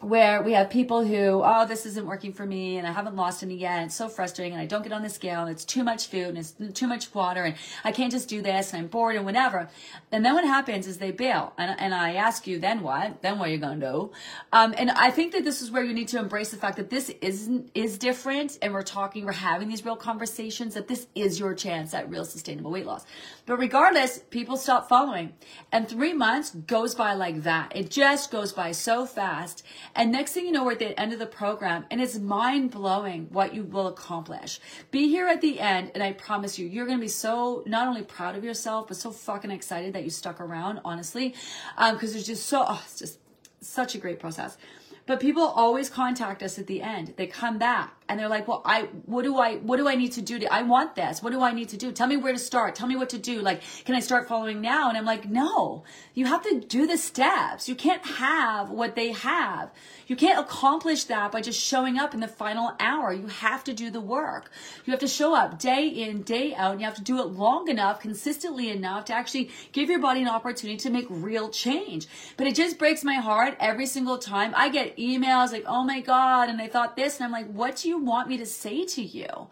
where 0.02 0.42
we 0.42 0.54
have 0.54 0.70
people 0.70 1.06
who, 1.06 1.42
oh, 1.44 1.66
this 1.68 1.86
isn't 1.86 2.08
working 2.08 2.34
for 2.34 2.46
me 2.46 2.78
and 2.78 2.88
I 2.88 2.92
haven't 2.92 3.16
lost 3.16 3.44
any 3.44 3.56
yet. 3.56 3.84
It's 3.84 3.96
so 3.96 4.10
frustrating 4.10 4.54
and 4.54 4.62
I 4.62 4.66
don't 4.66 4.82
get 4.82 4.92
on 4.92 5.04
the 5.04 5.10
scale 5.10 5.42
and 5.42 5.50
it's 5.52 5.64
too 5.64 5.84
much 5.84 6.08
food 6.08 6.30
and 6.30 6.38
it's 6.40 6.54
too 6.74 6.88
much 6.88 7.14
water 7.14 7.44
and 7.44 7.56
I 7.84 7.92
can't 7.92 8.12
just 8.12 8.28
do 8.28 8.42
this 8.42 8.74
and 8.74 8.82
I'm 8.82 8.88
bored 8.88 9.16
and 9.16 9.26
whatever. 9.26 9.70
And 10.12 10.26
then 10.26 10.34
what 10.34 10.44
happens 10.44 10.88
is 10.88 10.98
they 10.98 11.12
bail. 11.12 11.54
And, 11.58 11.80
and 11.80 11.94
I 11.94 12.16
ask 12.16 12.48
you, 12.48 12.58
then 12.58 12.82
what? 12.82 13.22
Then 13.22 13.38
what 13.38 13.50
are 13.50 13.52
you 13.52 13.60
going 13.60 13.80
to 13.80 13.86
do? 13.86 14.12
Um, 14.52 14.74
and 14.78 14.90
I 14.90 15.12
think 15.12 15.34
that 15.34 15.44
this 15.44 15.62
is 15.62 15.70
where 15.70 15.84
you 15.84 15.94
need 15.94 16.08
to 16.10 16.20
embrace 16.20 16.50
the 16.50 16.58
fact 16.58 16.78
that 16.78 16.90
this 16.90 17.10
isn't, 17.22 17.70
is 17.76 18.00
different 18.00 18.58
and 18.64 18.74
we're 18.74 18.82
talking, 18.82 19.26
we're 19.26 19.34
having 19.34 19.70
these 19.70 19.86
real 19.86 19.96
conversations 19.96 20.74
that 20.74 20.88
this 20.88 21.08
is 21.14 21.40
your 21.40 21.54
chance 21.54 21.94
at 21.94 22.10
real 22.10 22.26
sustainable 22.26 22.72
weight 22.72 22.88
loss. 22.88 23.06
But 23.46 23.58
regardless, 23.58 24.20
people 24.32 24.58
stop 24.58 24.90
following 24.90 25.34
and 25.72 25.88
three 25.88 26.14
months 26.14 26.52
goes 26.52 26.96
by 26.96 27.14
like 27.14 27.44
that. 27.44 27.76
It 27.76 27.92
just 27.92 28.32
goes 28.32 28.52
by 28.52 28.72
so 28.72 29.06
fast. 29.06 29.64
And 29.96 30.12
next 30.12 30.34
thing 30.34 30.46
you 30.46 30.52
know, 30.52 30.64
we're 30.64 30.74
at 30.74 30.80
the 30.80 31.00
end 31.00 31.14
of 31.14 31.20
the 31.20 31.26
program 31.26 31.86
and 31.92 32.02
it's 32.02 32.18
mind 32.18 32.72
blowing 32.72 33.28
what 33.32 33.54
you 33.54 33.64
will 33.64 33.88
accomplish. 33.88 34.60
Be 34.90 35.08
here 35.08 35.28
at 35.28 35.42
the 35.42 35.60
end 35.60 35.92
and 35.94 36.04
I 36.04 36.14
promise 36.14 36.58
you, 36.58 36.68
you're 36.68 36.86
going 36.86 36.98
to 36.98 37.02
be 37.02 37.08
so 37.08 37.64
not 37.66 37.88
only 37.88 38.04
proud 38.04 38.36
of 38.36 38.44
yourself, 38.44 38.88
but 38.88 38.98
so 38.98 39.12
fucking 39.12 39.52
excited 39.52 39.94
that 39.94 40.04
you 40.04 40.10
stuck 40.10 40.40
around, 40.40 40.80
honestly. 40.86 41.36
Um, 41.78 41.98
cause 42.00 42.16
it's 42.16 42.26
just 42.26 42.46
so, 42.46 42.66
oh, 42.68 42.82
it's 42.86 43.00
just 43.00 43.20
such 43.60 43.96
a 43.96 43.98
great 43.98 44.20
process. 44.20 44.58
But 45.06 45.20
people 45.20 45.44
always 45.44 45.90
contact 45.90 46.44
us 46.44 46.58
at 46.60 46.68
the 46.68 46.82
end. 46.82 47.14
They 47.18 47.28
come 47.28 47.58
back 47.58 48.01
and 48.12 48.20
they're 48.20 48.28
like, 48.28 48.46
well, 48.46 48.62
I, 48.66 48.90
what 49.06 49.24
do 49.24 49.38
I, 49.38 49.56
what 49.56 49.78
do 49.78 49.88
I 49.88 49.96
need 49.96 50.12
to 50.14 50.22
do 50.22 50.38
to, 50.38 50.54
I 50.54 50.64
want 50.64 50.96
this. 50.96 51.24
What 51.24 51.32
do 51.32 51.42
I 51.42 51.54
need 51.54 51.70
to 51.70 51.78
do? 51.78 51.94
Tell 51.94 52.08
me 52.08 52.18
where 52.18 52.34
to 52.34 52.40
start. 52.40 52.76
Tell 52.76 52.86
me 52.86 52.98
what 52.98 53.12
to 53.12 53.18
do. 53.18 53.40
Like, 53.40 53.62
can 53.86 53.96
I 53.96 54.02
start 54.02 54.28
following 54.28 54.60
now? 54.60 54.90
And 54.90 54.98
I'm 54.98 55.06
like, 55.06 55.30
no, 55.30 55.86
you 56.14 56.26
have 56.26 56.44
to 56.44 56.60
do 56.60 56.88
the 56.88 56.98
steps. 56.98 57.70
You 57.70 57.76
can't 57.76 58.06
have 58.06 58.70
what 58.70 58.96
they 58.96 59.14
have. 59.14 59.72
You 60.08 60.18
can't 60.18 60.40
accomplish 60.40 61.06
that 61.06 61.32
by 61.32 61.40
just 61.40 61.58
showing 61.58 61.98
up 61.98 62.14
in 62.14 62.20
the 62.20 62.28
final 62.28 62.74
hour. 62.82 63.14
You 63.14 63.28
have 63.28 63.64
to 63.64 63.74
do 63.74 63.90
the 63.90 64.02
work. 64.02 64.52
You 64.84 64.92
have 64.92 65.00
to 65.00 65.08
show 65.08 65.34
up 65.34 65.58
day 65.58 65.88
in, 65.88 66.24
day 66.24 66.54
out, 66.54 66.74
and 66.74 66.82
you 66.82 66.86
have 66.86 66.96
to 66.96 67.02
do 67.02 67.20
it 67.20 67.28
long 67.28 67.70
enough, 67.70 68.02
consistently 68.02 68.70
enough 68.70 69.06
to 69.06 69.14
actually 69.14 69.52
give 69.72 69.90
your 69.90 70.00
body 70.00 70.22
an 70.22 70.28
opportunity 70.28 70.76
to 70.80 70.90
make 70.90 71.06
real 71.10 71.48
change. 71.48 72.08
But 72.36 72.48
it 72.48 72.56
just 72.56 72.78
breaks 72.78 73.06
my 73.06 73.16
heart 73.16 73.56
every 73.62 73.86
single 73.86 74.18
time. 74.18 74.52
I 74.54 74.68
get 74.68 74.98
emails 74.98 75.54
like, 75.54 75.64
oh 75.66 75.86
my 75.86 76.02
God, 76.02 76.50
and 76.50 76.62
I 76.62 76.68
thought 76.68 76.98
this, 76.98 77.16
and 77.16 77.26
I'm 77.26 77.32
like, 77.32 77.50
what 77.50 77.78
do 77.78 77.88
you 77.88 78.01
want 78.06 78.30
me 78.30 78.38
to 78.38 78.46
say 78.46 78.86
to 78.86 79.02
you? 79.02 79.48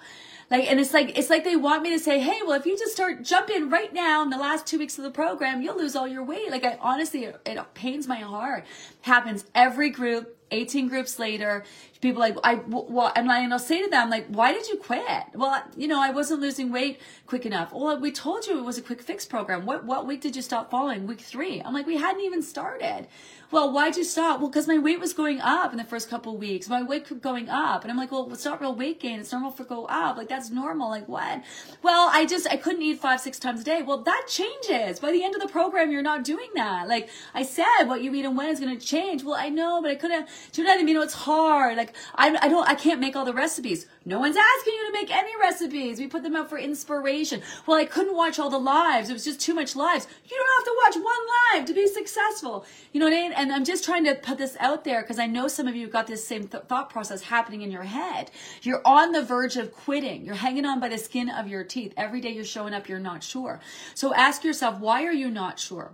Like, 0.50 0.70
and 0.70 0.80
it's 0.80 0.94
like, 0.94 1.18
it's 1.18 1.30
like 1.30 1.44
they 1.44 1.56
want 1.56 1.84
me 1.84 1.92
to 1.92 2.00
say, 2.00 2.20
hey, 2.20 2.40
well, 2.46 2.60
if 2.60 2.66
you 2.66 2.78
just 2.78 2.94
start, 2.94 3.24
jumping 3.24 3.70
right 3.70 3.94
now 3.94 4.24
in 4.24 4.32
the 4.32 4.38
last 4.38 4.66
two 4.66 4.80
weeks 4.80 4.98
of 4.98 5.04
the 5.04 5.12
program, 5.12 5.62
you'll 5.62 5.78
lose 5.78 5.96
all 5.96 6.08
your 6.08 6.24
weight. 6.24 6.50
Like, 6.50 6.66
I 6.66 6.78
honestly, 6.82 7.26
it, 7.26 7.40
it 7.46 7.74
pains 7.76 8.08
my 8.08 8.18
heart. 8.18 8.66
Happens 9.02 9.46
every 9.54 9.92
group, 9.92 10.36
18 10.50 10.88
groups 10.88 11.20
later, 11.20 11.64
people 12.02 12.20
like, 12.20 12.38
I, 12.44 12.56
well, 12.68 13.12
and 13.16 13.32
I, 13.32 13.42
and 13.42 13.52
I'll 13.54 13.60
say 13.60 13.84
to 13.84 13.90
them, 13.90 14.10
like, 14.10 14.28
why 14.28 14.54
did 14.54 14.68
you 14.68 14.78
quit? 14.78 15.26
Well, 15.34 15.64
you 15.76 15.88
know, 15.88 16.02
I 16.02 16.12
wasn't 16.12 16.42
losing 16.42 16.72
weight 16.72 17.00
quick 17.26 17.46
enough. 17.46 17.74
Well, 17.74 18.00
we 18.00 18.12
told 18.12 18.48
you 18.48 18.58
it 18.58 18.66
was 18.66 18.78
a 18.78 18.82
quick 18.82 19.02
fix 19.02 19.26
program. 19.26 19.66
What, 19.66 19.86
what 19.86 20.08
week 20.08 20.22
did 20.22 20.36
you 20.36 20.42
stop 20.42 20.72
following? 20.72 21.08
Week 21.08 21.22
three. 21.22 21.62
I'm 21.62 21.74
like, 21.74 21.88
we 21.88 21.98
hadn't 21.98 22.22
even 22.22 22.42
started 22.42 23.08
well, 23.52 23.72
why'd 23.72 23.98
you 23.98 24.04
stop? 24.04 24.40
Well, 24.40 24.50
because 24.50 24.68
my 24.68 24.78
weight 24.78 25.00
was 25.00 25.14
going 25.14 25.42
up 25.42 25.72
in 25.72 25.78
the 25.78 25.84
first 25.84 26.08
couple 26.08 26.38
weeks. 26.38 26.70
My 26.70 26.84
weight 26.84 27.08
kept 27.08 27.22
going 27.22 27.50
up. 27.50 27.82
And 27.82 27.90
I'm 27.90 27.98
like, 27.98 28.12
well, 28.12 28.32
it's 28.32 28.46
not 28.46 28.62
real 28.62 28.76
weight 28.76 29.00
gain. 29.00 29.20
It's 29.20 29.32
normal 29.32 29.50
for 29.50 29.64
go 29.64 29.86
up. 29.86 30.18
Like, 30.18 30.30
that's 30.30 30.52
normal. 30.52 30.90
Like, 30.90 31.08
what? 31.08 31.44
Well, 31.82 32.10
I 32.14 32.28
just, 32.28 32.48
I 32.48 32.58
couldn't 32.58 32.84
eat 32.84 33.00
five, 33.00 33.20
six 33.20 33.40
times 33.40 33.62
a 33.62 33.64
day. 33.64 33.82
Well, 33.82 34.04
that 34.04 34.26
changes. 34.28 35.00
By 35.00 35.12
the 35.12 35.24
end 35.24 35.34
of 35.34 35.42
the 35.42 35.48
program, 35.48 35.92
you're 35.92 36.04
not 36.04 36.24
doing 36.24 36.50
that. 36.56 36.88
Like, 36.88 37.10
I 37.34 37.42
said, 37.42 37.86
what 37.86 38.04
you 38.04 38.14
eat 38.14 38.26
and 38.26 38.38
when 38.38 38.50
is 38.50 38.60
going 38.60 38.78
to 38.78 38.86
change. 38.86 39.24
Well, 39.24 39.36
I 39.36 39.50
know, 39.50 39.82
but 39.82 39.90
I 39.90 39.96
couldn't, 39.96 40.28
do 40.52 40.62
you 40.62 40.68
know 40.68 40.74
what 40.74 40.82
I 40.82 40.84
mean? 40.84 40.90
You 40.90 40.94
know, 40.96 41.02
it's 41.02 41.14
hard. 41.16 41.76
Like, 42.18 42.36
I, 42.42 42.46
I 42.46 42.50
don't, 42.50 42.68
I 42.68 42.76
can't 42.76 43.00
make 43.00 43.16
all 43.16 43.26
the 43.26 43.34
recipes. 43.34 43.88
No 44.06 44.20
one's 44.20 44.38
asking 44.38 44.74
you 44.74 44.88
to 44.88 44.94
make 44.94 45.16
any 45.16 45.32
recipes. 45.40 46.00
We 46.00 46.08
put 46.08 46.24
them 46.24 46.36
out 46.36 46.50
for 46.50 46.58
inspiration. 46.58 47.42
Well, 47.66 47.78
I 47.78 47.86
couldn't 47.86 48.16
watch 48.16 48.40
all 48.40 48.50
the 48.50 48.58
lives. 48.60 49.10
It 49.10 49.14
was 49.14 49.26
just 49.26 49.40
too 49.40 49.54
much 49.54 49.76
lives. 49.76 50.08
You 50.26 50.38
don't 50.38 50.58
have 50.58 50.66
to 50.66 51.00
watch 51.00 51.06
one 51.06 51.60
live 51.60 51.66
to 51.68 51.74
be 51.74 51.88
successful. 51.88 52.66
You 52.94 53.00
know 53.00 53.06
what 53.08 53.14
I 53.14 53.22
mean? 53.22 53.34
And 53.34 53.52
I'm 53.52 53.66
just 53.66 53.84
trying 53.84 54.06
to 54.06 54.16
put 54.16 54.38
this 54.38 54.56
out 54.60 54.84
there 54.84 55.02
because 55.02 55.20
I 55.20 55.26
know 55.26 55.48
some 55.48 55.68
of 55.68 55.76
you 55.76 55.88
got 55.88 56.08
this 56.08 56.28
same 56.28 56.48
th- 56.48 56.64
thought 56.64 56.90
process 56.90 57.24
happening 57.24 57.62
in 57.62 57.72
your 57.72 57.84
head. 57.84 58.32
You're 58.62 58.82
on 58.86 59.12
the 59.12 59.24
verge 59.24 59.58
of 59.58 59.74
quitting. 59.74 60.26
You're 60.26 60.36
hanging 60.36 60.66
on 60.66 60.80
by 60.80 60.90
the 60.90 60.98
skin 60.98 61.30
of 61.30 61.48
your 61.48 61.64
teeth. 61.64 61.94
Every 61.98 62.22
day 62.22 62.32
you're 62.32 62.46
showing 62.46 62.74
up, 62.74 62.88
you're 62.88 63.00
not 63.00 63.24
sure. 63.24 63.60
So 63.96 64.14
ask 64.14 64.44
yourself, 64.44 64.80
why 64.80 65.04
are 65.06 65.14
you 65.14 65.30
not 65.30 65.60
sure? 65.60 65.94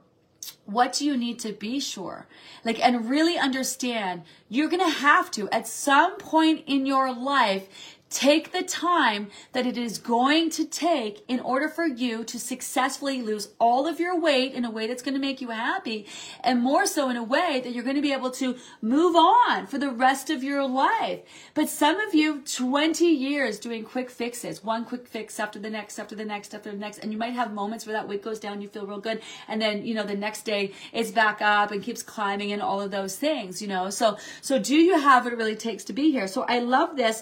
What 0.65 0.93
do 0.93 1.05
you 1.05 1.17
need 1.17 1.39
to 1.39 1.53
be 1.53 1.79
sure? 1.79 2.27
Like, 2.63 2.79
and 2.83 3.09
really 3.09 3.37
understand 3.37 4.23
you're 4.49 4.69
going 4.69 4.83
to 4.83 4.97
have 4.99 5.31
to, 5.31 5.49
at 5.49 5.67
some 5.67 6.17
point 6.17 6.63
in 6.67 6.85
your 6.85 7.13
life, 7.13 7.94
Take 8.15 8.53
the 8.53 8.63
time 8.63 9.27
that 9.51 9.67
it 9.67 9.77
is 9.77 9.97
going 9.97 10.49
to 10.51 10.63
take 10.63 11.25
in 11.27 11.41
order 11.41 11.67
for 11.67 11.85
you 11.85 12.23
to 12.23 12.39
successfully 12.39 13.21
lose 13.21 13.49
all 13.59 13.87
of 13.87 13.99
your 13.99 14.17
weight 14.17 14.53
in 14.53 14.63
a 14.63 14.71
way 14.71 14.87
that's 14.87 15.01
going 15.01 15.15
to 15.15 15.19
make 15.19 15.41
you 15.41 15.49
happy 15.49 16.07
and 16.41 16.61
more 16.61 16.85
so 16.85 17.09
in 17.09 17.17
a 17.17 17.23
way 17.25 17.59
that 17.61 17.73
you're 17.73 17.83
going 17.83 17.97
to 17.97 18.01
be 18.01 18.13
able 18.13 18.31
to 18.31 18.55
move 18.81 19.17
on 19.17 19.67
for 19.67 19.77
the 19.77 19.89
rest 19.89 20.29
of 20.29 20.45
your 20.45 20.65
life. 20.65 21.19
But 21.55 21.67
some 21.67 21.99
of 21.99 22.15
you, 22.15 22.39
20 22.39 23.05
years 23.05 23.59
doing 23.59 23.83
quick 23.83 24.09
fixes, 24.09 24.63
one 24.63 24.85
quick 24.85 25.09
fix 25.09 25.37
after 25.37 25.59
the 25.59 25.69
next, 25.69 25.99
after 25.99 26.15
the 26.15 26.23
next, 26.23 26.55
after 26.55 26.71
the 26.71 26.77
next, 26.77 26.99
and 26.99 27.11
you 27.11 27.17
might 27.17 27.33
have 27.33 27.53
moments 27.53 27.85
where 27.85 27.97
that 27.97 28.07
weight 28.07 28.23
goes 28.23 28.39
down, 28.39 28.61
you 28.61 28.69
feel 28.69 28.87
real 28.87 29.01
good, 29.01 29.21
and 29.49 29.61
then, 29.61 29.85
you 29.85 29.93
know, 29.93 30.05
the 30.05 30.15
next 30.15 30.43
day 30.43 30.71
it's 30.93 31.11
back 31.11 31.41
up 31.41 31.69
and 31.71 31.83
keeps 31.83 32.01
climbing 32.01 32.53
and 32.53 32.61
all 32.61 32.79
of 32.79 32.91
those 32.91 33.17
things, 33.17 33.61
you 33.61 33.67
know. 33.67 33.89
So, 33.89 34.17
so 34.41 34.57
do 34.57 34.73
you 34.73 34.97
have 35.01 35.25
what 35.25 35.33
it 35.33 35.35
really 35.35 35.57
takes 35.57 35.83
to 35.83 35.91
be 35.91 36.13
here? 36.13 36.27
So 36.27 36.45
I 36.47 36.59
love 36.59 36.95
this 36.95 37.21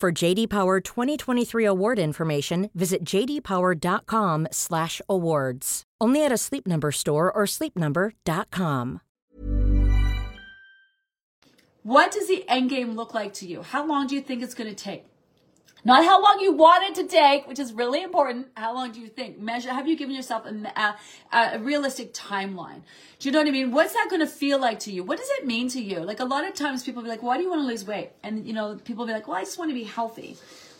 For 0.00 0.10
JD 0.12 0.50
Power 0.50 0.80
2023 0.80 1.64
award 1.64 1.98
information, 1.98 2.68
visit 2.74 3.04
jdpower.com/awards. 3.04 5.82
Only 6.00 6.24
at 6.24 6.32
a 6.32 6.36
Sleep 6.36 6.66
Number 6.66 6.90
store 6.92 7.32
or 7.32 7.44
sleepnumber.com. 7.46 9.00
What 11.82 12.12
does 12.12 12.28
the 12.28 12.44
end 12.48 12.70
game 12.70 12.96
look 12.96 13.14
like 13.14 13.32
to 13.34 13.46
you? 13.46 13.62
How 13.62 13.86
long 13.86 14.06
do 14.06 14.14
you 14.14 14.20
think 14.20 14.42
it's 14.42 14.54
going 14.54 14.68
to 14.68 14.76
take? 14.76 15.06
Not 15.86 16.02
how 16.06 16.22
long 16.22 16.40
you 16.40 16.52
want 16.52 16.84
it 16.84 16.94
to 17.02 17.06
take, 17.06 17.46
which 17.46 17.58
is 17.58 17.74
really 17.74 18.02
important. 18.02 18.48
How 18.56 18.72
long 18.74 18.90
do 18.90 19.00
you 19.00 19.06
think? 19.06 19.38
Measure, 19.38 19.70
have 19.70 19.86
you 19.86 19.96
given 19.96 20.14
yourself 20.14 20.46
a, 20.46 20.94
a, 21.30 21.56
a 21.56 21.58
realistic 21.58 22.14
timeline? 22.14 22.80
Do 23.18 23.28
you 23.28 23.32
know 23.32 23.40
what 23.40 23.48
I 23.48 23.50
mean? 23.50 23.70
What's 23.70 23.92
that 23.92 24.06
going 24.08 24.20
to 24.20 24.26
feel 24.26 24.58
like 24.58 24.78
to 24.80 24.92
you? 24.92 25.04
What 25.04 25.18
does 25.18 25.28
it 25.38 25.46
mean 25.46 25.68
to 25.70 25.82
you? 25.82 26.00
Like 26.00 26.20
a 26.20 26.24
lot 26.24 26.48
of 26.48 26.54
times 26.54 26.82
people 26.82 27.02
be 27.02 27.08
like, 27.10 27.22
why 27.22 27.36
do 27.36 27.42
you 27.42 27.50
want 27.50 27.60
to 27.60 27.66
lose 27.66 27.84
weight? 27.86 28.12
And, 28.22 28.46
you 28.46 28.54
know, 28.54 28.76
people 28.82 29.04
be 29.04 29.12
like, 29.12 29.28
well, 29.28 29.36
I 29.36 29.42
just 29.42 29.58
want 29.58 29.70
to 29.70 29.74
be 29.74 29.84
healthy. 29.84 30.38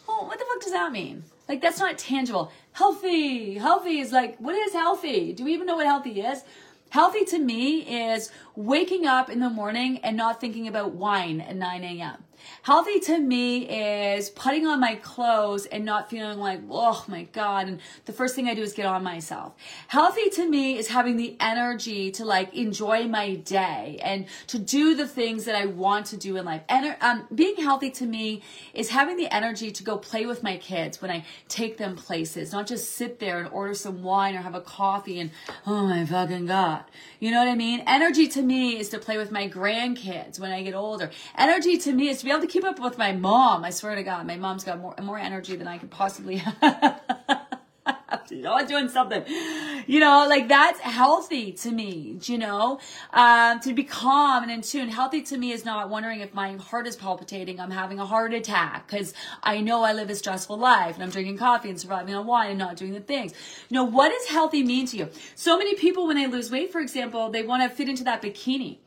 Well, 0.09 0.27
what 0.27 0.39
the 0.39 0.47
fuck 0.47 0.63
does 0.63 0.73
that 0.73 0.91
mean? 0.91 1.25
Like, 1.51 1.61
that's 1.61 1.79
not 1.79 1.99
tangible. 1.99 2.51
Healthy. 2.73 3.59
Healthy 3.59 4.01
is 4.01 4.11
like, 4.11 4.39
what 4.39 4.55
is 4.55 4.73
healthy? 4.73 5.35
Do 5.35 5.45
we 5.45 5.53
even 5.53 5.67
know 5.67 5.77
what 5.77 5.87
healthy 5.87 6.23
is? 6.23 6.43
Healthy 6.89 7.27
to 7.27 7.39
me 7.39 8.13
is 8.13 8.31
waking 8.57 9.05
up 9.05 9.29
in 9.29 9.41
the 9.41 9.51
morning 9.51 9.99
and 9.99 10.17
not 10.17 10.41
thinking 10.41 10.67
about 10.67 10.95
wine 10.95 11.43
at 11.43 11.57
9 11.57 11.85
a.m. 11.85 12.24
Healthy 12.63 13.01
to 13.01 13.19
me 13.19 13.69
is 13.69 14.31
putting 14.31 14.67
on 14.67 14.81
my 14.81 14.95
clothes 14.97 15.67
and 15.67 15.85
not 15.85 16.11
feeling 16.11 16.39
like, 16.39 16.61
oh 16.71 17.05
my 17.09 17.25
God. 17.25 17.69
And 17.69 17.81
the 18.05 18.13
first 18.13 18.35
thing 18.35 18.49
I 18.49 18.55
do 18.55 18.63
is 18.63 18.73
get 18.73 18.87
on 18.87 19.03
myself. 19.03 19.55
Healthy 19.89 20.31
to 20.31 20.49
me 20.49 20.79
is 20.79 20.89
having 20.89 21.17
the 21.17 21.37
energy 21.41 22.11
to 22.13 22.25
like 22.25 22.55
enjoy 22.55 23.07
my 23.07 23.35
day 23.35 23.99
and 24.03 24.27
to 24.49 24.59
do 24.59 24.95
the 24.95 25.07
things 25.07 25.45
that 25.45 25.55
I 25.55 25.67
want 25.67 26.07
to 26.07 26.17
do 26.17 26.37
in 26.37 26.45
life. 26.45 26.63
And 26.69 26.97
um, 27.01 27.27
being 27.35 27.57
healthy 27.57 27.91
to 27.93 28.07
me 28.07 28.43
is 28.73 28.91
having 28.91 29.17
the 29.17 29.33
energy 29.35 29.71
to 29.73 29.83
go 29.83 29.99
play 29.99 30.27
with 30.27 30.43
my 30.43 30.57
kids 30.57 31.01
when 31.01 31.11
I 31.11 31.25
take 31.49 31.77
them 31.77 31.97
places, 31.97 32.53
not 32.53 32.67
just 32.67 32.93
sit 32.93 33.19
there 33.21 33.39
and 33.39 33.49
order 33.49 33.75
some 33.75 34.03
wine 34.03 34.35
or 34.35 34.43
have 34.43 34.55
a 34.55 34.61
coffee 34.61 35.21
and, 35.21 35.31
oh 35.67 35.87
my 35.87 36.05
fucking 36.05 36.47
God. 36.47 36.85
You 37.21 37.31
know 37.31 37.39
what 37.39 37.49
I 37.49 37.55
mean? 37.55 37.83
Energy 37.87 38.29
to 38.29 38.43
me 38.43 38.79
is 38.79 38.89
to 38.91 38.99
play 38.99 39.17
with 39.17 39.31
my 39.31 39.49
grandkids 39.49 40.39
when 40.39 40.53
I 40.53 40.63
get 40.63 40.75
older. 40.75 41.11
Energy 41.37 41.79
to 41.79 41.93
me 41.93 42.09
is 42.09 42.19
to 42.19 42.25
be 42.25 42.33
able 42.35 42.47
to 42.47 42.53
keep 42.53 42.65
up 42.65 42.81
with 42.81 42.99
my 42.99 43.13
mom. 43.13 43.65
I 43.65 43.71
swear 43.71 43.95
to 43.95 44.03
God, 44.03 44.27
my 44.27 44.37
mom's 44.37 44.65
got 44.65 44.81
more 44.81 44.95
more 45.03 45.19
energy 45.19 45.57
than 45.57 45.69
I 45.69 45.79
could 45.79 45.91
possibly 45.91 46.37
have. 46.63 47.01
She's 48.29 48.47
always 48.47 48.69
doing 48.69 48.89
something, 48.89 49.23
you 49.87 50.01
know, 50.01 50.27
like 50.27 50.49
that's 50.49 50.81
healthy 50.81 51.53
to 51.53 51.71
me, 51.71 52.19
you 52.23 52.39
know, 52.39 52.81
um, 53.13 53.61
to 53.61 53.75
be 53.75 53.85
calm 53.85 54.43
and 54.43 54.51
in 54.51 54.63
tune. 54.63 54.89
Healthy 54.89 55.23
to 55.25 55.37
me 55.37 55.53
is 55.53 55.67
not 55.67 55.91
wondering 55.91 56.21
if 56.21 56.33
my 56.33 56.55
heart 56.55 56.87
is 56.87 56.97
palpitating, 56.97 57.61
I'm 57.61 57.71
having 57.71 57.99
a 57.99 58.07
heart 58.07 58.33
attack 58.33 58.87
because 58.87 59.13
I 59.43 59.61
know 59.61 59.83
I 59.83 59.93
live 59.93 60.09
a 60.09 60.15
stressful 60.15 60.57
life 60.57 60.95
and 60.95 61.05
I'm 61.05 61.11
drinking 61.11 61.37
coffee 61.37 61.69
and 61.69 61.79
surviving 61.79 62.15
on 62.15 62.27
wine 62.27 62.51
and 62.51 62.59
not 62.59 62.77
doing 62.77 62.95
the 62.95 63.01
things. 63.01 63.35
You 63.69 63.75
know, 63.75 63.85
what 63.85 64.09
does 64.09 64.27
healthy 64.29 64.63
mean 64.63 64.87
to 64.87 64.97
you? 64.97 65.11
So 65.35 65.59
many 65.59 65.75
people, 65.75 66.07
when 66.07 66.17
they 66.17 66.27
lose 66.27 66.51
weight, 66.51 66.73
for 66.73 66.81
example, 66.81 67.29
they 67.31 67.43
want 67.43 67.63
to 67.63 67.77
fit 67.77 67.91
into 67.91 68.05
that 68.05 68.23
bikini 68.23 68.79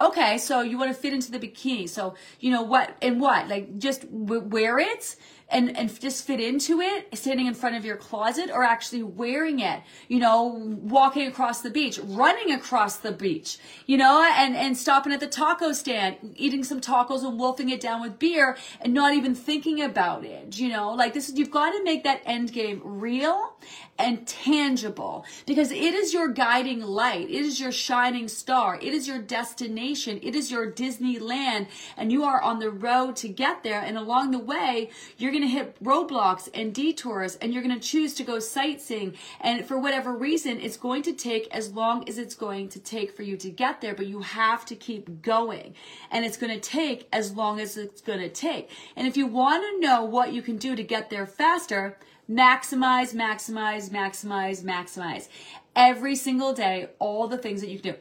okay, 0.00 0.38
so 0.38 0.60
you 0.60 0.78
want 0.78 0.94
to 0.94 1.00
fit 1.00 1.12
into 1.12 1.30
the 1.30 1.38
bikini. 1.38 1.88
So, 1.88 2.14
you 2.40 2.50
know, 2.50 2.62
what 2.62 2.96
and 3.02 3.20
what? 3.20 3.48
Like 3.48 3.78
just 3.78 4.02
w- 4.02 4.42
wear 4.42 4.78
it 4.78 5.16
and 5.48 5.76
and 5.76 6.00
just 6.00 6.26
fit 6.26 6.40
into 6.40 6.80
it 6.80 7.06
standing 7.16 7.46
in 7.46 7.54
front 7.54 7.76
of 7.76 7.84
your 7.84 7.96
closet 7.96 8.50
or 8.52 8.62
actually 8.62 9.02
wearing 9.02 9.60
it 9.60 9.82
you 10.08 10.18
know 10.18 10.44
walking 10.44 11.26
across 11.26 11.60
the 11.62 11.70
beach 11.70 11.98
running 12.04 12.52
across 12.52 12.96
the 12.98 13.12
beach 13.12 13.58
you 13.86 13.96
know 13.96 14.26
and 14.36 14.56
and 14.56 14.76
stopping 14.76 15.12
at 15.12 15.20
the 15.20 15.26
taco 15.26 15.72
stand 15.72 16.16
eating 16.36 16.64
some 16.64 16.80
tacos 16.80 17.22
and 17.22 17.38
wolfing 17.38 17.68
it 17.68 17.80
down 17.80 18.00
with 18.00 18.18
beer 18.18 18.56
and 18.80 18.94
not 18.94 19.14
even 19.14 19.34
thinking 19.34 19.82
about 19.82 20.24
it 20.24 20.44
you 20.52 20.68
know? 20.68 20.92
Like 20.92 21.14
this 21.14 21.32
you've 21.34 21.50
got 21.50 21.70
to 21.72 21.82
make 21.82 22.04
that 22.04 22.20
end 22.24 22.52
game 22.52 22.80
real 22.84 23.54
and 23.98 24.26
tangible 24.26 25.24
because 25.46 25.70
it 25.70 25.94
is 25.94 26.12
your 26.12 26.28
guiding 26.28 26.80
light. 26.80 27.28
It 27.28 27.44
is 27.44 27.60
your 27.60 27.72
shining 27.72 28.28
star. 28.28 28.76
It 28.76 28.92
is 28.92 29.06
your 29.06 29.18
destination. 29.18 30.18
It 30.22 30.34
is 30.34 30.50
your 30.50 30.70
disneyland 30.70 31.68
and 31.96 32.10
you 32.10 32.24
are 32.24 32.40
on 32.40 32.58
the 32.58 32.70
road 32.70 33.16
to 33.16 33.28
get 33.28 33.62
there. 33.62 33.80
And 33.80 33.96
along 33.96 34.32
the 34.32 34.38
way 34.38 34.90
you're 35.16 35.32
going 35.34 35.48
to 35.48 35.48
hit 35.48 35.82
roadblocks 35.82 36.48
and 36.54 36.74
detours 36.74 37.36
and 37.36 37.52
you're 37.52 37.62
going 37.62 37.78
to 37.78 37.86
choose 37.86 38.14
to 38.14 38.24
go 38.24 38.38
sightseeing. 38.38 39.14
And 39.40 39.66
for 39.66 39.78
whatever 39.78 40.16
reason, 40.16 40.60
it's 40.60 40.76
going 40.76 41.02
to 41.02 41.12
take 41.12 41.48
as 41.54 41.72
long 41.72 42.08
as 42.08 42.18
it's 42.18 42.34
going 42.34 42.68
to 42.70 42.80
take 42.80 43.14
for 43.14 43.22
you 43.22 43.36
to 43.38 43.50
get 43.50 43.80
there, 43.80 43.94
but 43.94 44.06
you 44.06 44.20
have 44.20 44.64
to 44.66 44.76
keep 44.76 45.22
going. 45.22 45.74
And 46.10 46.24
it's 46.24 46.36
going 46.36 46.58
to 46.58 46.60
take 46.60 47.08
as 47.12 47.32
long 47.32 47.60
as 47.60 47.76
it's 47.76 48.00
going 48.00 48.20
to 48.20 48.28
take. 48.28 48.70
And 48.96 49.06
if 49.06 49.16
you 49.16 49.26
want 49.26 49.62
to 49.62 49.86
know 49.86 50.04
what 50.04 50.32
you 50.32 50.40
can 50.40 50.56
do 50.56 50.74
to 50.76 50.82
get 50.82 51.10
there 51.10 51.26
faster, 51.26 51.98
maximize, 52.30 53.14
maximize, 53.14 53.90
maximize, 53.90 54.62
maximize. 54.62 55.28
Every 55.76 56.16
single 56.16 56.52
day, 56.52 56.88
all 56.98 57.26
the 57.26 57.38
things 57.38 57.60
that 57.60 57.68
you 57.68 57.78
can 57.80 57.92
do. 57.92 57.98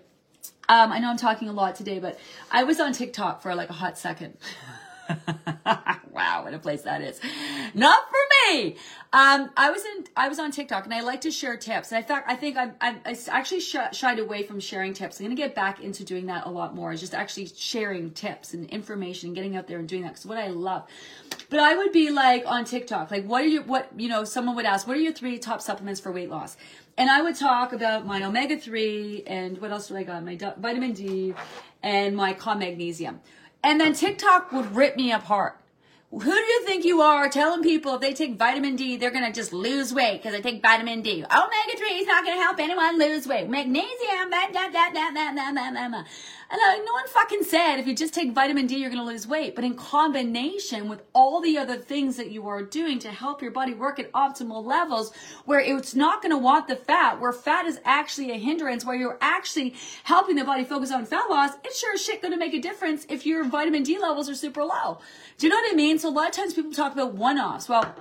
Um, 0.69 0.91
I 0.91 0.99
know 0.99 1.09
I'm 1.09 1.17
talking 1.17 1.49
a 1.49 1.53
lot 1.53 1.75
today, 1.75 1.99
but 1.99 2.17
I 2.51 2.63
was 2.63 2.79
on 2.79 2.93
TikTok 2.93 3.41
for 3.41 3.53
like 3.53 3.69
a 3.69 3.73
hot 3.73 3.97
second. 3.97 4.37
wow, 6.11 6.43
what 6.43 6.53
a 6.53 6.59
place 6.59 6.83
that 6.83 7.01
is. 7.01 7.19
Not 7.73 8.03
for 8.09 8.53
me. 8.53 8.77
Um, 9.11 9.51
I 9.55 9.69
was 9.69 9.83
in, 9.85 10.05
I 10.15 10.27
was 10.27 10.39
on 10.39 10.51
TikTok 10.51 10.85
and 10.85 10.93
I 10.93 11.01
like 11.01 11.21
to 11.21 11.31
share 11.31 11.55
tips. 11.57 11.91
And 11.91 11.99
I 11.99 12.01
thought, 12.01 12.23
I 12.27 12.35
think 12.35 12.57
I, 12.57 12.71
I, 12.81 12.95
I 13.05 13.17
actually 13.29 13.59
sh- 13.59 13.75
shied 13.91 14.19
away 14.19 14.43
from 14.43 14.59
sharing 14.59 14.93
tips. 14.93 15.19
I'm 15.19 15.25
going 15.25 15.35
to 15.35 15.41
get 15.41 15.53
back 15.53 15.81
into 15.81 16.03
doing 16.03 16.25
that 16.27 16.45
a 16.45 16.49
lot 16.49 16.73
more. 16.73 16.91
Is 16.91 16.99
just 16.99 17.13
actually 17.13 17.47
sharing 17.55 18.11
tips 18.11 18.53
and 18.53 18.69
information 18.69 19.29
and 19.29 19.35
getting 19.35 19.55
out 19.55 19.67
there 19.67 19.79
and 19.79 19.87
doing 19.87 20.03
that. 20.03 20.09
Because 20.09 20.25
what 20.25 20.37
I 20.37 20.47
love. 20.47 20.87
But 21.49 21.59
I 21.59 21.75
would 21.75 21.91
be 21.91 22.09
like 22.09 22.45
on 22.47 22.65
TikTok, 22.65 23.11
like, 23.11 23.25
what 23.25 23.43
are 23.43 23.47
you, 23.47 23.61
what, 23.61 23.89
you 23.95 24.09
know, 24.09 24.23
someone 24.23 24.55
would 24.55 24.65
ask, 24.65 24.87
what 24.87 24.97
are 24.97 25.01
your 25.01 25.13
three 25.13 25.37
top 25.37 25.61
supplements 25.61 25.99
for 25.99 26.11
weight 26.11 26.29
loss? 26.29 26.57
And 26.97 27.09
I 27.09 27.21
would 27.21 27.35
talk 27.35 27.73
about 27.73 28.05
my 28.05 28.23
omega 28.23 28.57
3 28.57 29.23
and 29.25 29.59
what 29.59 29.71
else 29.71 29.87
do 29.87 29.97
I 29.97 30.03
got? 30.03 30.23
My 30.23 30.35
vitamin 30.57 30.93
D 30.93 31.33
and 31.81 32.15
my 32.15 32.33
calm 32.33 32.59
magnesium. 32.59 33.19
And 33.63 33.79
then 33.79 33.93
TikTok 33.93 34.51
would 34.51 34.75
rip 34.75 34.97
me 34.97 35.11
apart. 35.11 35.57
Who 36.11 36.19
do 36.19 36.29
you 36.29 36.63
think 36.63 36.85
you 36.85 37.01
are 37.01 37.27
telling 37.27 37.63
people 37.63 37.95
if 37.95 38.01
they 38.01 38.13
take 38.13 38.37
vitamin 38.37 38.75
D, 38.75 38.97
they're 38.97 39.09
going 39.09 39.25
to 39.25 39.31
just 39.31 39.51
lose 39.51 39.91
weight 39.91 40.21
because 40.21 40.31
they 40.33 40.41
take 40.41 40.61
vitamin 40.61 41.01
D? 41.01 41.23
Omega 41.23 41.77
3 41.77 41.87
is 41.87 42.05
not 42.05 42.23
going 42.23 42.37
to 42.37 42.43
help 42.43 42.59
anyone 42.59 42.99
lose 42.99 43.25
weight. 43.25 43.49
Magnesium, 43.49 44.29
that, 44.29 44.51
that, 44.53 44.71
that, 44.73 44.91
that, 44.93 45.11
that, 45.15 45.33
that, 45.35 45.73
that, 45.73 45.91
that. 45.91 46.05
And 46.53 46.61
uh, 46.61 46.85
no 46.85 46.93
one 46.93 47.07
fucking 47.07 47.41
said 47.45 47.77
if 47.77 47.87
you 47.87 47.95
just 47.95 48.13
take 48.13 48.31
vitamin 48.31 48.67
D, 48.67 48.75
you're 48.75 48.91
going 48.91 49.03
to 49.03 49.11
lose 49.11 49.25
weight. 49.25 49.55
But 49.55 49.63
in 49.63 49.73
combination 49.73 50.87
with 50.87 51.01
all 51.11 51.41
the 51.41 51.57
other 51.57 51.77
things 51.77 52.15
that 52.17 52.29
you 52.29 52.47
are 52.47 52.61
doing 52.61 52.99
to 52.99 53.09
help 53.09 53.41
your 53.41 53.49
body 53.49 53.73
work 53.73 53.97
at 53.97 54.11
optimal 54.11 54.63
levels, 54.63 55.11
where 55.45 55.59
it's 55.59 55.95
not 55.95 56.21
going 56.21 56.29
to 56.29 56.37
want 56.37 56.67
the 56.67 56.75
fat, 56.75 57.19
where 57.19 57.33
fat 57.33 57.65
is 57.65 57.79
actually 57.85 58.29
a 58.29 58.37
hindrance, 58.37 58.85
where 58.85 58.95
you're 58.95 59.17
actually 59.19 59.73
helping 60.03 60.35
the 60.35 60.43
body 60.43 60.63
focus 60.63 60.91
on 60.91 61.07
fat 61.07 61.27
loss, 61.27 61.53
it's 61.63 61.79
sure 61.79 61.95
as 61.95 62.05
shit 62.05 62.21
going 62.21 62.33
to 62.33 62.37
make 62.37 62.53
a 62.53 62.61
difference 62.61 63.07
if 63.09 63.25
your 63.25 63.43
vitamin 63.45 63.81
D 63.81 63.97
levels 63.97 64.29
are 64.29 64.35
super 64.35 64.63
low. 64.63 64.99
Do 65.39 65.47
you 65.47 65.49
know 65.49 65.57
what 65.57 65.73
I 65.73 65.75
mean? 65.75 65.97
So 65.97 66.07
a 66.07 66.11
lot 66.11 66.29
of 66.29 66.35
times 66.35 66.53
people 66.53 66.71
talk 66.71 66.93
about 66.93 67.15
one 67.15 67.39
offs. 67.39 67.67
Well, 67.67 67.95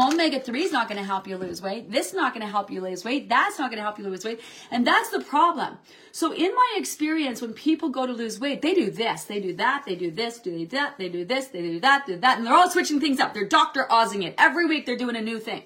omega 0.00 0.40
3 0.40 0.62
is 0.62 0.72
not 0.72 0.88
going 0.88 0.98
to 0.98 1.06
help 1.06 1.26
you 1.26 1.36
lose 1.36 1.60
weight. 1.60 1.90
This 1.90 2.08
is 2.08 2.14
not 2.14 2.32
going 2.32 2.44
to 2.44 2.50
help 2.50 2.70
you 2.70 2.80
lose 2.80 3.04
weight. 3.04 3.28
That's 3.28 3.58
not 3.58 3.70
going 3.70 3.78
to 3.78 3.82
help 3.82 3.98
you 3.98 4.04
lose 4.04 4.24
weight. 4.24 4.40
And 4.70 4.86
that's 4.86 5.10
the 5.10 5.20
problem. 5.20 5.78
So 6.12 6.32
in 6.32 6.54
my 6.54 6.74
experience, 6.76 7.42
when 7.42 7.52
people 7.52 7.88
go 7.88 8.06
to 8.06 8.12
lose 8.12 8.38
weight, 8.38 8.62
they 8.62 8.74
do 8.74 8.90
this, 8.90 9.24
they 9.24 9.40
do 9.40 9.54
that, 9.56 9.84
they 9.86 9.96
do 9.96 10.10
this, 10.10 10.38
do 10.38 10.52
they 10.52 10.64
do 10.64 10.76
that, 10.76 10.98
they 10.98 11.08
do 11.08 11.24
this, 11.24 11.48
they 11.48 11.62
do 11.62 11.80
that, 11.80 12.06
do 12.06 12.16
that, 12.18 12.38
and 12.38 12.46
they're 12.46 12.54
all 12.54 12.70
switching 12.70 13.00
things 13.00 13.20
up. 13.20 13.34
They're 13.34 13.48
Dr. 13.48 13.86
Ozing 13.90 14.22
it. 14.22 14.34
Every 14.38 14.66
week 14.66 14.86
they're 14.86 14.96
doing 14.96 15.16
a 15.16 15.20
new 15.20 15.38
thing. 15.40 15.64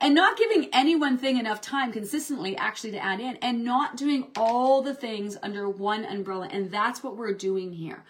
And 0.00 0.14
not 0.14 0.38
giving 0.38 0.70
any 0.72 0.96
one 0.96 1.18
thing 1.18 1.36
enough 1.36 1.60
time 1.60 1.92
consistently 1.92 2.56
actually 2.56 2.92
to 2.92 3.04
add 3.04 3.20
in 3.20 3.36
and 3.36 3.64
not 3.64 3.96
doing 3.96 4.28
all 4.36 4.80
the 4.80 4.94
things 4.94 5.36
under 5.42 5.68
one 5.68 6.06
umbrella. 6.06 6.48
And 6.50 6.70
that's 6.70 7.02
what 7.04 7.18
we're 7.18 7.34
doing 7.34 7.72
here 7.72 8.02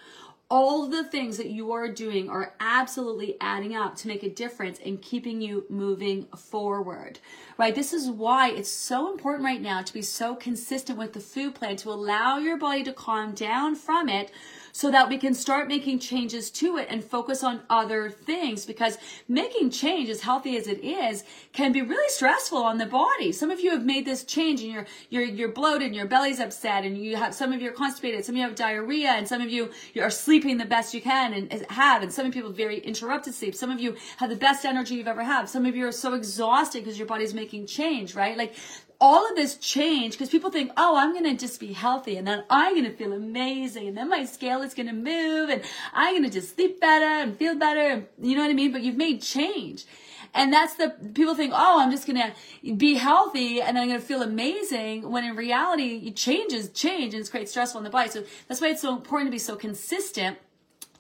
all 0.51 0.89
the 0.89 1.05
things 1.05 1.37
that 1.37 1.51
you 1.51 1.71
are 1.71 1.89
doing 1.89 2.29
are 2.29 2.55
absolutely 2.59 3.37
adding 3.41 3.77
up 3.77 3.95
to 3.95 4.09
make 4.09 4.25
a 4.25 4.29
difference 4.29 4.81
in 4.81 4.99
keeping 4.99 5.41
you 5.41 5.65
moving 5.71 6.27
forward, 6.37 7.21
right? 7.57 7.75
This 7.75 7.93
is 7.93 8.11
why 8.11 8.51
it's 8.51 8.69
so 8.69 9.13
important 9.13 9.45
right 9.45 9.63
now 9.63 9.83
to 9.83 9.93
be 9.93 10.03
so 10.03 10.35
consistent 10.35 10.99
with 10.99 11.13
the 11.13 11.21
food 11.21 11.55
plan 11.55 11.77
to 11.77 11.91
allow 11.91 12.39
your 12.39 12.57
body 12.57 12.83
to 12.83 12.93
calm 12.93 13.33
down 13.33 13.77
from 13.77 14.09
it 14.09 14.33
so 14.73 14.91
that 14.91 15.09
we 15.09 15.19
can 15.19 15.35
start 15.35 15.69
making 15.69 15.99
changes 15.99 16.51
to 16.51 16.77
it 16.77 16.89
and 16.91 17.05
focus 17.05 17.45
on 17.45 17.61
other 17.69 18.11
things 18.11 18.65
because 18.65 18.99
making 19.29 19.71
change 19.71 20.09
as 20.09 20.23
healthy 20.23 20.57
as 20.57 20.67
it 20.67 20.83
is 20.85 21.25
can 21.53 21.73
be 21.73 21.83
really 21.83 22.09
stressful 22.09 22.59
on 22.59 22.79
the 22.79 22.87
body. 22.87 23.33
Some 23.33 23.51
of 23.51 23.61
you 23.61 23.71
have 23.71 23.85
made 23.85 24.07
this 24.07 24.25
change 24.25 24.63
and 24.63 24.73
you're 24.73 24.87
you're 25.11 25.25
you're 25.25 25.49
bloated 25.53 25.89
and 25.89 25.95
your 25.95 26.07
belly's 26.07 26.41
upset 26.41 26.85
and 26.85 26.97
you 26.97 27.17
have 27.17 27.35
some 27.35 27.53
of 27.53 27.61
you 27.61 27.71
are 27.71 27.73
constipated, 27.73 28.25
some 28.25 28.35
of 28.35 28.39
you 28.39 28.45
have 28.45 28.55
diarrhea 28.55 29.11
and 29.11 29.27
some 29.29 29.41
of 29.41 29.51
you 29.51 29.71
are 30.01 30.11
sleeping 30.11 30.59
the 30.59 30.65
best 30.65 30.95
you 30.95 31.01
can 31.01 31.33
and 31.33 31.67
have 31.71 32.03
and 32.03 32.13
some 32.13 32.31
you 32.33 32.53
very 32.53 32.79
interrupted 32.79 33.35
sleep. 33.35 33.55
Some 33.55 33.71
of 33.71 33.81
you 33.81 33.97
have 34.19 34.31
the 34.31 34.37
best 34.37 34.65
energy 34.65 34.95
you've 34.95 35.09
ever 35.09 35.23
had. 35.23 35.49
Some 35.49 35.67
of 35.67 35.77
you 35.77 35.87
are 35.87 35.93
so 35.93 36.15
exhausted 36.15 36.85
because 36.85 36.99
your 36.99 37.07
body's 37.07 37.35
making 37.35 37.67
change, 37.67 38.15
right? 38.15 38.37
Like 38.37 38.55
all 39.01 39.29
of 39.29 39.35
this 39.35 39.57
change 39.57 40.13
because 40.13 40.29
people 40.29 40.51
think, 40.51 40.73
oh, 40.77 40.97
I'm 40.97 41.13
going 41.13 41.25
to 41.25 41.35
just 41.35 41.59
be 41.59 41.73
healthy 41.73 42.17
and 42.17 42.27
then 42.27 42.45
I'm 42.51 42.75
going 42.75 42.85
to 42.85 42.93
feel 42.93 43.13
amazing 43.13 43.89
and 43.89 43.97
then 43.97 44.09
my 44.11 44.27
scale 44.27 44.61
is 44.63 44.75
going 44.75 44.89
to 44.89 44.93
move 44.93 45.49
and 45.49 45.63
I'm 45.95 46.15
going 46.15 46.25
to 46.25 46.31
just 46.31 46.55
sleep 46.55 46.81
better 46.81 47.07
and 47.07 47.37
feel 47.37 47.55
better. 47.55 47.81
And, 47.81 48.07
you 48.21 48.37
know 48.37 48.43
what 48.43 48.51
I 48.51 48.55
mean? 48.55 48.73
But 48.73 48.83
you've 48.83 48.97
made 48.97 49.23
change. 49.23 49.87
And 50.33 50.53
that's 50.53 50.75
the 50.75 50.91
people 51.15 51.35
think, 51.35 51.53
oh, 51.55 51.81
I'm 51.81 51.91
just 51.91 52.07
gonna 52.07 52.33
be 52.77 52.95
healthy 52.95 53.61
and 53.61 53.77
then 53.77 53.83
I'm 53.83 53.89
gonna 53.89 54.01
feel 54.01 54.23
amazing. 54.23 55.11
When 55.11 55.25
in 55.25 55.35
reality, 55.35 56.13
change 56.13 56.53
is 56.53 56.71
change 56.71 57.15
and 57.15 57.21
it's 57.21 57.29
quite 57.29 57.49
stressful 57.49 57.81
in 57.81 57.85
the 57.85 57.91
body. 57.91 58.11
So 58.11 58.23
that's 58.47 58.61
why 58.61 58.69
it's 58.69 58.83
so 58.83 58.95
important 58.95 59.29
to 59.29 59.33
be 59.33 59.39
so 59.39 59.57
consistent 59.57 60.39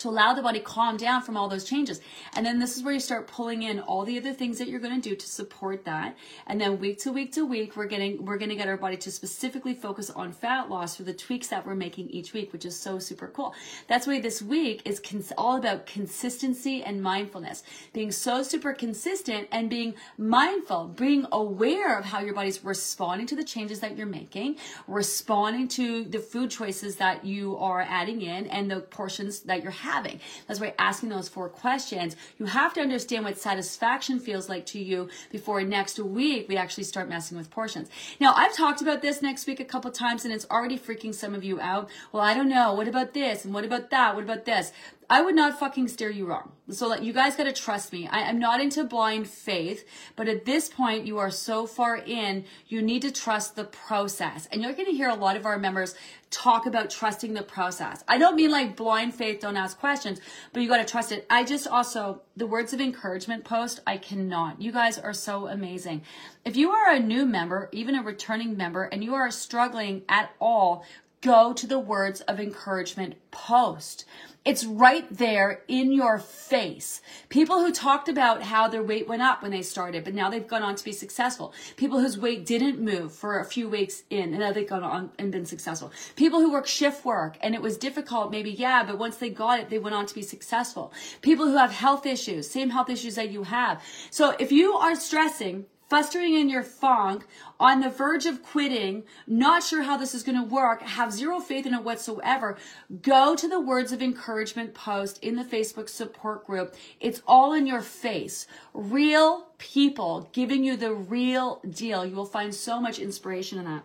to 0.00 0.08
allow 0.08 0.32
the 0.32 0.42
body 0.42 0.60
calm 0.60 0.96
down 0.96 1.22
from 1.22 1.36
all 1.36 1.48
those 1.48 1.64
changes. 1.64 2.00
And 2.34 2.44
then 2.44 2.58
this 2.58 2.76
is 2.76 2.82
where 2.82 2.94
you 2.94 3.00
start 3.00 3.26
pulling 3.26 3.62
in 3.62 3.80
all 3.80 4.04
the 4.04 4.18
other 4.18 4.32
things 4.32 4.58
that 4.58 4.68
you're 4.68 4.80
going 4.80 4.98
to 5.00 5.08
do 5.08 5.14
to 5.14 5.26
support 5.26 5.84
that. 5.84 6.16
And 6.46 6.60
then 6.60 6.80
week 6.80 6.98
to 7.00 7.12
week 7.12 7.32
to 7.34 7.44
week, 7.44 7.76
we're 7.76 7.86
getting 7.86 8.24
we're 8.24 8.38
going 8.38 8.48
to 8.48 8.56
get 8.56 8.66
our 8.66 8.78
body 8.78 8.96
to 8.96 9.10
specifically 9.10 9.74
focus 9.74 10.08
on 10.10 10.32
fat 10.32 10.70
loss 10.70 10.96
for 10.96 11.02
the 11.02 11.12
tweaks 11.12 11.48
that 11.48 11.66
we're 11.66 11.74
making 11.74 12.08
each 12.08 12.32
week, 12.32 12.52
which 12.52 12.64
is 12.64 12.78
so 12.78 12.98
super 12.98 13.28
cool. 13.28 13.54
That's 13.88 14.06
why 14.06 14.20
this 14.20 14.40
week 14.40 14.82
is 14.86 15.00
cons- 15.00 15.32
all 15.36 15.56
about 15.56 15.86
consistency 15.86 16.82
and 16.82 17.02
mindfulness. 17.02 17.62
Being 17.92 18.10
so 18.10 18.42
super 18.42 18.72
consistent 18.72 19.48
and 19.52 19.68
being 19.68 19.94
mindful, 20.16 20.88
being 20.96 21.26
aware 21.30 21.98
of 21.98 22.06
how 22.06 22.20
your 22.20 22.34
body's 22.34 22.64
responding 22.64 23.26
to 23.26 23.36
the 23.36 23.44
changes 23.44 23.80
that 23.80 23.98
you're 23.98 24.06
making, 24.06 24.56
responding 24.88 25.68
to 25.68 26.04
the 26.04 26.20
food 26.20 26.50
choices 26.50 26.96
that 26.96 27.24
you 27.24 27.58
are 27.58 27.82
adding 27.82 28.22
in 28.22 28.46
and 28.46 28.70
the 28.70 28.80
portions 28.80 29.40
that 29.40 29.62
you're 29.62 29.70
having 29.70 29.89
having. 29.90 30.20
That's 30.46 30.60
why 30.60 30.74
asking 30.78 31.08
those 31.08 31.28
four 31.28 31.48
questions, 31.48 32.16
you 32.38 32.46
have 32.46 32.74
to 32.74 32.80
understand 32.80 33.24
what 33.24 33.38
satisfaction 33.38 34.20
feels 34.20 34.48
like 34.48 34.66
to 34.66 34.78
you 34.78 35.08
before 35.30 35.62
next 35.62 35.98
week 35.98 36.48
we 36.48 36.56
actually 36.56 36.84
start 36.84 37.08
messing 37.08 37.36
with 37.36 37.50
portions. 37.50 37.88
Now, 38.20 38.32
I've 38.34 38.54
talked 38.54 38.80
about 38.80 39.02
this 39.02 39.22
next 39.22 39.46
week 39.46 39.60
a 39.60 39.64
couple 39.64 39.90
times 39.90 40.24
and 40.24 40.32
it's 40.32 40.46
already 40.50 40.78
freaking 40.78 41.14
some 41.14 41.34
of 41.34 41.44
you 41.44 41.60
out. 41.60 41.88
Well, 42.12 42.22
I 42.22 42.34
don't 42.34 42.48
know. 42.48 42.72
What 42.72 42.88
about 42.88 43.14
this? 43.14 43.44
And 43.44 43.52
what 43.52 43.64
about 43.64 43.90
that? 43.90 44.14
What 44.14 44.24
about 44.24 44.44
this? 44.44 44.72
I 45.10 45.22
would 45.22 45.34
not 45.34 45.58
fucking 45.58 45.88
steer 45.88 46.08
you 46.08 46.24
wrong. 46.24 46.52
So 46.70 46.86
like, 46.86 47.02
you 47.02 47.12
guys 47.12 47.34
got 47.34 47.44
to 47.44 47.52
trust 47.52 47.92
me. 47.92 48.06
I, 48.06 48.20
am 48.20 48.38
not 48.38 48.60
into 48.60 48.84
blind 48.84 49.26
faith, 49.26 49.84
but 50.14 50.28
at 50.28 50.44
this 50.44 50.68
point, 50.68 51.04
you 51.04 51.18
are 51.18 51.32
so 51.32 51.66
far 51.66 51.96
in, 51.96 52.44
you 52.68 52.80
need 52.80 53.02
to 53.02 53.10
trust 53.10 53.56
the 53.56 53.64
process. 53.64 54.46
And 54.52 54.62
you're 54.62 54.72
to 54.72 54.84
hear 54.84 55.08
a 55.08 55.16
lot 55.16 55.36
of 55.36 55.46
our 55.46 55.58
members 55.58 55.96
talk 56.30 56.64
about 56.64 56.90
trusting 56.90 57.34
the 57.34 57.42
process. 57.42 58.04
I 58.06 58.18
don't 58.18 58.36
mean 58.36 58.52
like 58.52 58.76
blind 58.76 59.12
faith, 59.12 59.40
don't 59.40 59.56
ask 59.56 59.80
questions, 59.80 60.20
but 60.52 60.62
you 60.62 60.68
got 60.68 60.76
to 60.76 60.84
trust 60.84 61.10
it. 61.10 61.26
I 61.28 61.42
just 61.42 61.66
also, 61.66 62.22
the 62.36 62.46
words 62.46 62.72
of 62.72 62.80
encouragement 62.80 63.42
post, 63.42 63.80
I 63.88 63.96
cannot. 63.96 64.62
You 64.62 64.70
guys 64.70 64.96
are 64.96 65.12
so 65.12 65.48
amazing. 65.48 66.02
If 66.44 66.56
you 66.56 66.70
are 66.70 66.94
a 66.94 67.00
new 67.00 67.26
member, 67.26 67.68
even 67.72 67.96
a 67.96 68.02
returning 68.02 68.56
member, 68.56 68.84
and 68.84 69.02
you 69.02 69.14
are 69.14 69.28
struggling 69.32 70.02
at 70.08 70.30
all, 70.40 70.84
go 71.20 71.52
to 71.52 71.66
the 71.66 71.78
words 71.78 72.20
of 72.22 72.40
encouragement 72.40 73.16
post. 73.30 74.04
It's 74.42 74.64
right 74.64 75.06
there 75.10 75.62
in 75.68 75.92
your 75.92 76.18
face. 76.18 77.02
People 77.28 77.60
who 77.60 77.70
talked 77.70 78.08
about 78.08 78.42
how 78.42 78.68
their 78.68 78.82
weight 78.82 79.06
went 79.06 79.20
up 79.20 79.42
when 79.42 79.50
they 79.50 79.60
started, 79.60 80.02
but 80.02 80.14
now 80.14 80.30
they've 80.30 80.48
gone 80.48 80.62
on 80.62 80.76
to 80.76 80.84
be 80.84 80.92
successful. 80.92 81.52
People 81.76 82.00
whose 82.00 82.16
weight 82.16 82.46
didn't 82.46 82.80
move 82.80 83.12
for 83.12 83.38
a 83.38 83.44
few 83.44 83.68
weeks 83.68 84.02
in, 84.08 84.30
and 84.30 84.38
now 84.38 84.50
they've 84.50 84.66
gone 84.66 84.82
on 84.82 85.10
and 85.18 85.30
been 85.30 85.44
successful. 85.44 85.92
People 86.16 86.40
who 86.40 86.50
work 86.52 86.66
shift 86.66 87.04
work 87.04 87.36
and 87.42 87.54
it 87.54 87.60
was 87.60 87.76
difficult, 87.76 88.30
maybe, 88.30 88.50
yeah, 88.50 88.82
but 88.82 88.96
once 88.96 89.18
they 89.18 89.28
got 89.28 89.60
it, 89.60 89.68
they 89.68 89.78
went 89.78 89.94
on 89.94 90.06
to 90.06 90.14
be 90.14 90.22
successful. 90.22 90.90
People 91.20 91.44
who 91.44 91.58
have 91.58 91.70
health 91.70 92.06
issues, 92.06 92.50
same 92.50 92.70
health 92.70 92.88
issues 92.88 93.16
that 93.16 93.30
you 93.30 93.42
have. 93.42 93.82
So 94.10 94.30
if 94.38 94.50
you 94.50 94.72
are 94.72 94.96
stressing, 94.96 95.66
festering 95.90 96.34
in 96.34 96.48
your 96.48 96.62
funk, 96.62 97.26
on 97.58 97.80
the 97.80 97.90
verge 97.90 98.24
of 98.24 98.42
quitting, 98.42 99.02
not 99.26 99.62
sure 99.62 99.82
how 99.82 99.96
this 99.96 100.14
is 100.14 100.22
going 100.22 100.38
to 100.38 100.54
work, 100.54 100.80
have 100.82 101.12
zero 101.12 101.40
faith 101.40 101.66
in 101.66 101.74
it 101.74 101.82
whatsoever, 101.82 102.56
go 103.02 103.34
to 103.34 103.48
the 103.48 103.60
words 103.60 103.90
of 103.92 104.00
encouragement 104.00 104.72
post 104.72 105.18
in 105.22 105.34
the 105.34 105.44
Facebook 105.44 105.88
support 105.88 106.46
group. 106.46 106.74
It's 107.00 107.20
all 107.26 107.52
in 107.52 107.66
your 107.66 107.82
face. 107.82 108.46
Real 108.72 109.48
people 109.58 110.30
giving 110.32 110.64
you 110.64 110.76
the 110.76 110.94
real 110.94 111.60
deal. 111.68 112.06
You 112.06 112.14
will 112.14 112.24
find 112.24 112.54
so 112.54 112.80
much 112.80 112.98
inspiration 112.98 113.58
in 113.58 113.64
that. 113.64 113.84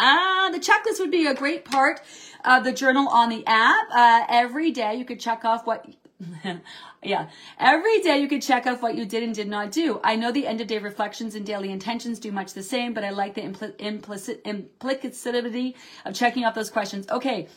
Ah, 0.00 0.48
the 0.52 0.60
checklist 0.60 1.00
would 1.00 1.10
be 1.10 1.26
a 1.26 1.34
great 1.34 1.64
part 1.64 2.00
of 2.44 2.64
the 2.64 2.72
journal 2.72 3.08
on 3.08 3.28
the 3.28 3.44
app. 3.46 3.88
Uh, 3.92 4.24
every 4.28 4.70
day 4.70 4.94
you 4.94 5.04
could 5.04 5.20
check 5.20 5.44
off 5.44 5.66
what 5.66 5.84
yeah. 7.02 7.28
Every 7.58 8.00
day 8.00 8.18
you 8.18 8.28
can 8.28 8.40
check 8.40 8.66
off 8.66 8.82
what 8.82 8.96
you 8.96 9.06
did 9.06 9.22
and 9.22 9.34
did 9.34 9.48
not 9.48 9.70
do. 9.70 10.00
I 10.02 10.16
know 10.16 10.32
the 10.32 10.46
end 10.46 10.60
of 10.60 10.66
day 10.66 10.78
reflections 10.78 11.34
and 11.34 11.46
daily 11.46 11.70
intentions 11.70 12.18
do 12.18 12.32
much 12.32 12.54
the 12.54 12.62
same, 12.62 12.92
but 12.92 13.04
I 13.04 13.10
like 13.10 13.34
the 13.34 13.42
impl- 13.42 13.78
implicit 13.78 14.42
implicitity 14.44 15.76
of 16.04 16.14
checking 16.14 16.44
off 16.44 16.54
those 16.54 16.70
questions. 16.70 17.08
Okay. 17.08 17.48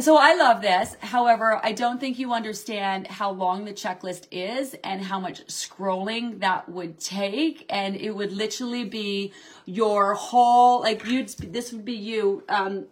So 0.00 0.16
I 0.16 0.34
love 0.34 0.60
this. 0.60 0.96
However, 1.00 1.60
I 1.62 1.70
don't 1.70 2.00
think 2.00 2.18
you 2.18 2.32
understand 2.32 3.06
how 3.06 3.30
long 3.30 3.64
the 3.64 3.72
checklist 3.72 4.26
is 4.32 4.74
and 4.82 5.00
how 5.00 5.20
much 5.20 5.46
scrolling 5.46 6.40
that 6.40 6.68
would 6.68 6.98
take. 6.98 7.64
And 7.70 7.94
it 7.94 8.10
would 8.10 8.32
literally 8.32 8.84
be 8.84 9.32
your 9.66 10.14
whole, 10.14 10.80
like 10.80 11.06
you'd, 11.06 11.28
this 11.28 11.72
would 11.72 11.84
be 11.84 11.94
you, 11.94 12.42
um, 12.48 12.86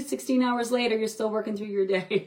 16 0.00 0.42
hours 0.42 0.72
later, 0.72 0.96
you're 0.96 1.06
still 1.06 1.28
working 1.28 1.54
through 1.54 1.66
your 1.66 1.86
day. 1.86 2.26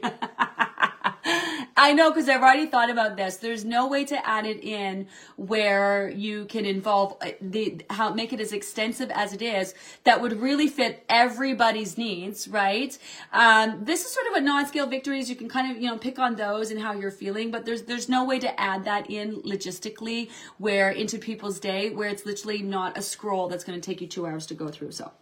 I 1.82 1.94
know 1.94 2.10
because 2.10 2.28
I've 2.28 2.42
already 2.42 2.66
thought 2.66 2.90
about 2.90 3.16
this. 3.16 3.38
There's 3.38 3.64
no 3.64 3.86
way 3.86 4.04
to 4.04 4.28
add 4.28 4.44
it 4.44 4.62
in 4.62 5.06
where 5.36 6.10
you 6.10 6.44
can 6.44 6.66
involve 6.66 7.16
uh, 7.22 7.30
the 7.40 7.80
how 7.88 8.12
make 8.12 8.34
it 8.34 8.40
as 8.40 8.52
extensive 8.52 9.10
as 9.10 9.32
it 9.32 9.40
is 9.40 9.72
that 10.04 10.20
would 10.20 10.38
really 10.42 10.68
fit 10.68 11.02
everybody's 11.08 11.96
needs, 11.96 12.46
right? 12.48 12.98
Um, 13.32 13.82
this 13.82 14.04
is 14.04 14.12
sort 14.12 14.26
of 14.26 14.34
a 14.34 14.42
non-scale 14.42 14.88
victories. 14.88 15.30
You 15.30 15.36
can 15.36 15.48
kind 15.48 15.74
of 15.74 15.82
you 15.82 15.88
know 15.88 15.96
pick 15.96 16.18
on 16.18 16.36
those 16.36 16.70
and 16.70 16.78
how 16.78 16.92
you're 16.92 17.10
feeling, 17.10 17.50
but 17.50 17.64
there's 17.64 17.84
there's 17.84 18.10
no 18.10 18.26
way 18.26 18.38
to 18.40 18.60
add 18.60 18.84
that 18.84 19.10
in 19.10 19.40
logistically 19.40 20.28
where 20.58 20.90
into 20.90 21.16
people's 21.16 21.58
day 21.58 21.88
where 21.88 22.10
it's 22.10 22.26
literally 22.26 22.60
not 22.60 22.98
a 22.98 23.02
scroll 23.02 23.48
that's 23.48 23.64
going 23.64 23.80
to 23.80 23.90
take 23.90 24.02
you 24.02 24.06
two 24.06 24.26
hours 24.26 24.44
to 24.48 24.54
go 24.54 24.68
through. 24.68 24.92
So. 24.92 25.12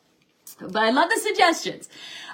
But 0.59 0.77
I 0.77 0.91
love 0.91 1.11
the 1.11 1.21
suggestions. 1.21 1.89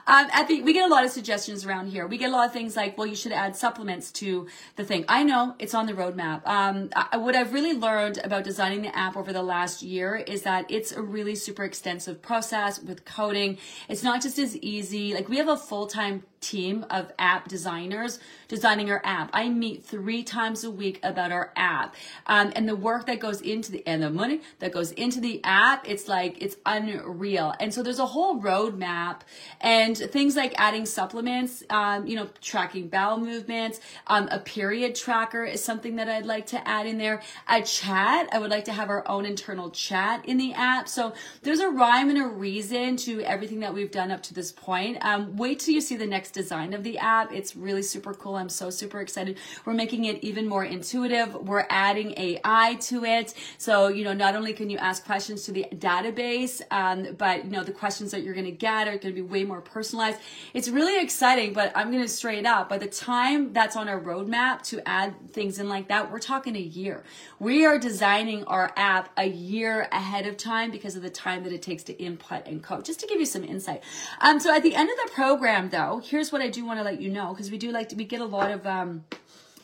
Um, 0.07 0.27
at 0.33 0.49
the, 0.49 0.63
we 0.63 0.75
get 0.75 0.85
a 0.85 0.93
lot 0.93 1.05
of 1.05 1.11
suggestions 1.11 1.65
around 1.65 1.87
here. 1.87 2.07
We 2.07 2.19
get 2.19 2.29
a 2.29 2.33
lot 2.33 2.47
of 2.47 2.53
things 2.53 2.77
like, 2.77 2.99
well, 2.99 3.07
you 3.07 3.17
should 3.17 3.33
add 3.33 3.57
supplements 3.57 4.13
to 4.13 4.47
the 4.77 4.85
thing. 4.85 5.07
I 5.09 5.23
know 5.23 5.55
it's 5.59 5.75
on 5.75 5.87
the 5.87 5.95
roadmap. 5.95 6.47
Um, 6.47 6.91
I, 6.95 7.17
what 7.17 7.35
I've 7.35 7.55
really 7.55 7.73
learned 7.73 8.19
about 8.23 8.45
designing 8.45 8.83
the 8.83 8.95
app 8.95 9.17
over 9.17 9.33
the 9.33 9.43
last 9.43 9.83
year 9.83 10.17
is 10.17 10.43
that 10.43 10.71
it's 10.71 10.93
a 10.93 11.01
really 11.01 11.35
super 11.35 11.65
extensive 11.65 12.21
process 12.21 12.79
with 12.83 13.07
coding. 13.07 13.57
It's 13.89 14.03
not 14.03 14.21
just 14.21 14.39
as 14.39 14.57
easy. 14.59 15.15
Like 15.15 15.31
we 15.31 15.39
have 15.39 15.49
a 15.49 15.57
full-time 15.57 16.25
team 16.45 16.85
of 16.91 17.13
app 17.19 17.49
designers 17.49 18.19
designing 18.49 18.91
our 18.91 19.01
app. 19.05 19.31
I 19.33 19.49
meet 19.49 19.85
three 19.85 20.23
times 20.23 20.65
a 20.65 20.71
week 20.71 21.01
about 21.03 21.33
our 21.33 21.53
app. 21.57 21.95
Um, 22.27 22.53
and 22.55 22.69
the 22.69 22.77
work 22.77 23.07
that 23.07 23.19
goes 23.19 23.41
into 23.41 23.73
the, 23.73 23.87
and 23.87 24.03
the 24.03 24.11
money 24.11 24.41
that 24.59 24.73
goes 24.73 24.93
into 24.93 25.21
the 25.21 25.41
app, 25.45 25.89
it's 25.89 26.07
like, 26.09 26.41
it's 26.41 26.57
unreal. 26.67 27.55
And 27.59 27.73
so 27.73 27.83
there's 27.83 27.99
a 27.99 28.07
whole 28.07 28.41
roadmap 28.41 29.21
and 29.61 29.97
things 29.97 30.37
like 30.37 30.55
adding 30.59 30.87
supplements, 30.87 31.63
um, 31.71 32.07
you 32.07 32.17
know, 32.17 32.29
tracking 32.41 32.89
bowel 32.89 33.19
movements, 33.19 33.81
um, 34.07 34.29
a 34.31 34.39
period 34.39 34.95
tracker 34.95 35.45
is 35.45 35.65
something 35.65 35.97
that 35.97 36.09
I'd 36.09 36.27
like 36.27 36.47
to 36.49 36.69
add 36.69 36.87
in 36.87 36.99
there. 36.99 37.23
A 37.49 37.63
chat, 37.63 38.29
I 38.33 38.39
would 38.39 38.51
like 38.51 38.65
to 38.67 38.73
have 38.73 38.91
our 38.91 39.07
own 39.09 39.25
internal 39.25 39.71
chat 39.71 40.25
in 40.27 40.37
the 40.37 40.53
app. 40.53 40.89
So 40.89 41.15
there's 41.43 41.61
a 41.61 41.69
rhyme 41.69 42.11
and 42.11 42.19
a 42.19 42.27
reason 42.27 42.97
to 42.99 43.23
everything 43.23 43.61
that 43.61 43.73
we've 43.73 43.91
done 43.91 44.11
up 44.11 44.23
to 44.25 44.35
this 44.35 44.53
point. 44.53 44.99
Um, 45.01 45.37
wait 45.37 45.61
till 45.61 45.75
you 45.75 45.81
see 45.81 45.97
the 45.97 46.07
next 46.07 46.34
design 46.35 46.75
of 46.75 46.83
the 46.83 46.99
app. 46.99 47.33
It's 47.33 47.57
really 47.57 47.83
super 47.83 48.13
cool. 48.13 48.35
I'm 48.35 48.51
so 48.51 48.69
super 48.69 49.01
excited. 49.01 49.39
We're 49.65 49.73
making 49.73 50.05
it 50.05 50.23
even 50.23 50.47
more 50.47 50.65
intuitive. 50.65 51.35
We're 51.35 51.67
adding 51.71 52.13
AI 52.19 52.77
to 52.83 53.05
it. 53.05 53.33
So, 53.57 53.89
you 53.89 54.05
know, 54.05 54.13
not 54.13 54.35
only 54.35 54.53
can 54.53 54.69
you 54.69 54.77
ask 54.77 55.05
questions 55.07 55.45
to 55.45 55.53
the 55.53 55.67
database, 55.75 56.61
um, 56.71 57.15
but, 57.17 57.45
you 57.47 57.51
know, 57.53 57.65
the 57.65 57.73
questions 57.73 58.11
that 58.11 58.23
you're 58.23 58.35
going 58.35 58.45
to 58.45 58.51
get 58.51 58.89
are 58.89 58.99
going 58.99 59.15
to 59.15 59.23
be 59.23 59.23
way 59.23 59.45
more 59.45 59.63
personalized. 59.63 60.19
It's 60.53 60.69
really 60.69 61.03
exciting, 61.03 61.55
but 61.55 61.73
I'm 61.75 61.91
going 61.91 62.03
to 62.03 62.09
straight 62.09 62.45
up. 62.45 62.69
By 62.69 62.79
the 62.79 62.87
time 62.87 63.53
that's 63.53 63.77
on 63.77 63.89
our 63.89 64.01
roadmap 64.01 64.63
to 64.65 64.87
add 64.87 65.33
things 65.33 65.59
in 65.59 65.69
like 65.69 65.89
that, 65.89 66.11
we're 66.11 66.19
talking 66.19 66.57
a 66.57 66.61
year. 66.61 67.05
We 67.39 67.65
are 67.65 67.79
designing 67.79 68.45
our 68.45 68.73
app 68.77 69.11
a 69.17 69.27
year 69.27 69.89
ahead 69.93 70.27
of 70.27 70.37
time 70.37 70.71
because 70.71 70.97
of 70.97 71.03
the 71.03 71.11
time 71.11 71.45
that 71.45 71.53
it 71.53 71.63
takes 71.63 71.85
to 71.85 72.03
input 72.03 72.47
and 72.47 72.63
code, 72.63 72.85
just 72.85 73.01
to 73.01 73.07
give 73.07 73.21
you 73.21 73.27
some 73.27 73.45
insight. 73.45 73.83
Um, 74.21 74.41
so 74.41 74.55
at 74.55 74.63
the 74.63 74.75
end 74.75 74.91
of 74.91 74.97
the 74.97 75.15
program, 75.15 75.71
though, 75.71 76.03
here's 76.05 76.24
here's 76.25 76.33
what 76.33 76.41
I 76.41 76.49
do 76.49 76.65
want 76.65 76.81
to 76.81 76.85
let 76.85 77.03
you 77.03 77.11
know 77.11 77.35
because 77.35 77.51
we 77.51 77.59
do 77.59 77.71
like 77.71 77.91
to, 77.91 77.97
we 77.97 78.07
get 78.07 78.23
a 78.23 78.25
lot 78.25 78.51
of 78.51 78.67
um, 78.67 79.05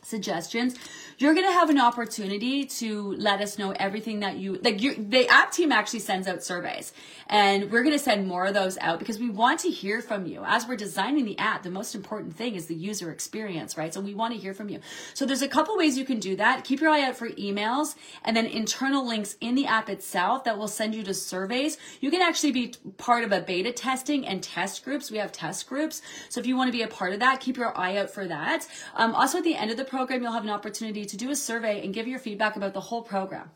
suggestions 0.03 0.77
you're 1.21 1.35
to 1.35 1.53
have 1.53 1.69
an 1.69 1.79
opportunity 1.79 2.65
to 2.65 3.13
let 3.19 3.43
us 3.43 3.59
know 3.59 3.73
everything 3.73 4.21
that 4.21 4.37
you 4.37 4.55
like 4.63 4.81
you 4.81 4.95
the 4.95 5.29
app 5.29 5.53
team 5.53 5.71
actually 5.71 5.99
sends 5.99 6.27
out 6.27 6.43
surveys. 6.43 6.95
And 7.29 7.71
we're 7.71 7.85
to 7.85 7.99
send 7.99 8.27
more 8.27 8.47
of 8.47 8.55
those 8.55 8.79
out 8.79 8.99
because 8.99 9.19
we 9.19 9.29
want 9.29 9.61
to 9.61 9.71
hear 9.71 10.01
from 10.01 10.25
you. 10.25 10.43
As 10.47 10.67
we're 10.67 10.77
designing 10.77 11.27
the 11.27 11.39
app 11.39 11.63
the 11.63 11.71
most 11.71 11.95
important 11.95 12.35
thing 12.35 12.55
is 12.55 12.67
the 12.67 12.75
user 12.75 13.11
experience 13.11 13.77
right? 13.77 13.93
So 13.93 14.01
we 14.01 14.15
want 14.15 14.33
to 14.33 14.41
hear 14.41 14.55
from 14.55 14.71
you. 14.71 14.81
So 15.13 15.27
there's 15.27 15.43
a 15.43 15.49
couple 15.49 15.77
ways 15.77 15.99
you 15.99 16.07
can 16.07 16.21
do 16.21 16.37
that. 16.37 16.65
Keep 16.65 16.81
your 16.81 16.89
eye 16.89 17.03
out 17.03 17.17
for 17.17 17.29
emails 17.29 17.97
and 18.25 18.35
then 18.35 18.47
internal 18.47 19.07
links 19.07 19.37
in 19.43 19.55
the 19.55 19.67
app 19.67 19.91
itself 19.91 20.45
that 20.45 20.57
will 20.57 20.69
send 20.69 20.95
you 20.95 21.03
to 21.03 21.13
surveys. 21.13 21.77
You 22.01 22.11
can 22.11 22.23
actually 22.23 22.53
be 22.53 22.73
part 22.97 23.25
of 23.25 23.33
a 23.33 23.43
beta 23.43 23.73
testing 23.73 24.27
and 24.27 24.43
test 24.43 24.87
groups. 24.87 25.11
We 25.11 25.19
have 25.19 25.33
test 25.33 25.69
groups. 25.69 26.01
So 26.31 26.41
if 26.41 26.47
you 26.47 26.57
want 26.57 26.69
to 26.69 26.73
be 26.73 26.83
a 26.83 26.89
part 26.89 27.13
of 27.13 27.21
that 27.21 27.41
keep 27.41 27.59
your 27.59 27.77
eye 27.79 27.99
out 27.99 28.09
for 28.09 28.27
that. 28.27 28.67
Um, 28.95 29.15
also 29.15 29.37
at 29.39 29.45
the 29.45 29.55
end 29.55 29.71
of 29.71 29.77
the 29.77 29.85
program 29.85 30.23
you'll 30.23 30.33
have 30.33 30.45
an 30.45 30.51
opportunity 30.51 31.10
to 31.11 31.17
do 31.17 31.31
a 31.31 31.37
survey 31.37 31.85
and 31.85 31.93
give 31.93 32.09
your 32.09 32.19
feedback 32.19 32.57
about 32.57 32.75
the 32.75 32.81
whole 32.81 33.03
program. 33.03 33.51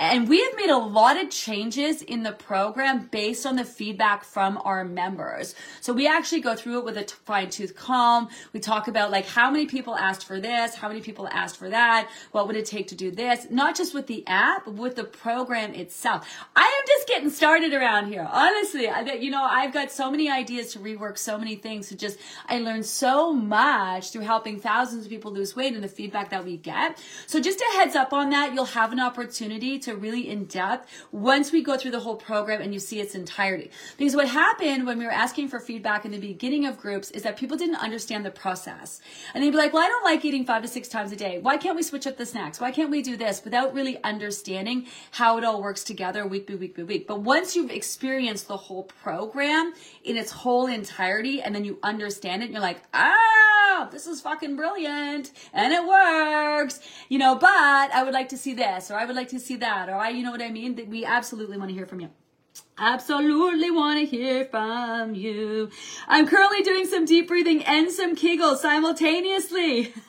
And 0.00 0.28
we 0.28 0.40
have 0.44 0.54
made 0.54 0.70
a 0.70 0.78
lot 0.78 1.20
of 1.20 1.28
changes 1.28 2.02
in 2.02 2.22
the 2.22 2.30
program 2.30 3.08
based 3.10 3.44
on 3.44 3.56
the 3.56 3.64
feedback 3.64 4.22
from 4.22 4.60
our 4.64 4.84
members. 4.84 5.56
So 5.80 5.92
we 5.92 6.06
actually 6.06 6.40
go 6.40 6.54
through 6.54 6.78
it 6.78 6.84
with 6.84 6.96
a 6.96 7.04
fine 7.24 7.50
tooth 7.50 7.74
comb. 7.74 8.28
We 8.52 8.60
talk 8.60 8.86
about 8.86 9.10
like 9.10 9.26
how 9.26 9.50
many 9.50 9.66
people 9.66 9.96
asked 9.96 10.24
for 10.24 10.38
this, 10.38 10.76
how 10.76 10.86
many 10.86 11.00
people 11.00 11.26
asked 11.26 11.56
for 11.56 11.68
that, 11.70 12.08
what 12.30 12.46
would 12.46 12.54
it 12.54 12.66
take 12.66 12.86
to 12.88 12.94
do 12.94 13.10
this, 13.10 13.48
not 13.50 13.76
just 13.76 13.92
with 13.92 14.06
the 14.06 14.24
app, 14.28 14.66
but 14.66 14.74
with 14.74 14.94
the 14.94 15.02
program 15.04 15.74
itself. 15.74 16.28
I 16.54 16.62
am 16.62 16.86
just 16.86 17.08
getting 17.08 17.30
started 17.30 17.74
around 17.74 18.06
here. 18.06 18.28
Honestly, 18.30 18.88
I, 18.88 19.00
you 19.00 19.32
know, 19.32 19.42
I've 19.42 19.72
got 19.72 19.90
so 19.90 20.10
many 20.12 20.30
ideas 20.30 20.72
to 20.74 20.78
rework 20.78 21.18
so 21.18 21.38
many 21.38 21.56
things 21.56 21.88
to 21.88 21.96
just, 21.96 22.18
I 22.46 22.60
learned 22.60 22.86
so 22.86 23.32
much 23.32 24.12
through 24.12 24.22
helping 24.22 24.60
thousands 24.60 25.06
of 25.06 25.10
people 25.10 25.32
lose 25.32 25.56
weight 25.56 25.74
and 25.74 25.82
the 25.82 25.88
feedback 25.88 26.30
that 26.30 26.44
we 26.44 26.56
get. 26.56 26.97
So 27.26 27.40
just 27.40 27.60
a 27.60 27.76
heads 27.76 27.94
up 27.94 28.12
on 28.12 28.30
that, 28.30 28.54
you'll 28.54 28.64
have 28.64 28.92
an 28.92 29.00
opportunity 29.00 29.78
to 29.80 29.94
really 29.94 30.28
in 30.28 30.44
depth 30.44 30.90
once 31.12 31.52
we 31.52 31.62
go 31.62 31.76
through 31.76 31.90
the 31.90 32.00
whole 32.00 32.16
program 32.16 32.60
and 32.60 32.72
you 32.72 32.80
see 32.80 33.00
its 33.00 33.14
entirety. 33.14 33.70
Because 33.96 34.16
what 34.16 34.28
happened 34.28 34.86
when 34.86 34.98
we 34.98 35.04
were 35.04 35.10
asking 35.10 35.48
for 35.48 35.60
feedback 35.60 36.04
in 36.04 36.10
the 36.10 36.18
beginning 36.18 36.66
of 36.66 36.78
groups 36.78 37.10
is 37.10 37.22
that 37.22 37.36
people 37.36 37.56
didn't 37.56 37.76
understand 37.76 38.24
the 38.24 38.30
process. 38.30 39.00
And 39.34 39.42
they'd 39.42 39.50
be 39.50 39.56
like, 39.56 39.72
well, 39.72 39.82
I 39.82 39.88
don't 39.88 40.04
like 40.04 40.24
eating 40.24 40.44
five 40.44 40.62
to 40.62 40.68
six 40.68 40.88
times 40.88 41.12
a 41.12 41.16
day. 41.16 41.38
Why 41.38 41.56
can't 41.56 41.76
we 41.76 41.82
switch 41.82 42.06
up 42.06 42.16
the 42.16 42.26
snacks? 42.26 42.60
Why 42.60 42.70
can't 42.70 42.90
we 42.90 43.02
do 43.02 43.16
this 43.16 43.44
without 43.44 43.74
really 43.74 44.02
understanding 44.02 44.86
how 45.12 45.38
it 45.38 45.44
all 45.44 45.62
works 45.62 45.84
together 45.84 46.26
week 46.26 46.46
by 46.46 46.54
week 46.54 46.76
by 46.76 46.82
week? 46.84 47.06
But 47.06 47.20
once 47.20 47.54
you've 47.54 47.70
experienced 47.70 48.48
the 48.48 48.56
whole 48.56 48.84
program 48.84 49.72
in 50.04 50.16
its 50.16 50.30
whole 50.30 50.66
entirety 50.66 51.42
and 51.42 51.54
then 51.54 51.64
you 51.64 51.78
understand 51.82 52.42
it, 52.42 52.50
you're 52.50 52.60
like, 52.60 52.82
ah, 52.94 53.88
this 53.90 54.06
is 54.06 54.20
fucking 54.20 54.56
brilliant 54.56 55.30
and 55.52 55.72
it 55.72 55.86
works, 55.86 56.77
you 57.08 57.18
know, 57.18 57.34
but 57.34 57.48
I 57.48 58.02
would 58.04 58.14
like 58.14 58.28
to 58.30 58.38
see 58.38 58.54
this 58.54 58.90
or 58.90 58.94
I 58.94 59.04
would 59.04 59.16
like 59.16 59.28
to 59.30 59.40
see 59.40 59.56
that 59.56 59.88
or 59.88 59.94
I, 59.94 60.10
you 60.10 60.22
know 60.22 60.30
what 60.30 60.42
I 60.42 60.50
mean? 60.50 60.76
That 60.76 60.88
we 60.88 61.04
absolutely 61.04 61.56
want 61.56 61.70
to 61.70 61.74
hear 61.74 61.86
from 61.86 62.00
you. 62.00 62.10
Absolutely 62.78 63.70
want 63.70 63.98
to 63.98 64.06
hear 64.06 64.44
from 64.44 65.14
you. 65.14 65.70
I'm 66.06 66.26
currently 66.26 66.62
doing 66.62 66.86
some 66.86 67.04
deep 67.04 67.28
breathing 67.28 67.64
and 67.64 67.90
some 67.90 68.14
Kegels 68.14 68.58
simultaneously. 68.58 69.94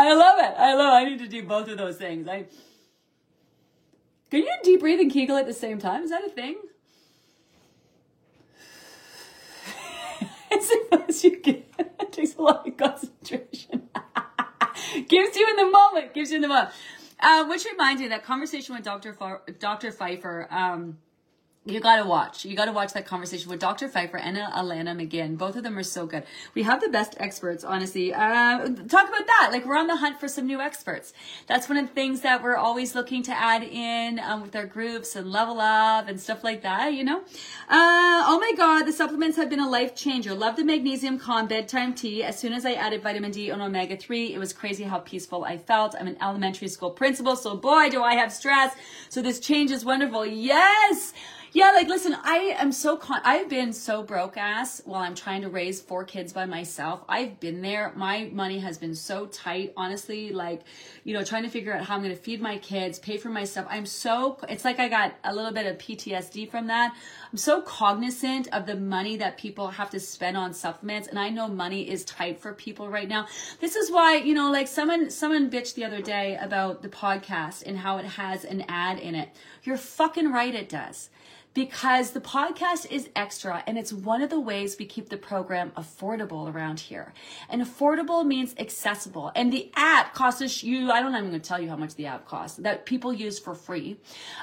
I 0.00 0.14
love 0.14 0.38
it. 0.38 0.54
I 0.56 0.74
love 0.74 0.92
it. 0.92 0.96
I 0.96 1.04
need 1.08 1.18
to 1.18 1.28
do 1.28 1.42
both 1.42 1.68
of 1.68 1.76
those 1.76 1.96
things. 1.96 2.28
I 2.28 2.46
Can 4.30 4.42
you 4.42 4.52
deep 4.62 4.80
breathe 4.80 5.00
and 5.00 5.10
Kegel 5.10 5.36
at 5.36 5.46
the 5.46 5.54
same 5.54 5.78
time? 5.78 6.04
Is 6.04 6.10
that 6.10 6.24
a 6.24 6.30
thing? 6.30 6.56
I 10.52 10.60
suppose 10.60 11.24
you 11.24 11.38
can. 11.38 11.64
Of 12.48 12.76
concentration. 12.76 13.88
gives 15.08 15.36
you 15.36 15.48
in 15.50 15.56
the 15.56 15.70
moment. 15.70 16.14
Gives 16.14 16.30
you 16.30 16.36
in 16.36 16.42
the 16.42 16.48
moment. 16.48 16.70
Uh, 17.20 17.46
which 17.46 17.64
reminds 17.64 18.00
me 18.00 18.08
that 18.08 18.24
conversation 18.24 18.76
with 18.76 18.84
Dr. 18.84 19.16
F- 19.20 19.58
Dr. 19.58 19.90
Pfeiffer. 19.90 20.46
Um, 20.50 20.98
you 21.68 21.80
gotta 21.80 22.08
watch. 22.08 22.44
You 22.44 22.56
gotta 22.56 22.72
watch 22.72 22.94
that 22.94 23.06
conversation 23.06 23.50
with 23.50 23.60
Dr. 23.60 23.88
Pfeiffer 23.88 24.16
and 24.16 24.36
Alana 24.38 24.96
McGinn. 24.96 25.36
Both 25.36 25.54
of 25.54 25.62
them 25.62 25.76
are 25.76 25.82
so 25.82 26.06
good. 26.06 26.24
We 26.54 26.62
have 26.62 26.80
the 26.80 26.88
best 26.88 27.14
experts, 27.18 27.62
honestly. 27.62 28.12
Uh, 28.12 28.58
talk 28.88 29.08
about 29.08 29.26
that. 29.26 29.50
Like 29.52 29.66
we're 29.66 29.76
on 29.76 29.86
the 29.86 29.96
hunt 29.96 30.18
for 30.18 30.28
some 30.28 30.46
new 30.46 30.60
experts. 30.60 31.12
That's 31.46 31.68
one 31.68 31.76
of 31.76 31.86
the 31.86 31.92
things 31.92 32.22
that 32.22 32.42
we're 32.42 32.56
always 32.56 32.94
looking 32.94 33.22
to 33.24 33.32
add 33.32 33.62
in 33.62 34.18
um, 34.18 34.42
with 34.42 34.56
our 34.56 34.64
groups 34.64 35.14
and 35.14 35.30
level 35.30 35.60
up 35.60 36.08
and 36.08 36.18
stuff 36.18 36.42
like 36.42 36.62
that. 36.62 36.94
You 36.94 37.04
know. 37.04 37.18
Uh, 37.68 38.24
oh 38.26 38.38
my 38.40 38.52
God, 38.56 38.84
the 38.84 38.92
supplements 38.92 39.36
have 39.36 39.50
been 39.50 39.60
a 39.60 39.68
life 39.68 39.94
changer. 39.94 40.34
Love 40.34 40.56
the 40.56 40.64
magnesium 40.64 41.18
calm 41.18 41.46
bedtime 41.48 41.94
tea. 41.94 42.24
As 42.24 42.38
soon 42.38 42.54
as 42.54 42.64
I 42.64 42.72
added 42.72 43.02
vitamin 43.02 43.30
D 43.30 43.50
and 43.50 43.60
omega 43.60 43.96
three, 43.96 44.32
it 44.32 44.38
was 44.38 44.54
crazy 44.54 44.84
how 44.84 45.00
peaceful 45.00 45.44
I 45.44 45.58
felt. 45.58 45.94
I'm 45.98 46.06
an 46.06 46.16
elementary 46.22 46.68
school 46.68 46.90
principal, 46.90 47.36
so 47.36 47.56
boy, 47.56 47.90
do 47.90 48.02
I 48.02 48.14
have 48.14 48.32
stress. 48.32 48.74
So 49.10 49.20
this 49.20 49.38
change 49.38 49.70
is 49.70 49.84
wonderful. 49.84 50.24
Yes. 50.24 51.12
Yeah, 51.50 51.70
like 51.70 51.88
listen, 51.88 52.14
I 52.14 52.56
am 52.58 52.72
so 52.72 52.98
con- 52.98 53.22
I've 53.24 53.48
been 53.48 53.72
so 53.72 54.02
broke 54.02 54.36
ass 54.36 54.82
while 54.84 55.00
I'm 55.00 55.14
trying 55.14 55.40
to 55.42 55.48
raise 55.48 55.80
four 55.80 56.04
kids 56.04 56.30
by 56.34 56.44
myself. 56.44 57.02
I've 57.08 57.40
been 57.40 57.62
there. 57.62 57.90
My 57.96 58.28
money 58.30 58.58
has 58.58 58.76
been 58.76 58.94
so 58.94 59.24
tight, 59.26 59.72
honestly, 59.74 60.30
like, 60.30 60.60
you 61.04 61.14
know, 61.14 61.24
trying 61.24 61.44
to 61.44 61.48
figure 61.48 61.74
out 61.74 61.86
how 61.86 61.94
I'm 61.94 62.02
going 62.02 62.14
to 62.14 62.20
feed 62.20 62.42
my 62.42 62.58
kids, 62.58 62.98
pay 62.98 63.16
for 63.16 63.30
my 63.30 63.44
stuff. 63.44 63.64
I'm 63.70 63.86
so 63.86 64.38
it's 64.46 64.62
like 64.62 64.78
I 64.78 64.88
got 64.88 65.14
a 65.24 65.34
little 65.34 65.52
bit 65.52 65.64
of 65.64 65.78
PTSD 65.78 66.50
from 66.50 66.66
that. 66.66 66.94
I'm 67.32 67.38
so 67.38 67.62
cognizant 67.62 68.48
of 68.52 68.66
the 68.66 68.76
money 68.76 69.16
that 69.16 69.38
people 69.38 69.68
have 69.68 69.88
to 69.90 70.00
spend 70.00 70.36
on 70.36 70.52
supplements 70.52 71.08
and 71.08 71.18
I 71.18 71.30
know 71.30 71.48
money 71.48 71.88
is 71.88 72.04
tight 72.04 72.38
for 72.40 72.52
people 72.52 72.90
right 72.90 73.08
now. 73.08 73.26
This 73.58 73.74
is 73.74 73.90
why, 73.90 74.16
you 74.16 74.34
know, 74.34 74.50
like 74.50 74.68
someone 74.68 75.08
someone 75.08 75.50
bitched 75.50 75.76
the 75.76 75.86
other 75.86 76.02
day 76.02 76.36
about 76.38 76.82
the 76.82 76.90
podcast 76.90 77.62
and 77.64 77.78
how 77.78 77.96
it 77.96 78.04
has 78.04 78.44
an 78.44 78.66
ad 78.68 78.98
in 78.98 79.14
it. 79.14 79.30
You're 79.62 79.78
fucking 79.78 80.30
right 80.30 80.54
it 80.54 80.68
does 80.68 81.08
because 81.54 82.12
the 82.12 82.20
podcast 82.20 82.90
is 82.90 83.08
extra 83.16 83.62
and 83.66 83.76
it's 83.76 83.92
one 83.92 84.22
of 84.22 84.30
the 84.30 84.40
ways 84.40 84.76
we 84.78 84.84
keep 84.84 85.08
the 85.08 85.16
program 85.16 85.72
affordable 85.76 86.52
around 86.52 86.80
here. 86.80 87.12
And 87.48 87.62
affordable 87.62 88.24
means 88.24 88.54
accessible. 88.58 89.32
And 89.34 89.52
the 89.52 89.70
app 89.74 90.14
costs 90.14 90.62
you, 90.62 90.90
I 90.90 91.00
don't 91.00 91.14
I'm 91.14 91.28
going 91.28 91.40
to 91.40 91.48
tell 91.48 91.60
you 91.60 91.68
how 91.68 91.76
much 91.76 91.94
the 91.96 92.06
app 92.06 92.26
costs 92.26 92.58
that 92.58 92.86
people 92.86 93.12
use 93.12 93.38
for 93.38 93.54
free. 93.54 93.96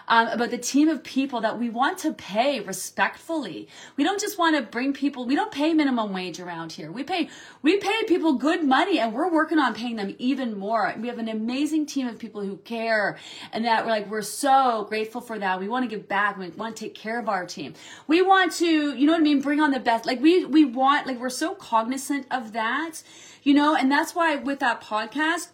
Um, 0.07 0.37
but 0.37 0.51
the 0.51 0.57
team 0.57 0.89
of 0.89 1.03
people 1.03 1.41
that 1.41 1.57
we 1.57 1.69
want 1.69 1.99
to 1.99 2.13
pay 2.13 2.59
respectfully. 2.59 3.67
We 3.95 4.03
don't 4.03 4.19
just 4.19 4.37
want 4.37 4.55
to 4.55 4.61
bring 4.61 4.93
people, 4.93 5.25
we 5.25 5.35
don't 5.35 5.51
pay 5.51 5.73
minimum 5.73 6.11
wage 6.11 6.39
around 6.39 6.73
here. 6.73 6.91
We 6.91 7.03
pay, 7.03 7.29
we 7.61 7.77
pay 7.77 8.03
people 8.07 8.33
good 8.33 8.63
money 8.63 8.99
and 8.99 9.13
we're 9.13 9.31
working 9.31 9.59
on 9.59 9.73
paying 9.73 9.95
them 9.95 10.15
even 10.17 10.57
more. 10.57 10.93
We 10.99 11.07
have 11.07 11.19
an 11.19 11.29
amazing 11.29 11.85
team 11.85 12.07
of 12.07 12.19
people 12.19 12.41
who 12.41 12.57
care 12.57 13.17
and 13.53 13.63
that 13.65 13.85
we're 13.85 13.91
like, 13.91 14.09
we're 14.09 14.21
so 14.21 14.85
grateful 14.89 15.21
for 15.21 15.39
that. 15.39 15.59
We 15.59 15.67
want 15.67 15.89
to 15.89 15.95
give 15.95 16.07
back. 16.07 16.37
We 16.37 16.49
want 16.49 16.75
to 16.75 16.83
take 16.83 16.94
care 16.95 17.19
of 17.19 17.29
our 17.29 17.45
team. 17.45 17.73
We 18.07 18.21
want 18.21 18.53
to, 18.53 18.95
you 18.95 19.05
know 19.05 19.13
what 19.13 19.21
I 19.21 19.23
mean, 19.23 19.41
bring 19.41 19.59
on 19.59 19.71
the 19.71 19.79
best. 19.79 20.05
Like 20.05 20.21
we 20.21 20.45
we 20.45 20.65
want 20.65 21.07
like 21.07 21.19
we're 21.19 21.29
so 21.29 21.55
cognizant 21.55 22.27
of 22.31 22.53
that, 22.53 23.03
you 23.43 23.53
know, 23.53 23.75
and 23.75 23.91
that's 23.91 24.15
why 24.15 24.35
with 24.35 24.59
that 24.59 24.81
podcast 24.81 25.49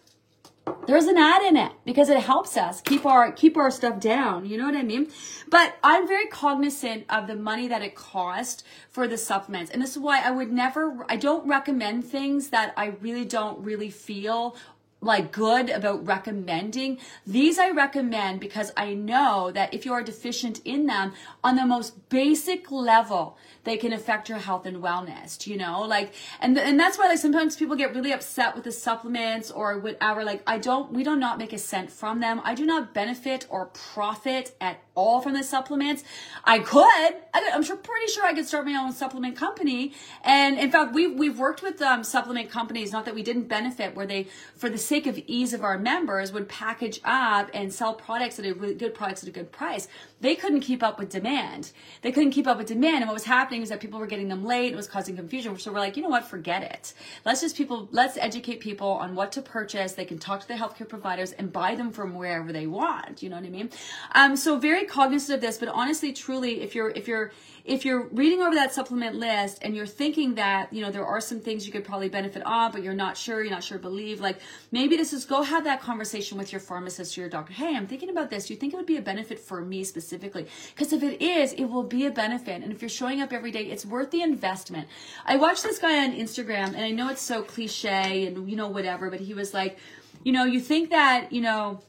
there's 0.86 1.06
an 1.06 1.16
ad 1.16 1.42
in 1.42 1.56
it 1.56 1.72
because 1.84 2.08
it 2.08 2.22
helps 2.22 2.56
us 2.56 2.80
keep 2.80 3.04
our 3.04 3.32
keep 3.32 3.56
our 3.56 3.70
stuff 3.70 3.98
down 3.98 4.46
you 4.46 4.56
know 4.56 4.64
what 4.64 4.76
i 4.76 4.82
mean 4.82 5.08
but 5.50 5.76
i'm 5.82 6.06
very 6.06 6.26
cognizant 6.26 7.04
of 7.08 7.26
the 7.26 7.34
money 7.34 7.66
that 7.66 7.82
it 7.82 7.94
cost 7.94 8.64
for 8.88 9.08
the 9.08 9.18
supplements 9.18 9.70
and 9.70 9.82
this 9.82 9.90
is 9.92 9.98
why 9.98 10.20
i 10.20 10.30
would 10.30 10.52
never 10.52 11.04
i 11.08 11.16
don't 11.16 11.46
recommend 11.48 12.04
things 12.04 12.50
that 12.50 12.72
i 12.76 12.86
really 13.00 13.24
don't 13.24 13.58
really 13.60 13.90
feel 13.90 14.56
like 15.02 15.32
good 15.32 15.68
about 15.68 16.06
recommending. 16.06 16.98
These 17.26 17.58
I 17.58 17.70
recommend 17.70 18.40
because 18.40 18.72
I 18.76 18.94
know 18.94 19.50
that 19.50 19.74
if 19.74 19.84
you 19.84 19.92
are 19.92 20.02
deficient 20.02 20.60
in 20.64 20.86
them 20.86 21.12
on 21.42 21.56
the 21.56 21.66
most 21.66 22.08
basic 22.08 22.70
level, 22.70 23.36
they 23.64 23.76
can 23.76 23.92
affect 23.92 24.28
your 24.28 24.38
health 24.38 24.66
and 24.66 24.78
wellness, 24.78 25.46
you 25.46 25.56
know? 25.56 25.82
Like 25.82 26.14
and 26.40 26.58
and 26.58 26.78
that's 26.78 26.98
why 26.98 27.08
like 27.08 27.18
sometimes 27.18 27.56
people 27.56 27.76
get 27.76 27.94
really 27.94 28.12
upset 28.12 28.54
with 28.54 28.64
the 28.64 28.72
supplements 28.72 29.50
or 29.50 29.78
whatever 29.78 30.24
like 30.24 30.42
I 30.46 30.58
don't 30.58 30.92
we 30.92 31.04
do 31.04 31.16
not 31.16 31.38
make 31.38 31.52
a 31.52 31.58
cent 31.58 31.90
from 31.90 32.20
them. 32.20 32.40
I 32.44 32.54
do 32.54 32.66
not 32.66 32.94
benefit 32.94 33.46
or 33.50 33.66
profit 33.66 34.54
at 34.60 34.82
all 34.94 35.20
from 35.20 35.34
the 35.34 35.42
supplements. 35.42 36.04
I 36.44 36.58
could. 36.58 36.82
I, 36.82 37.50
am 37.52 37.62
sure, 37.62 37.76
pretty 37.76 38.12
sure 38.12 38.24
I 38.24 38.34
could 38.34 38.46
start 38.46 38.66
my 38.66 38.74
own 38.74 38.92
supplement 38.92 39.36
company. 39.36 39.92
And 40.22 40.58
in 40.58 40.70
fact, 40.70 40.94
we've 40.94 41.18
we've 41.18 41.38
worked 41.38 41.62
with 41.62 41.80
um, 41.80 42.04
supplement 42.04 42.50
companies. 42.50 42.92
Not 42.92 43.04
that 43.06 43.14
we 43.14 43.22
didn't 43.22 43.44
benefit, 43.44 43.94
where 43.94 44.06
they, 44.06 44.28
for 44.56 44.68
the 44.68 44.78
sake 44.78 45.06
of 45.06 45.18
ease 45.26 45.52
of 45.52 45.64
our 45.64 45.78
members, 45.78 46.32
would 46.32 46.48
package 46.48 47.00
up 47.04 47.50
and 47.54 47.72
sell 47.72 47.94
products 47.94 48.38
at 48.38 48.44
a 48.44 48.52
really 48.52 48.74
good 48.74 48.94
products 48.94 49.22
at 49.22 49.28
a 49.28 49.32
good 49.32 49.52
price. 49.52 49.88
They 50.22 50.36
couldn't 50.36 50.60
keep 50.60 50.82
up 50.82 50.98
with 50.98 51.10
demand. 51.10 51.72
They 52.00 52.12
couldn't 52.12 52.30
keep 52.30 52.46
up 52.46 52.56
with 52.56 52.68
demand, 52.68 52.98
and 52.98 53.06
what 53.06 53.14
was 53.14 53.24
happening 53.24 53.60
is 53.60 53.68
that 53.68 53.80
people 53.80 53.98
were 53.98 54.06
getting 54.06 54.28
them 54.28 54.44
late. 54.44 54.72
It 54.72 54.76
was 54.76 54.86
causing 54.86 55.16
confusion. 55.16 55.58
So 55.58 55.72
we're 55.72 55.80
like, 55.80 55.96
you 55.96 56.02
know 56.02 56.08
what? 56.08 56.24
Forget 56.24 56.62
it. 56.62 56.94
Let's 57.24 57.40
just 57.40 57.56
people. 57.56 57.88
Let's 57.90 58.16
educate 58.16 58.60
people 58.60 58.88
on 58.88 59.16
what 59.16 59.32
to 59.32 59.42
purchase. 59.42 59.92
They 59.92 60.04
can 60.04 60.18
talk 60.18 60.40
to 60.40 60.48
their 60.48 60.56
healthcare 60.56 60.88
providers 60.88 61.32
and 61.32 61.52
buy 61.52 61.74
them 61.74 61.90
from 61.90 62.14
wherever 62.14 62.52
they 62.52 62.68
want. 62.68 63.22
You 63.22 63.30
know 63.30 63.36
what 63.36 63.44
I 63.44 63.50
mean? 63.50 63.70
Um, 64.14 64.36
so 64.36 64.58
very 64.58 64.84
cognizant 64.84 65.34
of 65.34 65.40
this, 65.40 65.58
but 65.58 65.68
honestly, 65.68 66.12
truly, 66.12 66.62
if 66.62 66.74
you're 66.74 66.90
if 66.90 67.08
you're 67.08 67.32
if 67.64 67.84
you're 67.84 68.08
reading 68.08 68.42
over 68.42 68.54
that 68.54 68.74
supplement 68.74 69.16
list 69.16 69.58
and 69.62 69.76
you're 69.76 69.86
thinking 69.86 70.34
that 70.34 70.72
you 70.72 70.82
know 70.82 70.90
there 70.90 71.06
are 71.06 71.20
some 71.20 71.40
things 71.40 71.66
you 71.66 71.72
could 71.72 71.84
probably 71.84 72.08
benefit 72.08 72.44
on, 72.44 72.72
but 72.72 72.82
you're 72.82 72.94
not 72.94 73.16
sure, 73.16 73.42
you're 73.42 73.52
not 73.52 73.62
sure 73.62 73.78
believe, 73.78 74.20
like 74.20 74.40
maybe 74.72 74.96
this 74.96 75.12
is 75.12 75.24
go 75.24 75.42
have 75.42 75.64
that 75.64 75.80
conversation 75.80 76.36
with 76.36 76.52
your 76.52 76.60
pharmacist 76.60 77.16
or 77.16 77.22
your 77.22 77.30
doctor. 77.30 77.52
Hey, 77.52 77.76
I'm 77.76 77.86
thinking 77.86 78.10
about 78.10 78.30
this. 78.30 78.46
Do 78.46 78.54
you 78.54 78.60
think 78.60 78.72
it 78.72 78.76
would 78.76 78.86
be 78.86 78.96
a 78.96 79.02
benefit 79.02 79.38
for 79.38 79.60
me 79.60 79.84
specifically? 79.84 80.46
Because 80.74 80.92
if 80.92 81.02
it 81.02 81.22
is, 81.22 81.52
it 81.52 81.64
will 81.64 81.84
be 81.84 82.06
a 82.06 82.10
benefit. 82.10 82.62
And 82.62 82.72
if 82.72 82.82
you're 82.82 82.88
showing 82.88 83.20
up 83.20 83.32
every 83.32 83.50
day, 83.50 83.64
it's 83.64 83.86
worth 83.86 84.10
the 84.10 84.22
investment. 84.22 84.88
I 85.24 85.36
watched 85.36 85.62
this 85.62 85.78
guy 85.78 86.04
on 86.04 86.12
Instagram, 86.12 86.68
and 86.68 86.80
I 86.80 86.90
know 86.90 87.08
it's 87.08 87.22
so 87.22 87.42
cliche 87.42 88.26
and 88.26 88.50
you 88.50 88.56
know 88.56 88.68
whatever, 88.68 89.10
but 89.10 89.20
he 89.20 89.34
was 89.34 89.54
like, 89.54 89.78
you 90.24 90.32
know, 90.32 90.44
you 90.44 90.60
think 90.60 90.90
that 90.90 91.32
you 91.32 91.40
know 91.40 91.80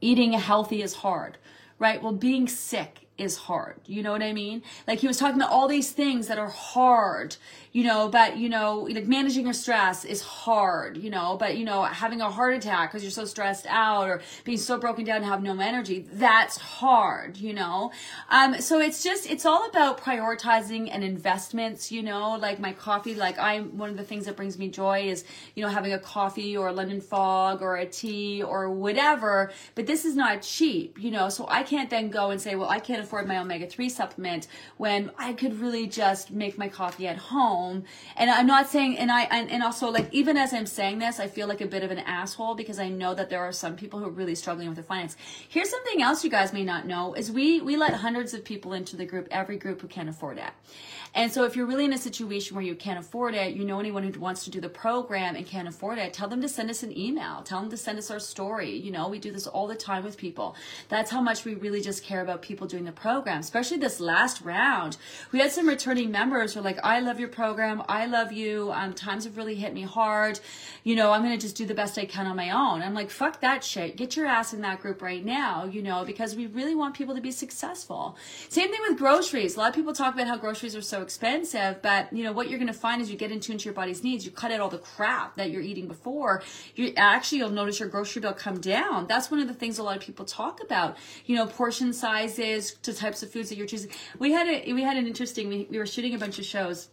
eating 0.00 0.32
healthy 0.32 0.82
is 0.82 0.94
hard 0.94 1.38
right? 1.78 2.02
Well, 2.02 2.12
being 2.12 2.48
sick 2.48 3.07
is 3.18 3.36
hard. 3.36 3.80
You 3.86 4.02
know 4.02 4.12
what 4.12 4.22
I 4.22 4.32
mean? 4.32 4.62
Like 4.86 5.00
he 5.00 5.06
was 5.06 5.18
talking 5.18 5.36
about 5.36 5.50
all 5.50 5.68
these 5.68 5.90
things 5.90 6.28
that 6.28 6.38
are 6.38 6.48
hard, 6.48 7.36
you 7.72 7.84
know, 7.84 8.08
but 8.08 8.38
you 8.38 8.48
know, 8.48 8.88
like 8.90 9.06
managing 9.06 9.44
your 9.44 9.54
stress 9.54 10.04
is 10.04 10.22
hard, 10.22 10.96
you 10.96 11.10
know, 11.10 11.36
but 11.36 11.56
you 11.56 11.64
know, 11.64 11.82
having 11.82 12.20
a 12.20 12.30
heart 12.30 12.54
attack 12.54 12.90
because 12.90 13.02
you're 13.02 13.10
so 13.10 13.24
stressed 13.24 13.66
out 13.68 14.08
or 14.08 14.22
being 14.44 14.56
so 14.56 14.78
broken 14.78 15.04
down 15.04 15.16
and 15.16 15.26
have 15.26 15.42
no 15.42 15.58
energy, 15.58 16.06
that's 16.12 16.56
hard, 16.56 17.36
you 17.36 17.52
know? 17.52 17.90
Um, 18.30 18.60
so 18.60 18.80
it's 18.80 19.02
just, 19.02 19.28
it's 19.28 19.44
all 19.44 19.66
about 19.68 20.00
prioritizing 20.00 20.88
and 20.90 21.02
investments, 21.02 21.90
you 21.90 22.02
know, 22.02 22.36
like 22.36 22.60
my 22.60 22.72
coffee, 22.72 23.14
like 23.14 23.38
I'm, 23.38 23.76
one 23.76 23.90
of 23.90 23.96
the 23.96 24.04
things 24.04 24.26
that 24.26 24.36
brings 24.36 24.58
me 24.58 24.68
joy 24.68 25.08
is, 25.08 25.24
you 25.56 25.62
know, 25.62 25.68
having 25.68 25.92
a 25.92 25.98
coffee 25.98 26.56
or 26.56 26.68
a 26.68 26.72
London 26.72 27.00
fog 27.00 27.62
or 27.62 27.76
a 27.76 27.86
tea 27.86 28.42
or 28.42 28.70
whatever, 28.70 29.50
but 29.74 29.86
this 29.86 30.04
is 30.04 30.14
not 30.14 30.42
cheap, 30.42 31.02
you 31.02 31.10
know, 31.10 31.28
so 31.28 31.46
I 31.48 31.64
can't 31.64 31.90
then 31.90 32.10
go 32.10 32.30
and 32.30 32.40
say, 32.40 32.54
well, 32.54 32.68
I 32.68 32.78
can't 32.78 33.00
afford 33.08 33.26
my 33.26 33.38
omega 33.38 33.66
3 33.66 33.88
supplement 33.88 34.46
when 34.76 35.10
I 35.18 35.32
could 35.32 35.58
really 35.60 35.86
just 35.86 36.30
make 36.30 36.58
my 36.58 36.68
coffee 36.68 37.06
at 37.06 37.16
home. 37.16 37.84
And 38.16 38.30
I'm 38.30 38.46
not 38.46 38.68
saying, 38.68 38.98
and 38.98 39.10
I, 39.10 39.22
and, 39.22 39.50
and 39.50 39.62
also 39.62 39.88
like, 39.88 40.12
even 40.12 40.36
as 40.36 40.52
I'm 40.52 40.66
saying 40.66 40.98
this, 40.98 41.18
I 41.18 41.26
feel 41.26 41.48
like 41.48 41.62
a 41.62 41.66
bit 41.66 41.82
of 41.82 41.90
an 41.90 42.00
asshole 42.00 42.54
because 42.54 42.78
I 42.78 42.90
know 42.90 43.14
that 43.14 43.30
there 43.30 43.40
are 43.40 43.52
some 43.52 43.76
people 43.76 43.98
who 43.98 44.06
are 44.06 44.10
really 44.10 44.34
struggling 44.34 44.68
with 44.68 44.76
their 44.76 44.84
finance. 44.84 45.16
Here's 45.48 45.70
something 45.70 46.02
else 46.02 46.22
you 46.22 46.28
guys 46.28 46.52
may 46.52 46.64
not 46.64 46.86
know 46.86 47.14
is 47.14 47.32
we, 47.32 47.62
we 47.62 47.78
let 47.78 47.94
hundreds 47.94 48.34
of 48.34 48.44
people 48.44 48.74
into 48.74 48.94
the 48.94 49.06
group, 49.06 49.26
every 49.30 49.56
group 49.56 49.80
who 49.80 49.88
can't 49.88 50.10
afford 50.10 50.36
it. 50.36 50.50
And 51.14 51.32
so 51.32 51.44
if 51.44 51.56
you're 51.56 51.66
really 51.66 51.84
in 51.84 51.92
a 51.92 51.98
situation 51.98 52.54
where 52.54 52.64
you 52.64 52.74
can't 52.74 52.98
afford 52.98 53.34
it, 53.34 53.54
you 53.54 53.64
know 53.64 53.80
anyone 53.80 54.02
who 54.02 54.20
wants 54.20 54.44
to 54.44 54.50
do 54.50 54.60
the 54.60 54.68
program 54.68 55.36
and 55.36 55.46
can't 55.46 55.68
afford 55.68 55.98
it, 55.98 56.12
tell 56.12 56.28
them 56.28 56.40
to 56.42 56.48
send 56.48 56.70
us 56.70 56.82
an 56.82 56.96
email. 56.96 57.42
Tell 57.42 57.60
them 57.60 57.70
to 57.70 57.76
send 57.76 57.98
us 57.98 58.10
our 58.10 58.20
story. 58.20 58.76
You 58.76 58.90
know, 58.90 59.08
we 59.08 59.18
do 59.18 59.32
this 59.32 59.46
all 59.46 59.66
the 59.66 59.74
time 59.74 60.04
with 60.04 60.16
people. 60.16 60.54
That's 60.88 61.10
how 61.10 61.20
much 61.20 61.44
we 61.44 61.54
really 61.54 61.80
just 61.80 62.04
care 62.04 62.20
about 62.20 62.42
people 62.42 62.66
doing 62.66 62.84
the 62.84 62.92
program, 62.92 63.40
especially 63.40 63.78
this 63.78 64.00
last 64.00 64.42
round. 64.42 64.96
We 65.32 65.38
had 65.38 65.52
some 65.52 65.68
returning 65.68 66.10
members 66.10 66.54
who 66.54 66.60
are 66.60 66.62
like, 66.62 66.78
I 66.82 67.00
love 67.00 67.18
your 67.18 67.28
program. 67.28 67.82
I 67.88 68.06
love 68.06 68.32
you. 68.32 68.72
Um, 68.72 68.92
times 68.92 69.24
have 69.24 69.36
really 69.36 69.54
hit 69.54 69.74
me 69.74 69.82
hard. 69.82 70.40
You 70.84 70.96
know, 70.96 71.12
I'm 71.12 71.22
going 71.22 71.36
to 71.36 71.40
just 71.40 71.56
do 71.56 71.66
the 71.66 71.74
best 71.74 71.98
I 71.98 72.04
can 72.04 72.26
on 72.26 72.36
my 72.36 72.50
own. 72.50 72.82
I'm 72.82 72.94
like, 72.94 73.10
fuck 73.10 73.40
that 73.40 73.64
shit. 73.64 73.96
Get 73.96 74.16
your 74.16 74.26
ass 74.26 74.52
in 74.52 74.60
that 74.62 74.80
group 74.80 75.02
right 75.02 75.24
now, 75.24 75.64
you 75.64 75.82
know, 75.82 76.04
because 76.04 76.36
we 76.36 76.46
really 76.46 76.74
want 76.74 76.94
people 76.94 77.14
to 77.14 77.20
be 77.20 77.30
successful. 77.30 78.16
Same 78.48 78.70
thing 78.70 78.80
with 78.88 78.98
groceries. 78.98 79.56
A 79.56 79.60
lot 79.60 79.68
of 79.68 79.74
people 79.74 79.92
talk 79.92 80.14
about 80.14 80.26
how 80.26 80.36
groceries 80.36 80.76
are 80.76 80.82
so 80.82 80.97
expensive, 81.02 81.82
but 81.82 82.12
you 82.12 82.24
know 82.24 82.32
what 82.32 82.48
you're 82.48 82.58
going 82.58 82.72
to 82.72 82.78
find 82.78 83.00
is 83.00 83.10
you 83.10 83.16
get 83.16 83.30
in 83.30 83.40
tune 83.40 83.58
to 83.58 83.64
your 83.64 83.74
body's 83.74 84.02
needs. 84.02 84.24
You 84.24 84.30
cut 84.30 84.50
out 84.50 84.60
all 84.60 84.68
the 84.68 84.78
crap 84.78 85.36
that 85.36 85.50
you're 85.50 85.62
eating 85.62 85.88
before. 85.88 86.42
You 86.74 86.92
actually 86.96 87.38
you'll 87.38 87.50
notice 87.50 87.80
your 87.80 87.88
grocery 87.88 88.22
bill 88.22 88.32
come 88.32 88.60
down. 88.60 89.06
That's 89.06 89.30
one 89.30 89.40
of 89.40 89.48
the 89.48 89.54
things 89.54 89.78
a 89.78 89.82
lot 89.82 89.96
of 89.96 90.02
people 90.02 90.24
talk 90.24 90.62
about. 90.62 90.96
You 91.26 91.36
know, 91.36 91.46
portion 91.46 91.92
sizes 91.92 92.74
to 92.82 92.92
types 92.92 93.22
of 93.22 93.30
foods 93.30 93.48
that 93.48 93.56
you're 93.56 93.66
choosing. 93.66 93.90
We 94.18 94.32
had 94.32 94.46
a 94.46 94.72
we 94.72 94.82
had 94.82 94.96
an 94.96 95.06
interesting. 95.06 95.48
We, 95.48 95.66
we 95.70 95.78
were 95.78 95.86
shooting 95.86 96.14
a 96.14 96.18
bunch 96.18 96.38
of 96.38 96.44
shows. 96.44 96.88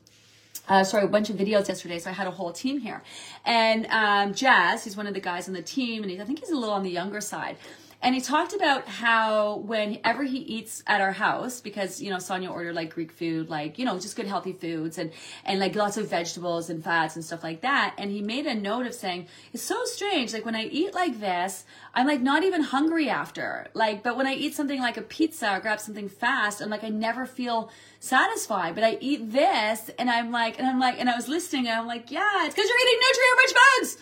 Uh, 0.67 0.83
sorry, 0.83 1.03
a 1.03 1.07
bunch 1.07 1.29
of 1.29 1.35
videos 1.35 1.67
yesterday, 1.67 1.99
so 1.99 2.09
I 2.09 2.13
had 2.13 2.25
a 2.25 2.31
whole 2.31 2.51
team 2.51 2.79
here. 2.79 3.03
And 3.45 3.85
um, 3.87 4.33
Jazz, 4.33 4.83
he's 4.83 4.97
one 4.97 5.05
of 5.05 5.13
the 5.13 5.19
guys 5.19 5.47
on 5.47 5.53
the 5.53 5.61
team, 5.61 6.01
and 6.01 6.09
he, 6.09 6.19
I 6.19 6.25
think 6.25 6.39
he's 6.39 6.49
a 6.49 6.55
little 6.55 6.73
on 6.73 6.81
the 6.81 6.89
younger 6.89 7.21
side. 7.21 7.57
And 8.05 8.13
he 8.13 8.21
talked 8.21 8.53
about 8.53 8.87
how 8.87 9.55
whenever 9.65 10.23
he 10.23 10.37
eats 10.37 10.83
at 10.85 11.01
our 11.01 11.11
house, 11.11 11.59
because 11.59 11.99
you 11.99 12.11
know 12.11 12.19
Sonia 12.19 12.51
ordered 12.51 12.75
like 12.75 12.93
Greek 12.93 13.11
food, 13.11 13.49
like 13.49 13.79
you 13.79 13.85
know 13.85 13.97
just 13.97 14.15
good 14.15 14.27
healthy 14.27 14.53
foods 14.53 14.99
and 14.99 15.11
and 15.43 15.59
like 15.59 15.73
lots 15.73 15.97
of 15.97 16.07
vegetables 16.07 16.69
and 16.69 16.83
fats 16.83 17.15
and 17.15 17.25
stuff 17.25 17.43
like 17.43 17.61
that. 17.61 17.95
And 17.97 18.11
he 18.11 18.21
made 18.21 18.45
a 18.45 18.53
note 18.53 18.85
of 18.85 18.93
saying 18.93 19.25
it's 19.53 19.63
so 19.63 19.83
strange. 19.85 20.33
Like 20.33 20.45
when 20.45 20.55
I 20.55 20.65
eat 20.65 20.93
like 20.93 21.19
this, 21.19 21.65
I'm 21.95 22.07
like 22.07 22.21
not 22.21 22.43
even 22.43 22.61
hungry 22.61 23.09
after. 23.09 23.67
Like, 23.73 24.03
but 24.03 24.17
when 24.17 24.27
I 24.27 24.33
eat 24.33 24.53
something 24.53 24.79
like 24.81 24.97
a 24.97 25.01
pizza 25.01 25.55
or 25.55 25.59
grab 25.61 25.79
something 25.79 26.09
fast, 26.09 26.61
I'm 26.61 26.69
like 26.69 26.83
I 26.83 26.89
never 26.89 27.25
feel 27.25 27.71
satisfied. 28.05 28.75
But 28.75 28.83
I 28.83 28.97
eat 28.99 29.31
this 29.31 29.89
and 29.97 30.09
I'm 30.09 30.31
like, 30.31 30.59
and 30.59 30.67
I'm 30.67 30.79
like, 30.79 30.99
and 30.99 31.09
I 31.09 31.15
was 31.15 31.27
listening 31.27 31.67
and 31.67 31.79
I'm 31.79 31.87
like, 31.87 32.11
yeah, 32.11 32.45
it's 32.45 32.53
because 32.53 32.69
you're 32.69 32.79
eating 32.83 32.99
nutrient 33.05 33.39
rich 33.39 33.53
foods. 33.57 33.97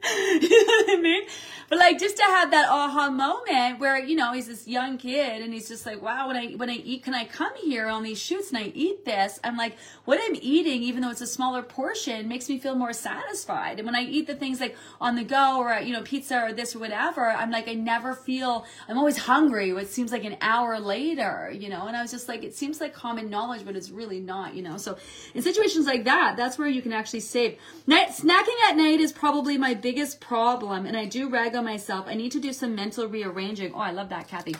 you 0.42 0.66
know 0.66 0.72
what 0.72 0.98
I 0.98 1.00
mean? 1.00 1.22
But 1.68 1.78
like 1.78 1.98
just 1.98 2.16
to 2.16 2.22
have 2.22 2.52
that 2.52 2.68
aha 2.68 3.10
moment 3.10 3.80
where, 3.80 3.98
you 3.98 4.16
know, 4.16 4.32
he's 4.32 4.46
this 4.46 4.68
young 4.68 4.98
kid 4.98 5.42
and 5.42 5.52
he's 5.52 5.68
just 5.68 5.84
like, 5.84 6.00
wow, 6.00 6.28
when 6.28 6.36
I, 6.36 6.52
when 6.52 6.70
I 6.70 6.74
eat, 6.74 7.02
can 7.02 7.14
I 7.14 7.24
come 7.24 7.52
here 7.56 7.88
on 7.88 8.02
these 8.02 8.18
shoots 8.20 8.50
and 8.50 8.58
I 8.58 8.72
eat 8.74 9.04
this? 9.04 9.40
I'm 9.42 9.56
like, 9.56 9.76
what 10.04 10.20
I'm 10.22 10.36
eating, 10.40 10.82
even 10.82 11.02
though 11.02 11.10
it's 11.10 11.20
a 11.20 11.26
smaller 11.26 11.62
portion, 11.62 12.28
makes 12.28 12.48
me 12.48 12.58
feel 12.58 12.76
more 12.76 12.92
satisfied. 12.92 13.78
And 13.78 13.86
when 13.86 13.96
I 13.96 14.02
eat 14.02 14.26
the 14.26 14.34
things 14.34 14.60
like 14.60 14.76
on 15.00 15.16
the 15.16 15.24
go 15.24 15.58
or, 15.58 15.78
you 15.80 15.92
know, 15.92 16.02
pizza 16.02 16.45
or 16.46 16.52
this 16.52 16.74
or 16.74 16.78
whatever, 16.78 17.28
I'm 17.28 17.50
like, 17.50 17.68
I 17.68 17.74
never 17.74 18.14
feel, 18.14 18.64
I'm 18.88 18.96
always 18.96 19.18
hungry. 19.18 19.70
It 19.70 19.88
seems 19.88 20.12
like 20.12 20.24
an 20.24 20.36
hour 20.40 20.78
later, 20.78 21.52
you 21.52 21.68
know, 21.68 21.86
and 21.86 21.96
I 21.96 22.02
was 22.02 22.10
just 22.10 22.28
like, 22.28 22.44
it 22.44 22.54
seems 22.54 22.80
like 22.80 22.94
common 22.94 23.28
knowledge, 23.28 23.64
but 23.64 23.76
it's 23.76 23.90
really 23.90 24.20
not, 24.20 24.54
you 24.54 24.62
know. 24.62 24.76
So 24.76 24.96
in 25.34 25.42
situations 25.42 25.86
like 25.86 26.04
that, 26.04 26.36
that's 26.36 26.58
where 26.58 26.68
you 26.68 26.82
can 26.82 26.92
actually 26.92 27.20
save. 27.20 27.58
Night, 27.86 28.08
snacking 28.08 28.68
at 28.68 28.76
night 28.76 29.00
is 29.00 29.12
probably 29.12 29.58
my 29.58 29.74
biggest 29.74 30.20
problem, 30.20 30.86
and 30.86 30.96
I 30.96 31.04
do 31.04 31.28
rag 31.28 31.54
on 31.56 31.64
myself. 31.64 32.06
I 32.08 32.14
need 32.14 32.32
to 32.32 32.40
do 32.40 32.52
some 32.52 32.74
mental 32.74 33.06
rearranging. 33.06 33.72
Oh, 33.74 33.80
I 33.80 33.90
love 33.90 34.08
that, 34.10 34.28
Kathy. 34.28 34.56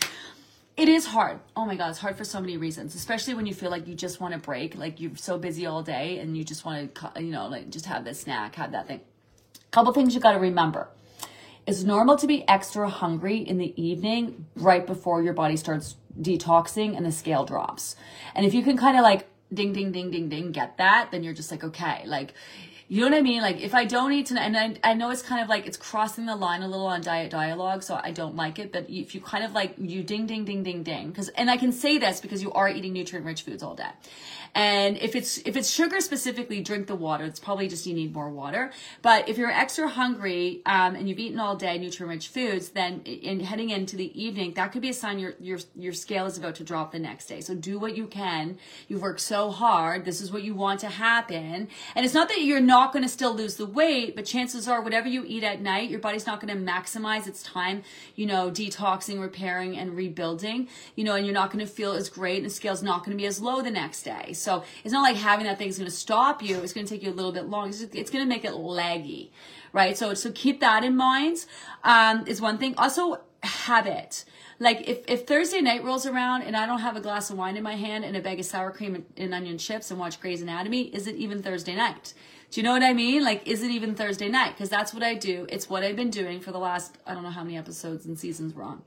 It 0.77 0.91
is 0.91 1.07
hard. 1.07 1.41
Oh 1.57 1.65
my 1.65 1.75
God, 1.75 1.89
it's 1.89 1.99
hard 1.99 2.19
for 2.19 2.25
so 2.25 2.39
many 2.39 2.59
reasons, 2.59 2.95
especially 2.95 3.33
when 3.33 3.47
you 3.47 3.55
feel 3.55 3.71
like 3.71 3.87
you 3.89 3.95
just 3.95 4.21
want 4.21 4.35
to 4.35 4.39
break, 4.39 4.77
like 4.77 5.01
you're 5.01 5.17
so 5.17 5.39
busy 5.39 5.65
all 5.65 5.83
day 5.83 6.19
and 6.19 6.37
you 6.37 6.45
just 6.45 6.67
want 6.67 6.95
to, 6.95 7.13
you 7.17 7.31
know, 7.31 7.49
like 7.49 7.71
just 7.71 7.87
have 7.87 8.05
this 8.05 8.21
snack, 8.21 8.57
have 8.57 8.73
that 8.73 8.87
thing. 8.87 9.01
Couple 9.71 9.93
things 9.95 10.15
you 10.15 10.21
got 10.21 10.33
to 10.33 10.39
remember. 10.39 10.89
It's 11.67 11.83
normal 11.83 12.17
to 12.17 12.29
be 12.29 12.49
extra 12.49 12.89
hungry 12.89 13.39
in 13.39 13.59
the 13.59 13.75
evening 13.81 14.47
right 14.55 14.87
before 14.87 15.23
your 15.23 15.35
body 15.35 15.57
starts 15.57 15.97
detoxing 16.21 16.97
and 16.97 17.05
the 17.05 17.11
scale 17.11 17.45
drops. 17.45 17.97
And 18.37 18.47
if 18.47 18.55
you 18.55 18.63
can 18.63 18.77
kind 18.77 18.97
of 18.97 19.03
like 19.03 19.27
ding, 19.53 19.73
ding, 19.73 19.91
ding, 19.91 20.11
ding, 20.13 20.29
ding, 20.29 20.53
get 20.53 20.79
that, 20.79 21.09
then 21.11 21.25
you're 21.25 21.35
just 21.35 21.51
like, 21.51 21.65
okay, 21.65 22.05
like, 22.07 22.35
you 22.89 23.01
know 23.01 23.09
what 23.09 23.19
I 23.19 23.23
mean? 23.23 23.43
Like 23.43 23.61
if 23.61 23.75
I 23.75 23.85
don't 23.85 24.13
eat 24.13 24.27
tonight, 24.27 24.45
and 24.45 24.57
I, 24.57 24.91
I 24.91 24.95
know 24.95 25.11
it's 25.11 25.23
kind 25.23 25.43
of 25.43 25.49
like 25.49 25.67
it's 25.67 25.77
crossing 25.77 26.27
the 26.27 26.37
line 26.37 26.63
a 26.63 26.69
little 26.69 26.87
on 26.87 27.01
diet 27.01 27.33
dialogue, 27.33 27.83
so 27.83 27.99
I 28.01 28.13
don't 28.13 28.37
like 28.37 28.61
it. 28.61 28.73
But 28.73 28.89
if 28.89 29.13
you 29.13 29.21
kind 29.21 29.45
of 29.45 29.53
like 29.53 29.75
you 29.77 30.05
ding 30.05 30.27
ding 30.27 30.45
ding 30.45 30.63
ding 30.63 30.85
ding, 30.85 31.09
because 31.09 31.29
and 31.31 31.51
I 31.51 31.57
can 31.57 31.73
say 31.73 31.99
this 31.99 32.21
because 32.21 32.43
you 32.43 32.53
are 32.53 32.69
eating 32.69 32.93
nutrient 32.93 33.27
rich 33.27 33.43
foods 33.43 33.65
all 33.65 33.75
day, 33.75 33.91
and 34.55 34.97
if 34.99 35.15
it's 35.15 35.39
if 35.39 35.57
it's 35.57 35.71
sugar 35.71 36.01
specifically, 36.01 36.61
drink 36.61 36.87
the 36.87 36.97
water. 36.97 37.25
It's 37.25 37.41
probably 37.41 37.69
just 37.69 37.87
you 37.87 37.95
need 37.95 38.15
more 38.15 38.31
water. 38.31 38.73
But 39.03 39.29
if 39.29 39.39
you're 39.39 39.51
extra 39.51 39.89
hungry 39.89 40.63
um, 40.67 40.95
and 40.95 41.09
you've 41.09 41.19
eaten 41.19 41.39
all 41.39 41.57
day 41.57 41.79
nutrient 41.79 42.11
rich 42.11 42.29
foods, 42.29 42.71
then 42.71 43.03
in 43.05 43.41
heading 43.41 43.71
into 43.71 43.97
the 43.97 44.11
evening, 44.21 44.55
that 44.55 44.73
could 44.73 44.83
be 44.83 44.91
a 44.91 44.95
sign 44.95 45.19
your 45.19 45.35
your 45.41 45.59
your 45.75 45.93
scale 45.93 46.27
is 46.27 46.39
about 46.39 46.55
to 46.57 46.65
drop 46.65 46.93
the 46.93 46.99
next 46.99 47.27
day. 47.27 47.41
So 47.41 47.55
do 47.55 47.79
what 47.79 47.97
you 47.97 48.07
can. 48.07 48.59
You've 48.89 49.03
worked 49.03 49.21
so 49.21 49.51
hard. 49.51 50.05
This 50.05 50.21
is 50.21 50.31
what 50.33 50.43
you 50.43 50.55
want 50.55 50.81
to 50.81 50.89
happen, 50.89 51.69
and 51.95 52.05
it's 52.05 52.15
not 52.15 52.29
that 52.29 52.43
you're 52.43 52.61
not 52.61 52.93
going 52.93 53.03
to 53.03 53.09
still 53.09 53.35
lose 53.35 53.57
the 53.57 53.67
weight, 53.67 54.17
but 54.17 54.25
chances 54.25 54.69
are 54.69 54.81
whatever 54.81 55.09
you 55.09 55.25
eat 55.27 55.43
at 55.43 55.61
night, 55.61 55.91
your 55.91 56.01
body's 56.01 56.27
not 56.27 56.41
going 56.41 56.57
to 56.57 56.73
maximize 56.73 57.27
its 57.27 57.43
time, 57.43 57.83
you 58.15 58.27
know, 58.27 58.51
detoxing, 58.51 59.21
repairing, 59.21 59.77
and 59.77 59.97
rebuilding, 59.97 60.69
you 60.95 61.05
know, 61.05 61.15
and 61.15 61.27
you're 61.27 61.35
not 61.35 61.51
going 61.51 61.65
to 61.65 61.71
feel 61.71 61.93
as 61.93 62.09
great 62.09 62.39
and 62.39 62.47
the 62.47 62.51
scale's 62.51 62.83
not 62.83 63.05
going 63.05 63.17
to 63.17 63.21
be 63.21 63.27
as 63.27 63.41
low 63.41 63.63
the 63.63 63.71
next 63.71 64.03
day. 64.03 64.33
It's 64.85 64.93
not 64.93 65.03
like 65.03 65.17
having 65.17 65.47
that 65.47 65.59
thing 65.59 65.69
is 65.69 65.79
going 65.79 65.91
to 65.91 65.97
stop 65.97 66.43
you. 66.43 66.59
It's 66.61 66.73
going 66.73 66.87
to 66.87 66.93
take 66.93 67.03
you 67.03 67.11
a 67.11 67.15
little 67.15 67.33
bit 67.33 67.47
long. 67.47 67.69
It's, 67.69 67.81
it's 67.83 68.11
going 68.11 68.25
to 68.25 68.29
make 68.29 68.45
it 68.45 68.53
laggy, 68.53 69.31
right? 69.73 69.97
So, 69.97 70.15
so 70.15 70.31
keep 70.33 70.61
that 70.61 70.85
in 70.85 70.97
mind, 70.97 71.45
um, 71.85 72.27
is 72.27 72.41
one 72.41 72.59
thing. 72.59 72.75
Also, 72.77 73.21
habit 73.43 74.25
like 74.59 74.89
if, 74.89 75.01
if 75.07 75.27
Thursday 75.27 75.61
night 75.61 75.85
rolls 75.85 76.07
around 76.07 76.43
and 76.43 76.57
I 76.57 76.67
don't 76.67 76.81
have 76.81 76.97
a 76.97 77.01
glass 77.01 77.31
of 77.31 77.37
wine 77.37 77.57
in 77.57 77.63
my 77.63 77.75
hand 77.75 78.05
and 78.05 78.17
a 78.17 78.21
bag 78.21 78.41
of 78.41 78.47
sour 78.47 78.71
cream 78.71 78.95
and, 78.95 79.05
and 79.17 79.35
onion 79.35 79.59
chips 79.59 79.91
and 79.91 80.01
watch 80.01 80.21
Grey's 80.21 80.41
Anatomy, 80.41 80.83
is 80.83 81.07
it 81.07 81.17
even 81.17 81.43
Thursday 81.43 81.75
night? 81.75 82.15
Do 82.51 82.61
you 82.61 82.65
know 82.65 82.73
what 82.73 82.83
I 82.83 82.93
mean? 82.93 83.25
Like, 83.25 83.47
is 83.47 83.63
it 83.63 83.71
even 83.71 83.95
Thursday 83.95 84.29
night? 84.29 84.55
Because 84.55 84.71
that's 84.71 84.95
what 84.95 85.03
I 85.03 85.15
do. 85.15 85.47
It's 85.49 85.69
what 85.69 85.83
I've 85.83 85.97
been 85.97 86.11
doing 86.11 86.41
for 86.41 86.53
the 86.53 86.59
last, 86.59 86.97
I 87.07 87.13
don't 87.13 87.23
know 87.23 87.31
how 87.31 87.43
many 87.43 87.59
episodes 87.59 88.07
and 88.07 88.19
seasons 88.19 88.55
we're 88.55 88.63
on. 88.63 88.83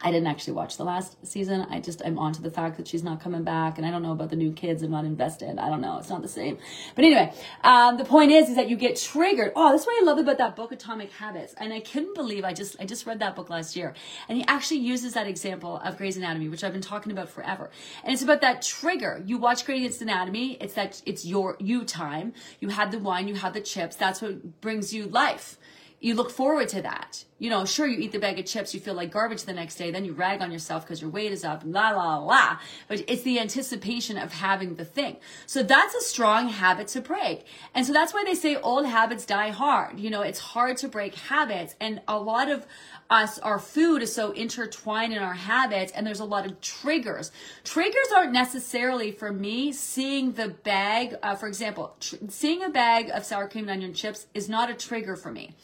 I 0.00 0.12
didn't 0.12 0.28
actually 0.28 0.52
watch 0.52 0.76
the 0.76 0.84
last 0.84 1.26
season. 1.26 1.66
I 1.70 1.80
just 1.80 2.02
I'm 2.04 2.20
on 2.20 2.32
to 2.34 2.42
the 2.42 2.52
fact 2.52 2.76
that 2.76 2.86
she's 2.86 3.02
not 3.02 3.20
coming 3.20 3.42
back, 3.42 3.78
and 3.78 3.86
I 3.86 3.90
don't 3.90 4.02
know 4.02 4.12
about 4.12 4.30
the 4.30 4.36
new 4.36 4.52
kids. 4.52 4.80
I'm 4.82 4.92
not 4.92 5.04
invested. 5.04 5.58
I 5.58 5.68
don't 5.68 5.80
know. 5.80 5.98
It's 5.98 6.08
not 6.08 6.22
the 6.22 6.28
same. 6.28 6.56
But 6.94 7.04
anyway, 7.04 7.32
um, 7.64 7.96
the 7.96 8.04
point 8.04 8.30
is, 8.30 8.48
is 8.48 8.54
that 8.54 8.68
you 8.68 8.76
get 8.76 8.96
triggered. 8.96 9.52
Oh, 9.56 9.72
that's 9.72 9.86
what 9.86 10.00
I 10.00 10.04
love 10.04 10.18
about 10.18 10.38
that 10.38 10.54
book, 10.54 10.70
Atomic 10.70 11.10
Habits. 11.10 11.52
And 11.58 11.72
I 11.72 11.80
couldn't 11.80 12.14
believe 12.14 12.44
I 12.44 12.52
just 12.52 12.76
I 12.78 12.84
just 12.84 13.06
read 13.06 13.18
that 13.18 13.34
book 13.34 13.50
last 13.50 13.74
year, 13.74 13.92
and 14.28 14.38
he 14.38 14.44
actually 14.46 14.78
uses 14.78 15.14
that 15.14 15.26
example 15.26 15.78
of 15.78 15.96
Grey's 15.96 16.16
Anatomy, 16.16 16.48
which 16.48 16.62
I've 16.62 16.72
been 16.72 16.80
talking 16.80 17.10
about 17.10 17.28
forever. 17.28 17.68
And 18.04 18.12
it's 18.12 18.22
about 18.22 18.40
that 18.42 18.62
trigger. 18.62 19.20
You 19.26 19.38
watch 19.38 19.66
Grey's 19.66 20.00
Anatomy. 20.00 20.58
It's 20.60 20.74
that 20.74 21.02
it's 21.06 21.24
your 21.24 21.56
you 21.58 21.84
time. 21.84 22.34
You 22.60 22.68
had 22.68 22.92
the 22.92 23.00
wine. 23.00 23.26
You 23.26 23.34
had 23.34 23.52
the 23.52 23.60
chips. 23.60 23.96
That's 23.96 24.22
what 24.22 24.60
brings 24.60 24.94
you 24.94 25.06
life 25.06 25.58
you 26.00 26.14
look 26.14 26.30
forward 26.30 26.68
to 26.68 26.82
that 26.82 27.24
You 27.40 27.50
know, 27.50 27.64
sure, 27.64 27.86
you 27.86 28.00
eat 28.00 28.10
the 28.10 28.18
bag 28.18 28.40
of 28.40 28.46
chips, 28.46 28.74
you 28.74 28.80
feel 28.80 28.94
like 28.94 29.12
garbage 29.12 29.44
the 29.44 29.52
next 29.52 29.76
day, 29.76 29.92
then 29.92 30.04
you 30.04 30.12
rag 30.12 30.42
on 30.42 30.50
yourself 30.50 30.84
because 30.84 31.00
your 31.00 31.10
weight 31.10 31.30
is 31.30 31.44
up, 31.44 31.62
la, 31.64 31.90
la, 31.90 32.18
la. 32.18 32.58
But 32.88 33.04
it's 33.06 33.22
the 33.22 33.38
anticipation 33.38 34.18
of 34.18 34.32
having 34.32 34.74
the 34.74 34.84
thing. 34.84 35.18
So 35.46 35.62
that's 35.62 35.94
a 35.94 36.00
strong 36.00 36.48
habit 36.48 36.88
to 36.88 37.00
break. 37.00 37.46
And 37.74 37.86
so 37.86 37.92
that's 37.92 38.12
why 38.12 38.24
they 38.24 38.34
say 38.34 38.56
old 38.56 38.86
habits 38.86 39.24
die 39.24 39.50
hard. 39.50 40.00
You 40.00 40.10
know, 40.10 40.22
it's 40.22 40.40
hard 40.40 40.78
to 40.78 40.88
break 40.88 41.14
habits. 41.14 41.76
And 41.80 42.00
a 42.08 42.18
lot 42.18 42.50
of 42.50 42.66
us, 43.08 43.38
our 43.38 43.60
food 43.60 44.02
is 44.02 44.12
so 44.12 44.32
intertwined 44.32 45.12
in 45.12 45.22
our 45.22 45.34
habits, 45.34 45.92
and 45.92 46.04
there's 46.04 46.20
a 46.20 46.24
lot 46.24 46.44
of 46.44 46.60
triggers. 46.60 47.30
Triggers 47.62 48.08
aren't 48.16 48.32
necessarily 48.32 49.12
for 49.12 49.32
me 49.32 49.72
seeing 49.72 50.32
the 50.32 50.48
bag, 50.48 51.14
uh, 51.22 51.36
for 51.36 51.46
example, 51.46 51.94
tr- 52.00 52.16
seeing 52.28 52.64
a 52.64 52.68
bag 52.68 53.10
of 53.10 53.24
sour 53.24 53.48
cream 53.48 53.68
and 53.68 53.70
onion 53.70 53.94
chips 53.94 54.26
is 54.34 54.48
not 54.48 54.70
a 54.70 54.74
trigger 54.74 55.14
for 55.14 55.30
me 55.30 55.54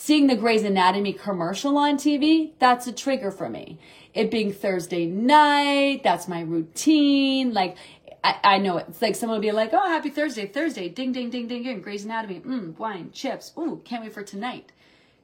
seeing 0.00 0.28
the 0.28 0.34
Grey's 0.34 0.62
Anatomy 0.62 1.12
commercial 1.12 1.76
on 1.76 1.96
TV, 1.98 2.52
that's 2.58 2.86
a 2.86 2.92
trigger 2.92 3.30
for 3.30 3.50
me. 3.50 3.78
It 4.14 4.30
being 4.30 4.50
Thursday 4.50 5.04
night, 5.04 6.00
that's 6.02 6.26
my 6.26 6.40
routine. 6.40 7.52
Like, 7.52 7.76
I, 8.24 8.36
I 8.42 8.58
know 8.58 8.78
it. 8.78 8.86
it's 8.88 9.02
like 9.02 9.14
someone 9.14 9.36
will 9.36 9.42
be 9.42 9.52
like, 9.52 9.74
oh, 9.74 9.88
happy 9.88 10.08
Thursday, 10.08 10.46
Thursday, 10.46 10.88
ding, 10.88 11.12
ding, 11.12 11.28
ding, 11.28 11.48
ding, 11.48 11.64
ding, 11.64 11.82
Grey's 11.82 12.06
Anatomy, 12.06 12.40
mm, 12.40 12.78
wine, 12.78 13.10
chips, 13.12 13.52
ooh, 13.58 13.82
can't 13.84 14.02
wait 14.02 14.14
for 14.14 14.22
tonight. 14.22 14.72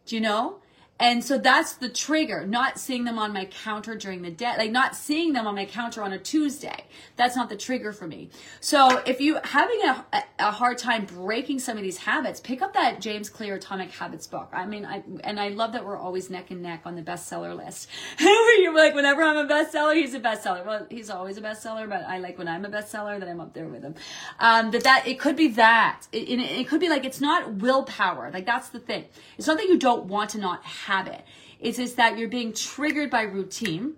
Do 0.04 0.14
you 0.14 0.20
know? 0.20 0.58
And 0.98 1.22
so 1.22 1.36
that's 1.36 1.74
the 1.74 1.90
trigger, 1.90 2.46
not 2.46 2.78
seeing 2.78 3.04
them 3.04 3.18
on 3.18 3.32
my 3.32 3.44
counter 3.44 3.96
during 3.96 4.22
the 4.22 4.30
day, 4.30 4.54
like 4.56 4.70
not 4.70 4.96
seeing 4.96 5.34
them 5.34 5.46
on 5.46 5.54
my 5.54 5.66
counter 5.66 6.02
on 6.02 6.12
a 6.12 6.18
Tuesday. 6.18 6.84
That's 7.16 7.36
not 7.36 7.50
the 7.50 7.56
trigger 7.56 7.92
for 7.92 8.06
me. 8.06 8.30
So 8.60 9.02
if 9.06 9.20
you 9.20 9.38
having 9.44 9.82
a, 9.82 10.24
a 10.38 10.50
hard 10.50 10.78
time 10.78 11.04
breaking 11.04 11.58
some 11.58 11.76
of 11.76 11.82
these 11.82 11.98
habits, 11.98 12.40
pick 12.40 12.62
up 12.62 12.72
that 12.72 13.02
James 13.02 13.28
Clear 13.28 13.56
Atomic 13.56 13.90
Habits 13.90 14.26
book. 14.26 14.48
I 14.54 14.64
mean, 14.64 14.86
I, 14.86 15.02
and 15.22 15.38
I 15.38 15.48
love 15.48 15.72
that 15.72 15.84
we're 15.84 15.98
always 15.98 16.30
neck 16.30 16.50
and 16.50 16.62
neck 16.62 16.82
on 16.86 16.96
the 16.96 17.02
bestseller 17.02 17.54
list. 17.54 17.90
You're 18.18 18.74
like, 18.74 18.94
whenever 18.94 19.22
I'm 19.22 19.36
a 19.36 19.46
bestseller, 19.46 19.94
he's 19.94 20.14
a 20.14 20.20
bestseller. 20.20 20.64
Well, 20.64 20.86
he's 20.88 21.10
always 21.10 21.36
a 21.36 21.42
bestseller, 21.42 21.86
but 21.86 22.04
I 22.04 22.20
like 22.20 22.38
when 22.38 22.48
I'm 22.48 22.64
a 22.64 22.70
bestseller 22.70 23.20
that 23.20 23.28
I'm 23.28 23.40
up 23.40 23.52
there 23.52 23.68
with 23.68 23.82
him. 23.82 23.96
Um, 24.40 24.70
that 24.70 24.84
that, 24.84 25.06
it 25.06 25.20
could 25.20 25.36
be 25.36 25.48
that. 25.48 26.06
It, 26.10 26.28
it, 26.30 26.40
it 26.40 26.68
could 26.68 26.80
be 26.80 26.88
like, 26.88 27.04
it's 27.04 27.20
not 27.20 27.54
willpower. 27.54 28.30
Like 28.32 28.46
that's 28.46 28.70
the 28.70 28.80
thing. 28.80 29.04
It's 29.36 29.46
not 29.46 29.58
that 29.58 29.68
you 29.68 29.78
don't 29.78 30.06
want 30.06 30.30
to 30.30 30.38
not 30.38 30.64
have 30.64 30.85
habit. 30.86 31.24
It's 31.60 31.78
just 31.78 31.96
that 31.96 32.18
you're 32.18 32.28
being 32.28 32.52
triggered 32.52 33.10
by 33.10 33.22
routine 33.22 33.94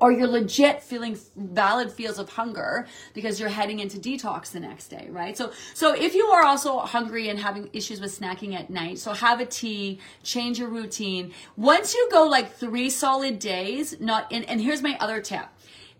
or 0.00 0.10
you're 0.10 0.26
legit 0.26 0.82
feeling 0.82 1.16
valid 1.36 1.90
feels 1.90 2.18
of 2.18 2.28
hunger 2.28 2.86
because 3.14 3.38
you're 3.38 3.48
heading 3.48 3.78
into 3.78 3.96
detox 3.96 4.50
the 4.50 4.58
next 4.58 4.88
day 4.88 5.06
right 5.10 5.36
so 5.38 5.52
so 5.72 5.94
if 5.94 6.14
you 6.14 6.26
are 6.26 6.44
also 6.44 6.80
hungry 6.80 7.28
and 7.28 7.38
having 7.38 7.70
issues 7.72 8.00
with 8.00 8.18
snacking 8.18 8.54
at 8.54 8.68
night 8.70 8.98
so 8.98 9.12
have 9.12 9.40
a 9.40 9.46
tea 9.46 10.00
change 10.24 10.58
your 10.58 10.68
routine 10.68 11.32
once 11.56 11.94
you 11.94 12.08
go 12.10 12.26
like 12.26 12.52
three 12.52 12.90
solid 12.90 13.38
days 13.38 13.98
not 14.00 14.26
and, 14.32 14.44
and 14.46 14.60
here's 14.60 14.82
my 14.82 14.96
other 14.98 15.20
tip 15.20 15.46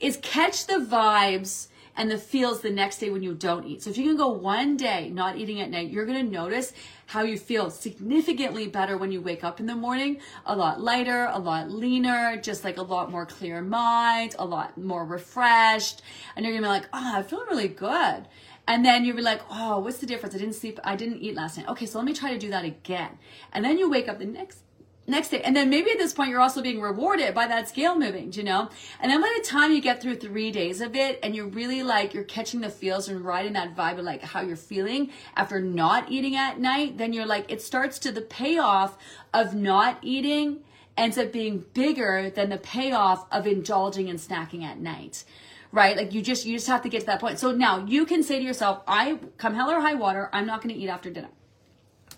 is 0.01 0.19
catch 0.23 0.67
the 0.67 0.75
vibes 0.75 1.69
and 1.97 2.11
the 2.11 2.19
feels 2.19 2.61
the 2.61 2.71
next 2.71 2.99
day 2.99 3.11
when 3.11 3.23
you 3.23 3.35
don't 3.35 3.67
eat. 3.67 3.83
So 3.83 3.91
if 3.91 3.97
you 3.97 4.05
can 4.05 4.17
go 4.17 4.29
one 4.29 4.77
day 4.77 5.11
not 5.11 5.37
eating 5.37 5.61
at 5.61 5.71
night, 5.71 5.91
you're 5.91 6.07
going 6.07 6.25
to 6.25 6.31
notice 6.31 6.73
how 7.07 7.23
you 7.23 7.39
feel 7.39 7.71
significantly 7.71 8.67
better 8.67 8.97
when 8.97 9.13
you 9.13 9.21
wake 9.21 9.45
up 9.45 9.61
in 9.61 9.67
the 9.67 9.75
morning. 9.75 10.21
A 10.47 10.57
lot 10.57 10.81
lighter, 10.81 11.29
a 11.33 11.39
lot 11.39 11.71
leaner, 11.71 12.37
just 12.41 12.65
like 12.65 12.79
a 12.79 12.83
lot 12.83 13.11
more 13.11 13.27
clear 13.27 13.61
mind, 13.63 14.35
a 14.39 14.45
lot 14.45 14.77
more 14.79 15.05
refreshed. 15.05 16.03
And 16.37 16.45
you're 16.45 16.55
to 16.55 16.63
be 16.63 16.67
like, 16.69 16.89
oh, 16.93 17.19
I 17.19 17.23
feel 17.23 17.45
really 17.47 17.69
good. 17.69 18.27
And 18.67 18.85
then 18.85 19.05
you'll 19.05 19.17
be 19.17 19.23
like, 19.23 19.43
oh, 19.51 19.79
what's 19.81 19.99
the 19.99 20.07
difference? 20.07 20.35
I 20.35 20.39
didn't 20.39 20.55
sleep. 20.55 20.81
I 20.85 20.97
didn't 20.97 21.21
eat 21.21 21.35
last 21.35 21.59
night. 21.59 21.69
Okay, 21.69 21.87
so 21.87 21.99
let 21.99 22.07
me 22.07 22.15
try 22.15 22.33
to 22.33 22.39
do 22.39 22.51
that 22.51 22.65
again. 22.65 23.19
And 23.53 23.65
then 23.65 23.79
you 23.79 23.91
wake 23.91 24.09
up 24.09 24.19
the 24.19 24.25
next 24.25 24.64
next 25.07 25.29
day. 25.29 25.43
And 25.43 25.55
then 25.55 25.71
maybe 25.71 25.91
at 25.91 25.99
this 25.99 26.13
point, 26.13 26.31
you're 26.31 26.41
also 26.41 26.63
being 26.63 26.81
rewarded 26.81 27.35
by 27.35 27.47
that 27.47 27.69
scale 27.69 27.99
moving, 27.99 28.33
you 28.33 28.43
know? 28.43 28.71
And 29.01 29.11
then 29.11 29.21
by 29.21 29.33
the 29.39 29.47
time 29.47 29.73
you 29.73 29.81
get 29.81 30.01
through 30.01 30.17
three 30.17 30.51
days 30.51 30.81
of 30.81 30.97
it 30.97 31.19
and 31.23 31.35
you're 31.35 31.47
really 31.47 31.83
like, 31.83 32.15
you're 32.15 32.25
catching 32.25 32.61
the 32.61 32.71
feels 32.71 33.09
and 33.09 33.25
riding 33.25 33.53
that 33.55 33.77
vibe 33.77 33.99
of 33.99 34.05
like 34.05 34.23
how 34.23 34.41
you're 34.41 34.57
feeling 34.57 35.11
after 35.37 35.61
not 35.61 36.11
eating 36.11 36.37
at 36.37 36.59
night, 36.59 36.99
then 36.99 37.13
you're 37.13 37.27
like, 37.27 37.51
it 37.51 37.63
starts 37.63 37.99
to 38.01 38.13
the 38.13 38.23
payoff 38.23 38.97
of 39.33 39.55
not 39.55 39.99
eating 40.03 40.61
ends 40.97 41.19
up 41.19 41.33
being 41.33 41.65
bigger 41.75 42.31
than 42.31 42.51
the 42.51 42.57
payoff 42.57 43.27
of 43.33 43.49
indulging 43.49 44.09
and 44.09 44.19
snacking 44.19 44.63
at 44.63 44.79
night 44.79 45.25
right? 45.73 45.97
Like 45.97 46.15
you 46.15 46.23
just 46.23 46.47
you 46.47 46.55
just 46.55 46.69
have 46.69 46.83
to 46.83 46.89
get 46.89 47.01
to 47.01 47.07
that 47.07 47.21
point. 47.21 47.41
So 47.41 47.51
now 47.51 47.85
you 47.85 48.07
can 48.07 48.23
say 48.23 48.39
to 48.39 48.45
yourself, 48.45 48.83
I 48.87 49.19
come 49.39 49.55
hell 49.55 49.69
or 49.71 49.81
high 49.81 49.95
water, 49.95 50.31
I'm 50.33 50.47
not 50.47 50.63
going 50.63 50.73
to 50.73 50.81
eat 50.81 50.89
after 50.89 51.11
dinner. 51.11 51.31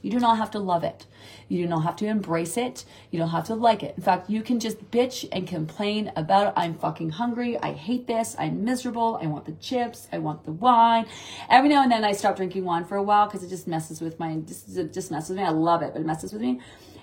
You 0.06 0.12
do 0.12 0.20
not 0.20 0.38
have 0.38 0.52
to 0.52 0.60
love 0.60 0.84
it. 0.84 1.04
You 1.48 1.64
do 1.64 1.68
not 1.68 1.80
have 1.80 1.96
to 1.96 2.06
embrace 2.06 2.56
it. 2.56 2.84
You 3.10 3.18
don't 3.18 3.30
have 3.30 3.46
to 3.46 3.56
like 3.56 3.82
it. 3.82 3.96
In 3.96 4.04
fact, 4.04 4.30
you 4.30 4.40
can 4.40 4.60
just 4.60 4.88
bitch 4.92 5.28
and 5.32 5.48
complain 5.48 6.12
about 6.14 6.46
it. 6.46 6.52
I'm 6.56 6.74
fucking 6.78 7.10
hungry. 7.10 7.58
I 7.58 7.72
hate 7.72 8.06
this. 8.06 8.36
I'm 8.38 8.64
miserable. 8.64 9.18
I 9.20 9.26
want 9.26 9.46
the 9.46 9.52
chips. 9.54 10.06
I 10.12 10.18
want 10.18 10.44
the 10.44 10.52
wine. 10.52 11.06
Every 11.50 11.68
now 11.68 11.82
and 11.82 11.90
then 11.90 12.04
I 12.04 12.12
stop 12.12 12.36
drinking 12.36 12.64
wine 12.64 12.84
for 12.84 12.96
a 12.96 13.02
while 13.02 13.26
because 13.26 13.42
it 13.42 13.48
just 13.48 13.66
messes 13.66 14.00
with 14.00 14.20
my, 14.20 14.36
just, 14.36 14.76
it 14.76 14.92
just 14.92 15.10
messes 15.10 15.30
with 15.30 15.38
me. 15.38 15.44
I 15.44 15.50
love 15.50 15.82
it, 15.82 15.92
but 15.92 16.02
it 16.02 16.06
messes 16.06 16.32
with 16.32 16.40
me. 16.40 16.60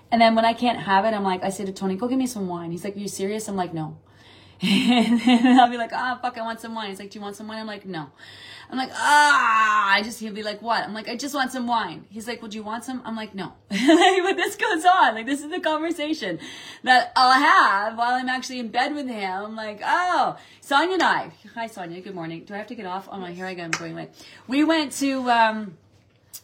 And 0.10 0.22
then 0.22 0.34
when 0.34 0.46
I 0.46 0.54
can't 0.54 0.80
have 0.80 1.04
it, 1.04 1.14
I'm 1.14 1.24
like, 1.24 1.44
I 1.44 1.50
say 1.50 1.66
to 1.66 1.74
Tony, 1.74 1.98
go 1.98 2.08
get 2.08 2.18
me 2.18 2.26
some 2.26 2.48
wine. 2.48 2.72
He's 2.72 2.86
like, 2.86 2.96
are 2.96 3.00
you 3.00 3.10
serious? 3.10 3.50
I'm 3.50 3.58
like, 3.58 3.74
no. 3.74 3.98
and 4.62 5.60
I'll 5.60 5.70
be 5.70 5.76
like, 5.76 5.92
ah, 5.92 6.16
oh, 6.16 6.22
fuck, 6.22 6.38
I 6.38 6.42
want 6.42 6.62
some 6.62 6.74
wine. 6.74 6.90
He's 6.90 7.00
like, 7.00 7.12
do 7.12 7.20
you 7.20 7.24
want 7.24 7.36
some 7.36 7.50
wine? 7.50 7.60
I'm 7.60 7.68
like, 7.68 7.86
no. 7.86 8.12
I'm 8.74 8.80
like, 8.80 8.90
ah, 8.96 9.92
I 9.94 10.02
just, 10.02 10.20
he'll 10.20 10.34
be 10.34 10.42
like, 10.42 10.64
what? 10.64 10.84
I'm 10.84 10.96
like, 10.96 11.08
I 11.08 11.16
just 11.16 11.36
want 11.36 11.52
some 11.52 11.68
wine. 11.68 12.08
He's 12.10 12.28
like, 12.28 12.42
well, 12.42 12.50
do 12.50 12.58
you 12.58 12.64
want 12.64 12.84
some? 12.84 13.04
I'm 13.06 13.16
like, 13.16 13.36
no. 13.36 13.54
but 13.70 13.78
this 13.78 14.56
goes 14.56 14.84
on. 14.84 15.14
Like, 15.14 15.28
this 15.28 15.44
is 15.44 15.52
the 15.52 15.60
conversation 15.60 16.40
that 16.82 17.12
I'll 17.16 17.40
have 17.40 17.96
while 18.00 18.16
I'm 18.16 18.30
actually 18.30 18.58
in 18.58 18.70
bed 18.70 18.96
with 18.96 19.08
him. 19.08 19.32
I'm 19.32 19.56
like, 19.56 19.80
oh, 19.86 20.38
Sonia 20.62 20.96
and 20.96 21.04
I, 21.04 21.32
hi, 21.54 21.68
Sonia, 21.68 22.02
good 22.02 22.16
morning. 22.16 22.46
Do 22.46 22.56
I 22.56 22.58
have 22.58 22.66
to 22.66 22.74
get 22.74 22.88
off? 22.88 23.08
Oh, 23.12 23.20
my, 23.20 23.32
here 23.32 23.46
I 23.46 23.54
go. 23.54 23.62
I'm 23.62 23.70
going 23.70 23.94
late. 23.94 24.10
We 24.48 24.64
went 24.64 24.92
to, 24.94 25.30
um, 25.30 25.78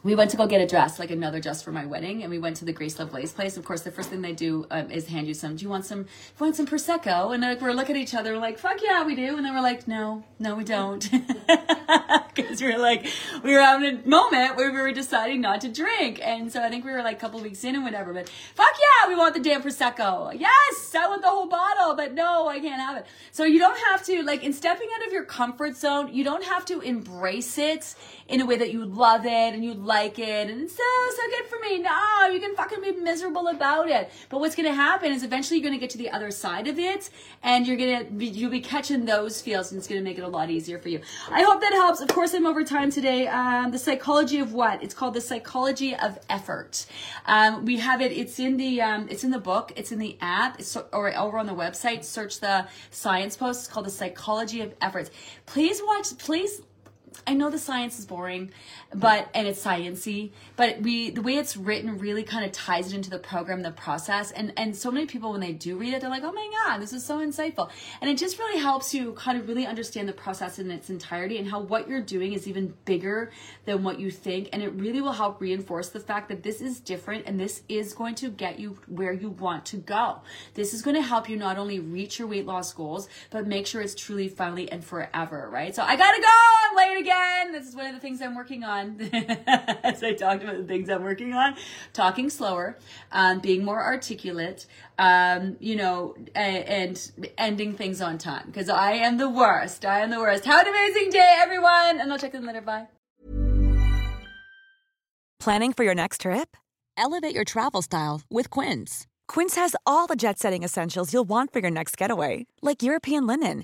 we 0.03 0.15
went 0.15 0.31
to 0.31 0.37
go 0.37 0.47
get 0.47 0.61
a 0.61 0.67
dress, 0.67 0.97
like 0.97 1.11
another 1.11 1.41
dress 1.41 1.61
for 1.61 1.71
my 1.71 1.85
wedding, 1.85 2.21
and 2.21 2.31
we 2.31 2.39
went 2.39 2.55
to 2.57 2.65
the 2.65 2.71
Grace 2.71 2.97
Love 2.99 3.11
Lace 3.11 3.33
place. 3.33 3.57
Of 3.57 3.65
course, 3.65 3.81
the 3.81 3.91
first 3.91 4.09
thing 4.09 4.21
they 4.21 4.31
do 4.31 4.65
um, 4.71 4.89
is 4.89 5.07
hand 5.07 5.27
you 5.27 5.33
some. 5.33 5.57
Do 5.57 5.63
you 5.63 5.69
want 5.69 5.85
some? 5.85 6.03
Do 6.03 6.09
you 6.39 6.45
want 6.45 6.55
some 6.55 6.67
prosecco? 6.67 7.33
And 7.33 7.43
like, 7.43 7.59
we're 7.59 7.73
looking 7.73 7.97
at 7.97 8.01
each 8.01 8.13
other, 8.13 8.33
we're 8.33 8.39
like, 8.39 8.57
"Fuck 8.57 8.81
yeah, 8.81 9.03
we 9.03 9.15
do!" 9.15 9.35
And 9.35 9.45
then 9.45 9.53
we're 9.53 9.61
like, 9.61 9.87
"No, 9.87 10.23
no, 10.39 10.55
we 10.55 10.63
don't," 10.63 11.09
because 12.35 12.61
we 12.61 12.71
were 12.71 12.79
like, 12.79 13.07
we 13.43 13.51
were 13.51 13.59
having 13.59 13.99
a 13.99 14.07
moment 14.07 14.55
where 14.55 14.71
we 14.71 14.79
were 14.79 14.91
deciding 14.91 15.41
not 15.41 15.61
to 15.61 15.69
drink, 15.69 16.21
and 16.23 16.51
so 16.51 16.63
I 16.63 16.69
think 16.69 16.85
we 16.85 16.91
were 16.91 17.03
like 17.03 17.17
a 17.17 17.19
couple 17.19 17.41
weeks 17.41 17.63
in 17.63 17.75
and 17.75 17.83
whatever. 17.83 18.13
But 18.13 18.29
fuck 18.55 18.73
yeah, 18.79 19.09
we 19.09 19.15
want 19.15 19.33
the 19.33 19.41
damn 19.41 19.61
prosecco. 19.61 20.33
Yes, 20.39 20.95
I 20.95 21.07
want 21.07 21.21
the 21.21 21.29
whole 21.29 21.47
bottle, 21.47 21.95
but 21.95 22.13
no, 22.13 22.47
I 22.47 22.59
can't 22.59 22.81
have 22.81 22.97
it. 22.97 23.05
So 23.31 23.43
you 23.43 23.59
don't 23.59 23.79
have 23.89 24.05
to 24.05 24.23
like 24.23 24.43
in 24.43 24.53
stepping 24.53 24.87
out 24.95 25.05
of 25.05 25.11
your 25.11 25.25
comfort 25.25 25.75
zone. 25.75 26.13
You 26.13 26.23
don't 26.23 26.43
have 26.45 26.63
to 26.65 26.79
embrace 26.79 27.57
it 27.57 27.95
in 28.29 28.41
a 28.41 28.45
way 28.45 28.55
that 28.57 28.71
you 28.71 28.79
would 28.79 28.95
love 28.95 29.25
it 29.25 29.53
and 29.53 29.65
you'd 29.65 29.79
like 29.79 30.19
it 30.19 30.49
and 30.49 30.61
it's 30.61 30.75
so 30.75 30.83
so 31.09 31.21
good 31.29 31.45
for 31.47 31.59
me. 31.59 31.79
No, 31.79 32.27
you 32.31 32.39
can 32.39 32.55
fucking 32.55 32.81
be 32.81 32.91
miserable 32.91 33.47
about 33.47 33.89
it. 33.89 34.11
But 34.29 34.39
what's 34.39 34.55
gonna 34.55 34.73
happen 34.73 35.11
is 35.11 35.23
eventually 35.23 35.59
you're 35.59 35.67
gonna 35.67 35.79
get 35.79 35.89
to 35.91 35.97
the 35.97 36.11
other 36.11 36.29
side 36.29 36.67
of 36.67 36.77
it 36.77 37.09
and 37.41 37.67
you're 37.67 37.77
gonna 37.77 38.05
be, 38.05 38.27
you'll 38.27 38.51
be 38.51 38.61
catching 38.61 39.05
those 39.05 39.41
feels 39.41 39.71
and 39.71 39.79
it's 39.79 39.87
gonna 39.87 40.01
make 40.01 40.17
it 40.17 40.23
a 40.23 40.27
lot 40.27 40.49
easier 40.49 40.77
for 40.77 40.89
you. 40.89 41.01
I 41.31 41.41
hope 41.41 41.59
that 41.61 41.73
helps. 41.73 42.01
Of 42.01 42.09
course, 42.09 42.33
I'm 42.33 42.45
over 42.45 42.63
time 42.63 42.91
today. 42.91 43.27
Um, 43.27 43.71
the 43.71 43.79
psychology 43.79 44.39
of 44.39 44.53
what? 44.53 44.83
It's 44.83 44.93
called 44.93 45.15
the 45.15 45.21
psychology 45.21 45.95
of 45.95 46.19
effort. 46.29 46.85
Um, 47.25 47.65
we 47.65 47.77
have 47.79 47.99
it. 48.01 48.11
It's 48.11 48.39
in 48.39 48.57
the 48.57 48.81
um, 48.81 49.07
it's 49.09 49.23
in 49.23 49.31
the 49.31 49.39
book. 49.39 49.73
It's 49.75 49.91
in 49.91 49.97
the 49.97 50.17
app. 50.21 50.59
It's 50.59 50.77
or 50.93 51.17
over 51.17 51.39
on 51.39 51.47
the 51.47 51.53
website. 51.53 52.03
Search 52.03 52.39
the 52.39 52.67
science 52.91 53.35
post. 53.35 53.61
It's 53.61 53.67
called 53.67 53.87
the 53.87 53.91
psychology 53.91 54.61
of 54.61 54.75
efforts. 54.81 55.09
Please 55.47 55.81
watch. 55.83 56.15
Please 56.19 56.61
I 57.27 57.33
know 57.33 57.49
the 57.49 57.59
science 57.59 57.99
is 57.99 58.05
boring, 58.05 58.51
but 58.93 59.29
and 59.33 59.47
it's 59.47 59.63
sciency, 59.63 60.31
but 60.55 60.81
we 60.81 61.09
the 61.11 61.21
way 61.21 61.35
it's 61.35 61.55
written 61.55 61.97
really 61.97 62.23
kind 62.23 62.45
of 62.45 62.51
ties 62.51 62.91
it 62.91 62.95
into 62.95 63.09
the 63.09 63.19
program, 63.19 63.61
the 63.61 63.71
process, 63.71 64.31
and 64.31 64.53
and 64.57 64.75
so 64.75 64.91
many 64.91 65.05
people 65.05 65.31
when 65.31 65.41
they 65.41 65.53
do 65.53 65.77
read 65.77 65.93
it, 65.93 66.01
they're 66.01 66.09
like, 66.09 66.23
oh 66.23 66.31
my 66.31 66.49
god, 66.63 66.81
this 66.81 66.93
is 66.93 67.05
so 67.05 67.19
insightful, 67.19 67.69
and 68.01 68.09
it 68.09 68.17
just 68.17 68.39
really 68.39 68.59
helps 68.59 68.93
you 68.93 69.13
kind 69.13 69.37
of 69.37 69.47
really 69.47 69.65
understand 69.65 70.07
the 70.07 70.13
process 70.13 70.59
in 70.59 70.71
its 70.71 70.89
entirety 70.89 71.37
and 71.37 71.49
how 71.49 71.59
what 71.59 71.87
you're 71.87 72.01
doing 72.01 72.33
is 72.33 72.47
even 72.47 72.73
bigger 72.85 73.31
than 73.65 73.83
what 73.83 73.99
you 73.99 74.09
think, 74.11 74.49
and 74.53 74.63
it 74.63 74.73
really 74.73 75.01
will 75.01 75.11
help 75.11 75.39
reinforce 75.41 75.89
the 75.89 75.99
fact 75.99 76.29
that 76.29 76.43
this 76.43 76.61
is 76.61 76.79
different 76.79 77.25
and 77.25 77.39
this 77.39 77.61
is 77.69 77.93
going 77.93 78.15
to 78.15 78.29
get 78.29 78.59
you 78.59 78.77
where 78.87 79.13
you 79.13 79.29
want 79.29 79.65
to 79.65 79.77
go. 79.77 80.19
This 80.53 80.73
is 80.73 80.81
going 80.81 80.95
to 80.95 81.01
help 81.01 81.29
you 81.29 81.37
not 81.37 81.57
only 81.57 81.79
reach 81.79 82.19
your 82.19 82.27
weight 82.27 82.45
loss 82.45 82.73
goals, 82.73 83.07
but 83.29 83.47
make 83.47 83.67
sure 83.67 83.81
it's 83.81 83.95
truly 83.95 84.27
finally 84.27 84.71
and 84.71 84.83
forever, 84.83 85.49
right? 85.51 85.75
So 85.75 85.83
I 85.83 85.95
gotta 85.95 86.21
go. 86.21 86.27
I'm 86.69 86.75
late 86.75 87.01
again. 87.09 87.51
This 87.51 87.67
is 87.67 87.75
one 87.75 87.87
of 87.87 87.93
the 87.93 87.99
things 87.99 88.21
I'm 88.21 88.35
working 88.35 88.63
on. 88.63 88.99
As 89.83 90.03
I 90.03 90.13
talked 90.13 90.43
about 90.43 90.57
the 90.57 90.63
things 90.63 90.89
I'm 90.89 91.03
working 91.03 91.33
on, 91.33 91.55
talking 91.93 92.29
slower, 92.29 92.77
um, 93.11 93.39
being 93.39 93.65
more 93.65 93.83
articulate, 93.83 94.65
um, 94.97 95.57
you 95.59 95.75
know, 95.75 96.15
and, 96.35 96.63
and 96.65 97.11
ending 97.37 97.73
things 97.73 98.01
on 98.01 98.17
time 98.17 98.45
because 98.47 98.69
I 98.69 98.93
am 98.93 99.17
the 99.17 99.29
worst. 99.29 99.85
I 99.85 100.01
am 100.01 100.09
the 100.09 100.19
worst. 100.19 100.45
Have 100.45 100.65
an 100.65 100.73
amazing 100.73 101.09
day, 101.09 101.35
everyone. 101.39 101.99
And 101.99 102.11
I'll 102.11 102.19
check 102.19 102.33
in 102.33 102.45
later. 102.45 102.61
Bye. 102.61 102.87
Planning 105.39 105.73
for 105.73 105.83
your 105.83 105.95
next 105.95 106.21
trip? 106.21 106.57
Elevate 106.97 107.33
your 107.33 107.45
travel 107.45 107.81
style 107.81 108.21
with 108.29 108.49
Quince. 108.49 109.07
Quince 109.29 109.55
has 109.55 109.75
all 109.85 110.05
the 110.05 110.17
jet 110.17 110.37
setting 110.37 110.63
essentials 110.63 111.13
you'll 111.13 111.23
want 111.23 111.53
for 111.53 111.59
your 111.59 111.71
next 111.71 111.97
getaway, 111.97 112.45
like 112.61 112.83
European 112.83 113.25
linen, 113.25 113.63